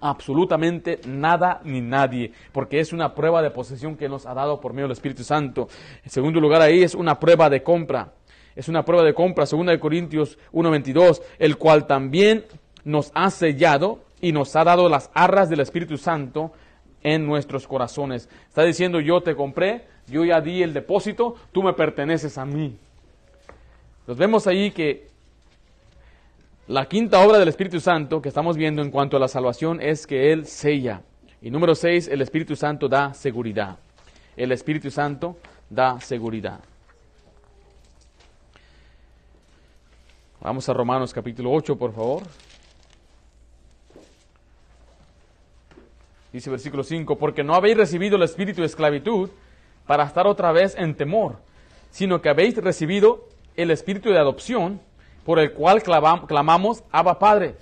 absolutamente 0.00 1.00
nada 1.06 1.62
ni 1.64 1.80
nadie, 1.80 2.32
porque 2.52 2.78
es 2.78 2.92
una 2.92 3.14
prueba 3.14 3.40
de 3.40 3.50
posesión 3.50 3.96
que 3.96 4.06
nos 4.06 4.26
ha 4.26 4.34
dado 4.34 4.60
por 4.60 4.74
medio 4.74 4.84
del 4.84 4.92
Espíritu 4.92 5.24
Santo. 5.24 5.66
En 6.02 6.10
segundo 6.10 6.40
lugar, 6.40 6.60
ahí 6.60 6.82
es 6.82 6.94
una 6.94 7.18
prueba 7.18 7.48
de 7.48 7.62
compra 7.62 8.12
es 8.56 8.68
una 8.68 8.84
prueba 8.84 9.04
de 9.04 9.14
compra, 9.14 9.44
2 9.44 9.78
Corintios 9.78 10.38
1.22, 10.52 11.22
el 11.38 11.56
cual 11.56 11.86
también 11.86 12.44
nos 12.84 13.10
ha 13.14 13.30
sellado 13.30 14.04
y 14.20 14.32
nos 14.32 14.54
ha 14.56 14.64
dado 14.64 14.88
las 14.88 15.10
arras 15.14 15.50
del 15.50 15.60
Espíritu 15.60 15.96
Santo 15.96 16.52
en 17.02 17.26
nuestros 17.26 17.66
corazones. 17.66 18.28
Está 18.48 18.62
diciendo, 18.62 19.00
yo 19.00 19.22
te 19.22 19.34
compré, 19.34 19.86
yo 20.06 20.24
ya 20.24 20.40
di 20.40 20.62
el 20.62 20.72
depósito, 20.72 21.36
tú 21.52 21.62
me 21.62 21.72
perteneces 21.72 22.38
a 22.38 22.44
mí. 22.44 22.76
Nos 24.06 24.16
vemos 24.16 24.46
ahí 24.46 24.70
que 24.70 25.08
la 26.66 26.86
quinta 26.86 27.20
obra 27.20 27.38
del 27.38 27.48
Espíritu 27.48 27.80
Santo 27.80 28.20
que 28.20 28.28
estamos 28.28 28.56
viendo 28.56 28.82
en 28.82 28.90
cuanto 28.90 29.16
a 29.16 29.20
la 29.20 29.28
salvación 29.28 29.80
es 29.80 30.06
que 30.06 30.32
Él 30.32 30.46
sella. 30.46 31.02
Y 31.40 31.50
número 31.50 31.74
seis, 31.74 32.08
el 32.08 32.22
Espíritu 32.22 32.56
Santo 32.56 32.88
da 32.88 33.14
seguridad. 33.14 33.78
El 34.36 34.52
Espíritu 34.52 34.90
Santo 34.90 35.36
da 35.68 36.00
seguridad. 36.00 36.60
Vamos 40.40 40.68
a 40.68 40.74
Romanos 40.74 41.14
capítulo 41.14 41.50
8, 41.52 41.76
por 41.76 41.94
favor. 41.94 42.22
Dice 46.34 46.50
versículo 46.50 46.82
5, 46.82 47.16
porque 47.16 47.42
no 47.42 47.54
habéis 47.54 47.76
recibido 47.76 48.16
el 48.16 48.24
espíritu 48.24 48.60
de 48.60 48.66
esclavitud 48.66 49.30
para 49.86 50.04
estar 50.04 50.26
otra 50.26 50.52
vez 50.52 50.74
en 50.76 50.94
temor, 50.94 51.36
sino 51.90 52.20
que 52.20 52.28
habéis 52.28 52.56
recibido 52.56 53.28
el 53.56 53.70
espíritu 53.70 54.10
de 54.10 54.18
adopción, 54.18 54.80
por 55.24 55.38
el 55.38 55.52
cual 55.52 55.82
clamamos, 55.82 56.84
Abba 56.90 57.18
Padre. 57.18 57.56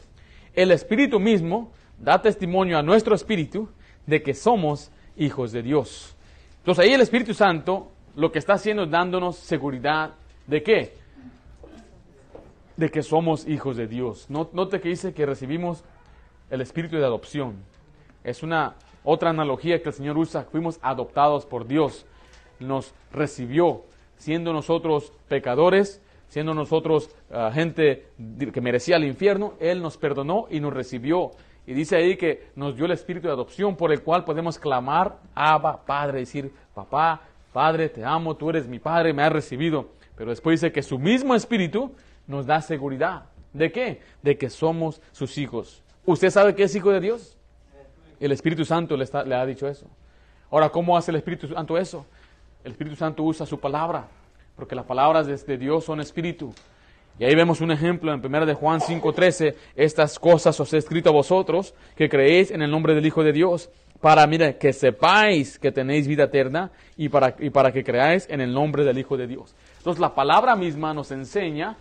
El 0.54 0.70
espíritu 0.72 1.20
mismo 1.20 1.72
da 1.98 2.20
testimonio 2.20 2.78
a 2.78 2.82
nuestro 2.82 3.14
espíritu 3.14 3.68
de 4.06 4.22
que 4.22 4.34
somos 4.34 4.90
hijos 5.16 5.52
de 5.52 5.62
Dios. 5.62 6.16
Entonces 6.58 6.84
ahí 6.84 6.92
el 6.92 7.00
Espíritu 7.00 7.34
Santo 7.34 7.90
lo 8.16 8.30
que 8.30 8.38
está 8.38 8.54
haciendo 8.54 8.84
es 8.84 8.90
dándonos 8.90 9.36
seguridad 9.36 10.14
de 10.46 10.62
qué? 10.62 11.02
de 12.76 12.90
que 12.90 13.02
somos 13.02 13.46
hijos 13.46 13.76
de 13.76 13.86
Dios. 13.86 14.28
Note 14.28 14.80
que 14.80 14.88
dice 14.88 15.12
que 15.12 15.26
recibimos 15.26 15.84
el 16.50 16.60
espíritu 16.60 16.96
de 16.96 17.04
adopción. 17.04 17.56
Es 18.24 18.42
una 18.42 18.74
otra 19.04 19.30
analogía 19.30 19.82
que 19.82 19.88
el 19.88 19.94
Señor 19.94 20.18
usa. 20.18 20.44
Fuimos 20.50 20.78
adoptados 20.82 21.46
por 21.46 21.66
Dios. 21.66 22.06
Nos 22.62 22.94
recibió, 23.12 23.84
siendo 24.16 24.52
nosotros 24.52 25.12
pecadores, 25.28 26.00
siendo 26.28 26.54
nosotros 26.54 27.10
ah, 27.30 27.50
gente 27.52 28.06
que 28.52 28.60
merecía 28.60 28.96
el 28.96 29.04
infierno, 29.04 29.54
Él 29.60 29.82
nos 29.82 29.98
perdonó 29.98 30.46
y 30.50 30.60
nos 30.60 30.72
recibió. 30.72 31.32
Y 31.66 31.74
dice 31.74 31.96
ahí 31.96 32.16
que 32.16 32.48
nos 32.56 32.74
dio 32.76 32.86
el 32.86 32.92
espíritu 32.92 33.26
de 33.28 33.34
adopción 33.34 33.76
por 33.76 33.92
el 33.92 34.02
cual 34.02 34.24
podemos 34.24 34.58
clamar, 34.58 35.18
Abba, 35.34 35.84
Padre, 35.84 36.20
decir, 36.20 36.50
papá, 36.74 37.22
Padre, 37.52 37.88
te 37.88 38.04
amo, 38.04 38.34
tú 38.34 38.50
eres 38.50 38.66
mi 38.66 38.78
Padre, 38.78 39.12
me 39.12 39.22
has 39.22 39.32
recibido. 39.32 39.90
Pero 40.16 40.30
después 40.30 40.60
dice 40.60 40.72
que 40.72 40.82
su 40.82 40.98
mismo 40.98 41.34
espíritu 41.34 41.92
nos 42.26 42.46
da 42.46 42.60
seguridad. 42.62 43.24
¿De 43.52 43.70
qué? 43.70 44.00
De 44.22 44.38
que 44.38 44.48
somos 44.48 45.00
sus 45.12 45.36
hijos. 45.36 45.82
¿Usted 46.06 46.30
sabe 46.30 46.54
que 46.54 46.64
es 46.64 46.74
hijo 46.74 46.90
de 46.90 47.00
Dios? 47.00 47.36
El 48.18 48.32
Espíritu 48.32 48.64
Santo 48.64 48.96
le, 48.96 49.04
le 49.26 49.34
ha 49.34 49.44
dicho 49.44 49.68
eso. 49.68 49.86
Ahora, 50.50 50.70
¿cómo 50.70 50.96
hace 50.96 51.10
el 51.10 51.16
Espíritu 51.16 51.48
Santo 51.48 51.76
eso? 51.76 52.06
El 52.64 52.72
Espíritu 52.72 52.96
Santo 52.96 53.24
usa 53.24 53.44
su 53.44 53.58
palabra, 53.58 54.06
porque 54.54 54.76
las 54.76 54.84
palabras 54.84 55.26
de, 55.26 55.58
Dios 55.58 55.84
son 55.84 56.00
espíritu. 56.00 56.54
Y 57.18 57.24
ahí 57.24 57.34
vemos 57.34 57.60
un 57.60 57.72
ejemplo 57.72 58.12
en 58.12 58.24
1 58.24 58.46
de 58.46 58.54
Juan 58.54 58.80
5:13, 58.80 59.54
estas 59.74 60.18
cosas 60.18 60.58
os 60.60 60.72
he 60.72 60.78
escrito 60.78 61.10
a 61.10 61.12
vosotros 61.12 61.74
que 61.96 62.08
creéis 62.08 62.50
en 62.50 62.62
el 62.62 62.70
nombre 62.70 62.94
del 62.94 63.04
Hijo 63.04 63.24
de 63.24 63.32
Dios, 63.32 63.68
para 64.00 64.26
mire, 64.26 64.56
que 64.58 64.72
sepáis 64.72 65.58
que 65.58 65.72
tenéis 65.72 66.06
vida 66.06 66.24
eterna 66.24 66.70
y 66.96 67.08
para, 67.08 67.34
y 67.38 67.50
para 67.50 67.72
que 67.72 67.84
creáis 67.84 68.28
en 68.30 68.40
el 68.40 68.52
nombre 68.52 68.84
del 68.84 68.98
Hijo 68.98 69.16
de 69.16 69.26
Dios. 69.26 69.54
Entonces 69.78 70.00
la 70.00 70.14
palabra 70.14 70.54
misma 70.54 70.94
nos 70.94 71.10
enseña 71.10 71.76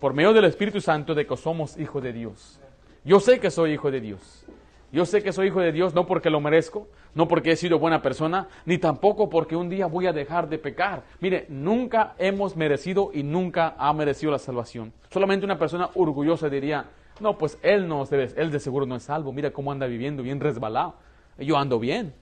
por 0.00 0.12
medio 0.12 0.32
del 0.32 0.44
Espíritu 0.44 0.80
Santo 0.80 1.14
de 1.14 1.26
que 1.26 1.36
somos 1.36 1.78
hijos 1.78 2.02
de 2.02 2.12
Dios. 2.12 2.60
Yo 3.04 3.20
sé 3.20 3.38
que 3.38 3.50
soy 3.50 3.72
hijo 3.72 3.90
de 3.90 4.00
Dios. 4.00 4.44
Yo 4.92 5.04
sé 5.04 5.22
que 5.22 5.32
soy 5.32 5.48
hijo 5.48 5.60
de 5.60 5.72
Dios 5.72 5.94
no 5.94 6.06
porque 6.06 6.30
lo 6.30 6.40
merezco, 6.40 6.88
no 7.16 7.26
porque 7.26 7.52
he 7.52 7.56
sido 7.56 7.78
buena 7.78 8.02
persona, 8.02 8.46
ni 8.66 8.76
tampoco 8.76 9.30
porque 9.30 9.56
un 9.56 9.70
día 9.70 9.86
voy 9.86 10.06
a 10.06 10.12
dejar 10.12 10.50
de 10.50 10.58
pecar. 10.58 11.02
Mire, 11.18 11.46
nunca 11.48 12.14
hemos 12.18 12.56
merecido 12.56 13.10
y 13.10 13.22
nunca 13.22 13.74
ha 13.78 13.90
merecido 13.94 14.32
la 14.32 14.38
salvación. 14.38 14.92
Solamente 15.10 15.46
una 15.46 15.58
persona 15.58 15.88
orgullosa 15.94 16.50
diría, 16.50 16.90
no, 17.20 17.38
pues 17.38 17.58
él 17.62 17.88
no 17.88 18.04
debe, 18.04 18.28
él 18.36 18.50
de 18.50 18.60
seguro 18.60 18.84
no 18.84 18.96
es 18.96 19.04
salvo. 19.04 19.32
Mira 19.32 19.50
cómo 19.50 19.72
anda 19.72 19.86
viviendo 19.86 20.22
bien 20.22 20.40
resbalado. 20.40 20.96
Yo 21.38 21.56
ando 21.56 21.78
bien. 21.78 22.12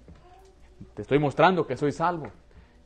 Te 0.95 1.03
estoy 1.03 1.18
mostrando 1.18 1.66
que 1.66 1.76
soy 1.76 1.90
salvo. 1.90 2.28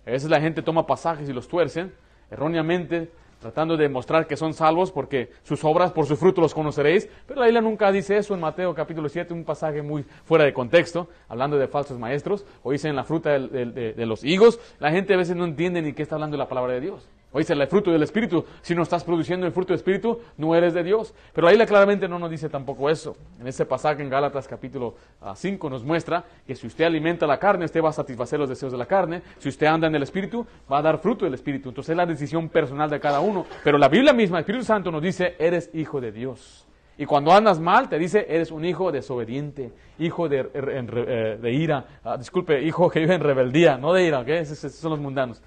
A 0.06 0.11
veces 0.11 0.30
la 0.30 0.40
gente 0.40 0.62
toma 0.62 0.86
pasajes 0.86 1.28
y 1.28 1.34
los 1.34 1.46
tuercen 1.46 1.92
erróneamente 2.30 3.12
tratando 3.41 3.76
de 3.76 3.89
mostrar 3.89 4.26
que 4.26 4.36
son 4.36 4.55
salvos 4.55 4.91
porque 4.91 5.30
sus 5.43 5.64
obras 5.64 5.93
por 5.93 6.07
su 6.07 6.16
fruto 6.16 6.41
los 6.41 6.55
conoceréis, 6.55 7.09
pero 7.26 7.41
la 7.41 7.47
Biblia 7.47 7.62
nunca 7.62 7.91
dice 7.93 8.16
eso 8.16 8.34
en 8.34 8.41
Mateo 8.41 8.74
capítulo 8.74 9.09
7, 9.09 9.32
un 9.32 9.45
pasaje 9.45 9.82
muy 9.82 10.05
fuera 10.24 10.45
de 10.45 10.53
contexto, 10.53 11.09
hablando 11.28 11.59
de 11.59 11.68
falsos 11.68 11.99
maestros, 11.99 12.45
o 12.62 12.72
dice 12.72 12.89
en 12.89 12.97
la 12.97 13.05
fruta 13.05 13.39
de, 13.39 14.07
los 14.07 14.24
higos, 14.24 14.59
la 14.78 14.91
gente 14.91 15.14
a 15.14 15.16
veces 15.16 15.36
no 15.36 15.45
entiende 15.45 15.82
ni 15.82 15.93
qué 15.93 16.03
está 16.03 16.16
hablando 16.16 16.36
la 16.36 16.49
palabra 16.49 16.74
de 16.74 16.80
Dios. 16.80 17.09
O 17.31 17.39
dice 17.39 17.53
el 17.53 17.66
fruto 17.66 17.91
del 17.91 18.03
Espíritu. 18.03 18.45
Si 18.62 18.74
no 18.74 18.83
estás 18.83 19.05
produciendo 19.05 19.47
el 19.47 19.53
fruto 19.53 19.68
del 19.68 19.79
Espíritu, 19.79 20.20
no 20.39 20.55
eres 20.55 20.72
de 20.72 20.83
Dios. 20.83 21.14
Pero 21.35 21.47
ahí 21.47 21.59
claramente 21.66 22.09
no 22.09 22.18
nos 22.18 22.31
dice 22.31 22.49
tampoco 22.49 22.89
eso. 22.89 23.16
En 23.39 23.47
ese 23.47 23.66
pasaje 23.66 24.03
en 24.03 24.09
Gálatas 24.09 24.49
capítulo 24.49 24.95
5 25.35 25.66
ah, 25.66 25.70
nos 25.70 25.85
muestra 25.85 26.24
que 26.47 26.55
si 26.55 26.66
usted 26.66 26.85
alimenta 26.85 27.26
la 27.26 27.39
carne, 27.39 27.66
usted 27.66 27.83
va 27.83 27.91
a 27.91 27.93
satisfacer 27.93 28.39
los 28.39 28.49
deseos 28.49 28.72
de 28.72 28.79
la 28.79 28.87
carne. 28.87 29.22
Si 29.39 29.51
usted 29.51 29.66
anda 29.66 29.87
en 29.89 29.95
el 29.95 30.03
Espíritu, 30.03 30.47
va 30.70 30.79
a 30.79 30.83
dar 30.83 30.99
fruto 30.99 31.26
del 31.26 31.35
Espíritu. 31.35 31.68
Entonces 31.68 31.91
es 31.91 31.97
la 31.97 32.07
decisión 32.07 32.49
personal 32.49 32.89
de 32.89 32.99
cada 32.99 33.20
uno. 33.20 33.45
Pero 33.62 33.76
la 33.76 33.89
Biblia 33.89 34.14
misma, 34.14 34.39
el 34.39 34.43
Espíritu 34.43 34.64
Santo 34.64 34.91
nos 34.91 35.03
dice, 35.03 35.37
eres 35.39 35.70
hijo 35.74 36.01
de 36.01 36.12
Dios. 36.12 36.66
Y 36.97 37.07
cuando 37.07 37.33
andas 37.33 37.61
mal, 37.61 37.89
te 37.89 37.97
dice, 37.97 38.26
eres 38.29 38.51
un 38.51 38.64
hijo 38.64 38.91
desobediente, 38.91 39.70
hijo 40.01 40.29
de, 40.29 40.51
eh, 40.53 41.53
ira, 41.53 41.85
ah, 42.03 42.16
disculpe, 42.16 42.61
hijo 42.62 42.91
que 42.91 42.99
vive 42.99 43.14
en 43.14 43.20
rebeldía, 43.20 43.76
no 43.76 43.93
de 43.93 44.05
ira, 44.05 44.20
¿ok? 44.20 44.29
esos 44.29 44.72
son 44.72 44.91
los 44.91 44.99
mundanos. 44.99 45.41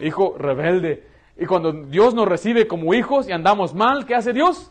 Hijo 0.00 0.36
rebelde, 0.38 1.11
y 1.42 1.44
cuando 1.44 1.72
Dios 1.72 2.14
nos 2.14 2.28
recibe 2.28 2.68
como 2.68 2.94
hijos 2.94 3.28
y 3.28 3.32
andamos 3.32 3.74
mal, 3.74 4.06
¿qué 4.06 4.14
hace 4.14 4.32
Dios? 4.32 4.70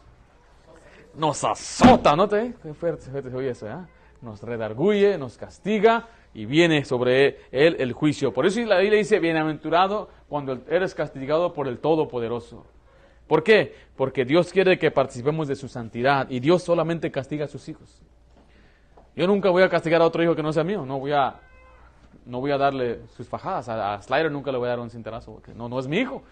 Nos 1.13 1.43
azota, 1.43 2.15
¿no 2.15 2.29
te? 2.29 2.53
Qué 2.63 2.73
fuerte, 2.73 3.11
fuerte 3.11 3.35
oye 3.35 3.49
eso, 3.49 3.67
¿eh? 3.67 3.75
Nos 4.21 4.41
redarguye, 4.41 5.17
nos 5.17 5.37
castiga 5.37 6.07
y 6.33 6.45
viene 6.45 6.85
sobre 6.85 7.39
él 7.51 7.75
el 7.77 7.91
juicio. 7.91 8.31
Por 8.31 8.45
eso 8.45 8.61
la 8.61 8.77
Biblia 8.77 8.99
dice, 8.99 9.19
bienaventurado 9.19 10.07
cuando 10.29 10.59
eres 10.69 10.95
castigado 10.95 11.51
por 11.51 11.67
el 11.67 11.79
Todopoderoso. 11.79 12.65
¿Por 13.27 13.43
qué? 13.43 13.75
Porque 13.97 14.23
Dios 14.23 14.53
quiere 14.53 14.79
que 14.79 14.91
participemos 14.91 15.49
de 15.49 15.57
su 15.57 15.67
santidad 15.67 16.29
y 16.29 16.39
Dios 16.39 16.63
solamente 16.63 17.11
castiga 17.11 17.43
a 17.43 17.49
sus 17.49 17.67
hijos. 17.67 18.01
Yo 19.13 19.27
nunca 19.27 19.49
voy 19.49 19.63
a 19.63 19.67
castigar 19.67 20.01
a 20.01 20.05
otro 20.05 20.23
hijo 20.23 20.37
que 20.37 20.43
no 20.43 20.53
sea 20.53 20.63
mío, 20.63 20.85
no 20.85 20.99
voy 20.99 21.11
a, 21.11 21.35
no 22.25 22.39
voy 22.39 22.51
a 22.51 22.57
darle 22.57 23.01
sus 23.09 23.27
fajadas, 23.27 23.67
a, 23.67 24.01
Slider 24.01 24.31
nunca 24.31 24.53
le 24.53 24.57
voy 24.57 24.67
a 24.67 24.69
dar 24.69 24.79
un 24.79 24.89
cinterazo, 24.89 25.33
porque 25.33 25.53
no, 25.53 25.67
no 25.67 25.77
es 25.77 25.87
mi 25.89 25.97
hijo. 25.97 26.23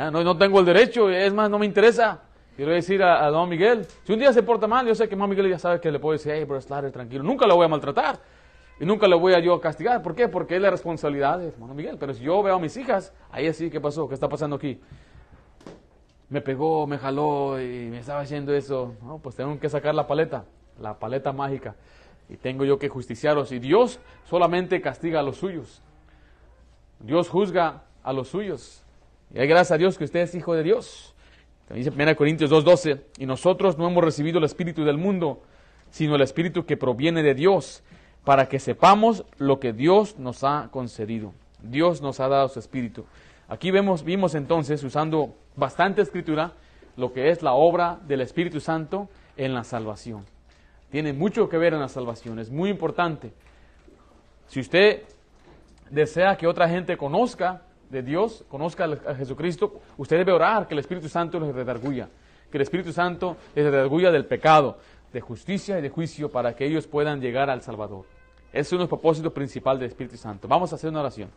Ah, 0.00 0.12
no, 0.12 0.22
no, 0.22 0.38
tengo 0.38 0.60
el 0.60 0.64
derecho, 0.64 1.10
es 1.10 1.34
más, 1.34 1.50
no 1.50 1.58
me 1.58 1.66
interesa. 1.66 2.20
Quiero 2.54 2.70
decir 2.70 3.02
a, 3.02 3.28
don 3.30 3.48
Miguel, 3.48 3.84
si 4.04 4.12
un 4.12 4.20
día 4.20 4.32
se 4.32 4.44
porta 4.44 4.68
mal, 4.68 4.86
yo 4.86 4.94
sé 4.94 5.08
que 5.08 5.16
don 5.16 5.28
Miguel 5.28 5.50
ya 5.50 5.58
sabe 5.58 5.80
que 5.80 5.90
le 5.90 5.98
puedo 5.98 6.12
decir, 6.12 6.30
hey, 6.36 6.44
bro, 6.44 6.60
Slater, 6.60 6.92
tranquilo, 6.92 7.24
nunca 7.24 7.48
lo 7.48 7.56
voy 7.56 7.64
a 7.64 7.68
maltratar. 7.68 8.20
Y 8.78 8.84
nunca 8.84 9.08
lo 9.08 9.18
voy 9.18 9.34
a 9.34 9.40
yo 9.40 9.60
castigar. 9.60 10.00
¿Por 10.00 10.14
qué? 10.14 10.28
Porque 10.28 10.54
es 10.54 10.62
la 10.62 10.70
responsabilidad 10.70 11.40
de 11.40 11.48
hermano 11.48 11.74
Miguel. 11.74 11.96
Pero 11.98 12.14
si 12.14 12.22
yo 12.22 12.40
veo 12.44 12.54
a 12.54 12.58
mis 12.60 12.76
hijas, 12.76 13.12
ahí 13.32 13.48
así, 13.48 13.70
¿qué 13.70 13.80
pasó? 13.80 14.06
¿Qué 14.06 14.14
está 14.14 14.28
pasando 14.28 14.54
aquí? 14.54 14.78
Me 16.28 16.40
pegó, 16.42 16.86
me 16.86 16.96
jaló 16.96 17.60
y 17.60 17.88
me 17.90 17.98
estaba 17.98 18.20
haciendo 18.20 18.54
eso. 18.54 18.94
No, 19.02 19.18
pues 19.18 19.34
tengo 19.34 19.58
que 19.58 19.68
sacar 19.68 19.96
la 19.96 20.06
paleta, 20.06 20.44
la 20.80 20.96
paleta 20.96 21.32
mágica. 21.32 21.74
Y 22.28 22.36
tengo 22.36 22.64
yo 22.64 22.78
que 22.78 22.88
justiciaros. 22.88 23.50
Y 23.50 23.58
Dios 23.58 23.98
solamente 24.30 24.80
castiga 24.80 25.18
a 25.18 25.22
los 25.24 25.38
suyos. 25.38 25.82
Dios 27.00 27.28
juzga 27.28 27.82
a 28.04 28.12
los 28.12 28.28
suyos. 28.28 28.84
Y 29.34 29.38
hay 29.38 29.46
gracias 29.46 29.72
a 29.72 29.78
Dios 29.78 29.98
que 29.98 30.04
usted 30.04 30.20
es 30.20 30.34
hijo 30.34 30.54
de 30.54 30.62
Dios. 30.62 31.14
Dice 31.70 31.90
1 31.90 32.16
Corintios 32.16 32.50
2.12, 32.50 33.02
y 33.18 33.26
nosotros 33.26 33.76
no 33.76 33.86
hemos 33.86 34.02
recibido 34.02 34.38
el 34.38 34.44
Espíritu 34.44 34.84
del 34.84 34.96
mundo, 34.96 35.42
sino 35.90 36.14
el 36.14 36.22
Espíritu 36.22 36.64
que 36.64 36.78
proviene 36.78 37.22
de 37.22 37.34
Dios, 37.34 37.82
para 38.24 38.48
que 38.48 38.58
sepamos 38.58 39.24
lo 39.36 39.60
que 39.60 39.74
Dios 39.74 40.18
nos 40.18 40.44
ha 40.44 40.68
concedido. 40.70 41.34
Dios 41.62 42.00
nos 42.00 42.20
ha 42.20 42.28
dado 42.28 42.48
su 42.48 42.58
Espíritu. 42.58 43.04
Aquí 43.48 43.70
vemos, 43.70 44.02
vimos 44.02 44.34
entonces, 44.34 44.82
usando 44.82 45.34
bastante 45.56 46.00
escritura, 46.00 46.52
lo 46.96 47.12
que 47.12 47.30
es 47.30 47.42
la 47.42 47.52
obra 47.52 48.00
del 48.06 48.22
Espíritu 48.22 48.60
Santo 48.60 49.08
en 49.36 49.52
la 49.52 49.62
salvación. 49.62 50.24
Tiene 50.90 51.12
mucho 51.12 51.50
que 51.50 51.58
ver 51.58 51.74
en 51.74 51.80
la 51.80 51.88
salvación, 51.88 52.38
es 52.38 52.50
muy 52.50 52.70
importante. 52.70 53.32
Si 54.48 54.60
usted 54.60 55.02
desea 55.90 56.36
que 56.36 56.46
otra 56.46 56.68
gente 56.68 56.96
conozca 56.96 57.62
de 57.90 58.02
Dios, 58.02 58.44
conozca 58.48 58.84
a 58.84 59.14
Jesucristo, 59.14 59.80
usted 59.96 60.18
debe 60.18 60.32
orar 60.32 60.66
que 60.66 60.74
el 60.74 60.80
Espíritu 60.80 61.08
Santo 61.08 61.40
les 61.40 61.54
redarguya, 61.54 62.08
que 62.50 62.58
el 62.58 62.62
Espíritu 62.62 62.92
Santo 62.92 63.36
les 63.54 63.64
redarguya 63.64 64.10
del 64.10 64.26
pecado, 64.26 64.78
de 65.12 65.20
justicia 65.20 65.78
y 65.78 65.82
de 65.82 65.88
juicio 65.88 66.30
para 66.30 66.54
que 66.54 66.66
ellos 66.66 66.86
puedan 66.86 67.20
llegar 67.20 67.48
al 67.50 67.62
Salvador. 67.62 68.04
Ese 68.50 68.60
es 68.60 68.72
uno 68.72 68.80
de 68.80 68.84
los 68.84 68.88
propósitos 68.88 69.32
principales 69.32 69.80
del 69.80 69.90
Espíritu 69.90 70.16
Santo. 70.16 70.48
Vamos 70.48 70.72
a 70.72 70.76
hacer 70.76 70.90
una 70.90 71.00
oración. 71.00 71.30